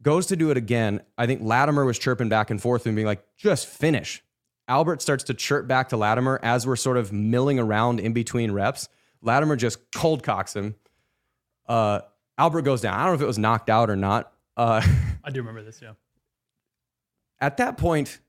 Goes 0.01 0.27
to 0.27 0.37
do 0.37 0.51
it 0.51 0.57
again. 0.57 1.01
I 1.17 1.27
think 1.27 1.43
Latimer 1.43 1.85
was 1.85 1.99
chirping 1.99 2.29
back 2.29 2.51
and 2.51 2.61
forth 2.61 2.87
and 2.87 2.95
being 2.95 3.07
like, 3.07 3.25
"Just 3.37 3.67
finish." 3.67 4.23
Albert 4.69 5.01
starts 5.01 5.25
to 5.25 5.35
chirp 5.35 5.67
back 5.67 5.89
to 5.89 5.97
Latimer 5.97 6.39
as 6.43 6.67
we're 6.67 6.77
sort 6.77 6.99
of 6.99 7.11
milling 7.11 7.59
around 7.59 8.01
in 8.01 8.13
between 8.13 8.53
reps. 8.53 8.89
Latimer 9.23 9.57
just 9.57 9.91
cold 9.93 10.23
cocks 10.23 10.55
him. 10.55 10.75
Uh, 11.67 12.01
Albert 12.37 12.63
goes 12.63 12.83
down. 12.83 12.95
I 12.95 12.99
don't 13.05 13.13
know 13.13 13.15
if 13.15 13.23
it 13.23 13.27
was 13.27 13.39
knocked 13.39 13.71
out 13.71 13.89
or 13.89 13.97
not. 13.97 14.31
Uh, 14.57 14.83
I 15.25 15.31
do 15.31 15.41
remember 15.41 15.63
this, 15.63 15.81
yeah. 15.83 15.93
at 17.41 17.57
that 17.57 17.79
point, 17.79 18.21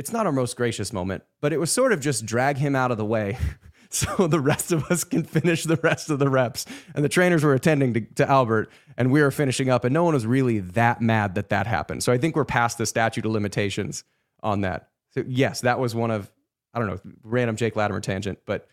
it's 0.00 0.12
not 0.12 0.24
our 0.24 0.32
most 0.32 0.56
gracious 0.56 0.94
moment, 0.94 1.22
but 1.42 1.52
it 1.52 1.60
was 1.60 1.70
sort 1.70 1.92
of 1.92 2.00
just 2.00 2.24
drag 2.24 2.56
him 2.56 2.74
out 2.74 2.90
of 2.90 2.96
the 2.96 3.04
way 3.04 3.36
so 3.90 4.26
the 4.26 4.40
rest 4.40 4.72
of 4.72 4.82
us 4.90 5.04
can 5.04 5.22
finish 5.24 5.64
the 5.64 5.76
rest 5.82 6.08
of 6.08 6.18
the 6.18 6.28
reps. 6.30 6.64
And 6.94 7.04
the 7.04 7.08
trainers 7.10 7.44
were 7.44 7.52
attending 7.52 7.92
to, 7.92 8.00
to 8.00 8.26
Albert 8.26 8.70
and 8.96 9.12
we 9.12 9.20
were 9.20 9.30
finishing 9.30 9.68
up, 9.68 9.84
and 9.84 9.92
no 9.92 10.02
one 10.04 10.14
was 10.14 10.24
really 10.26 10.60
that 10.60 11.02
mad 11.02 11.34
that 11.34 11.50
that 11.50 11.66
happened. 11.66 12.02
So 12.02 12.12
I 12.14 12.16
think 12.18 12.34
we're 12.34 12.46
past 12.46 12.78
the 12.78 12.86
statute 12.86 13.26
of 13.26 13.32
limitations 13.32 14.02
on 14.42 14.62
that. 14.62 14.88
So, 15.10 15.22
yes, 15.28 15.60
that 15.60 15.78
was 15.78 15.94
one 15.94 16.10
of, 16.10 16.30
I 16.72 16.78
don't 16.78 16.88
know, 16.88 17.00
random 17.22 17.56
Jake 17.56 17.76
Latimer 17.76 18.00
tangent, 18.00 18.38
but 18.46 18.66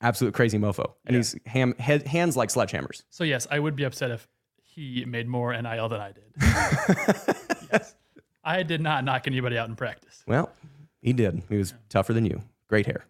absolute 0.00 0.34
crazy 0.34 0.58
mofo. 0.58 0.92
And 1.04 1.14
Yeah. 1.14 1.18
he's 1.18 1.36
ham, 1.46 1.74
head, 1.80 2.06
hands 2.06 2.36
like 2.36 2.50
sledgehammers. 2.50 3.02
So, 3.10 3.24
yes, 3.24 3.48
I 3.50 3.58
would 3.58 3.74
be 3.74 3.82
upset 3.82 4.12
if 4.12 4.28
he 4.62 5.04
made 5.04 5.26
more 5.26 5.52
NIL 5.52 5.88
than 5.88 6.00
I 6.00 6.12
did. 6.12 6.24
yes. 7.72 7.94
I 8.44 8.62
did 8.62 8.80
not 8.80 9.04
knock 9.04 9.26
anybody 9.26 9.56
out 9.56 9.68
in 9.68 9.76
practice. 9.76 10.22
Well, 10.26 10.50
he 11.00 11.12
did. 11.12 11.42
He 11.48 11.56
was 11.56 11.74
tougher 11.88 12.12
than 12.12 12.26
you. 12.26 12.42
Great 12.68 12.86
hair. 12.86 13.04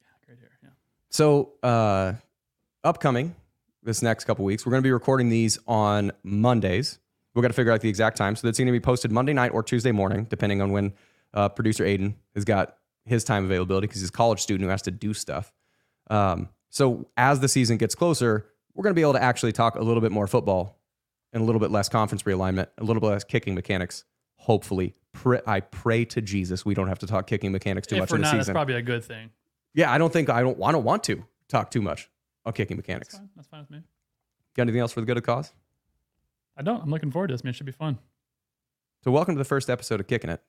Yeah, 0.00 0.06
Great 0.26 0.38
hair, 0.38 0.50
yeah. 0.62 0.70
So, 1.08 1.52
uh, 1.62 2.14
upcoming 2.84 3.34
this 3.82 4.02
next 4.02 4.24
couple 4.24 4.44
weeks, 4.44 4.64
we're 4.66 4.70
going 4.70 4.82
to 4.82 4.86
be 4.86 4.92
recording 4.92 5.28
these 5.28 5.58
on 5.66 6.12
Mondays. 6.22 6.98
We're 7.34 7.42
going 7.42 7.50
to 7.50 7.56
figure 7.56 7.72
out 7.72 7.80
the 7.80 7.88
exact 7.88 8.16
time. 8.16 8.36
So, 8.36 8.46
that's 8.46 8.58
going 8.58 8.66
to 8.66 8.72
be 8.72 8.80
posted 8.80 9.10
Monday 9.10 9.32
night 9.32 9.52
or 9.52 9.62
Tuesday 9.62 9.92
morning, 9.92 10.26
depending 10.28 10.60
on 10.60 10.72
when 10.72 10.92
uh, 11.32 11.48
producer 11.48 11.84
Aiden 11.84 12.14
has 12.34 12.44
got 12.44 12.76
his 13.06 13.24
time 13.24 13.44
availability 13.44 13.86
because 13.86 14.00
he's 14.00 14.10
a 14.10 14.12
college 14.12 14.40
student 14.40 14.64
who 14.64 14.70
has 14.70 14.82
to 14.82 14.90
do 14.90 15.14
stuff. 15.14 15.52
Um, 16.10 16.48
so, 16.68 17.08
as 17.16 17.40
the 17.40 17.48
season 17.48 17.76
gets 17.76 17.94
closer, 17.94 18.46
we're 18.74 18.82
going 18.82 18.94
to 18.94 18.98
be 18.98 19.02
able 19.02 19.14
to 19.14 19.22
actually 19.22 19.52
talk 19.52 19.74
a 19.76 19.82
little 19.82 20.00
bit 20.00 20.12
more 20.12 20.26
football 20.26 20.78
and 21.32 21.42
a 21.42 21.44
little 21.46 21.60
bit 21.60 21.70
less 21.70 21.88
conference 21.88 22.24
realignment, 22.24 22.68
a 22.78 22.84
little 22.84 23.00
bit 23.00 23.08
less 23.08 23.24
kicking 23.24 23.54
mechanics. 23.54 24.04
Hopefully, 24.40 24.94
Pray- 25.12 25.42
I 25.46 25.60
pray 25.60 26.04
to 26.06 26.22
Jesus 26.22 26.64
we 26.64 26.72
don't 26.72 26.88
have 26.88 27.00
to 27.00 27.06
talk 27.06 27.26
kicking 27.26 27.52
mechanics 27.52 27.86
too 27.86 27.96
if 27.96 28.00
much 28.00 28.10
we're 28.10 28.16
in 28.16 28.22
the 28.22 28.26
not, 28.28 28.32
that's 28.36 28.44
season. 28.46 28.54
probably 28.54 28.74
a 28.76 28.82
good 28.82 29.04
thing. 29.04 29.30
Yeah, 29.74 29.92
I 29.92 29.98
don't 29.98 30.12
think 30.12 30.30
I 30.30 30.40
don't. 30.40 30.60
I 30.62 30.72
don't 30.72 30.84
want 30.84 31.04
to 31.04 31.24
talk 31.48 31.70
too 31.70 31.82
much 31.82 32.08
on 32.46 32.52
kicking 32.54 32.76
mechanics. 32.76 33.08
That's 33.08 33.18
fine. 33.18 33.30
That's 33.36 33.48
fine 33.48 33.60
with 33.60 33.70
me. 33.70 33.82
Got 34.56 34.62
anything 34.62 34.80
else 34.80 34.92
for 34.92 35.00
the 35.00 35.06
good 35.06 35.16
of 35.18 35.22
the 35.22 35.26
cause? 35.26 35.52
I 36.56 36.62
don't. 36.62 36.82
I'm 36.82 36.90
looking 36.90 37.10
forward 37.10 37.28
to 37.28 37.34
this, 37.34 37.44
man. 37.44 37.50
It 37.50 37.56
should 37.56 37.66
be 37.66 37.72
fun. 37.72 37.98
So, 39.04 39.10
welcome 39.10 39.34
to 39.34 39.38
the 39.38 39.44
first 39.44 39.68
episode 39.68 40.00
of 40.00 40.06
Kicking 40.06 40.30
It 40.30 40.42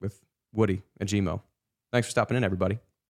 with 0.00 0.20
Woody 0.52 0.82
and 0.98 1.08
Gmo. 1.08 1.40
Thanks 1.92 2.08
for 2.08 2.10
stopping 2.10 2.36
in, 2.36 2.44
everybody. 2.44 2.78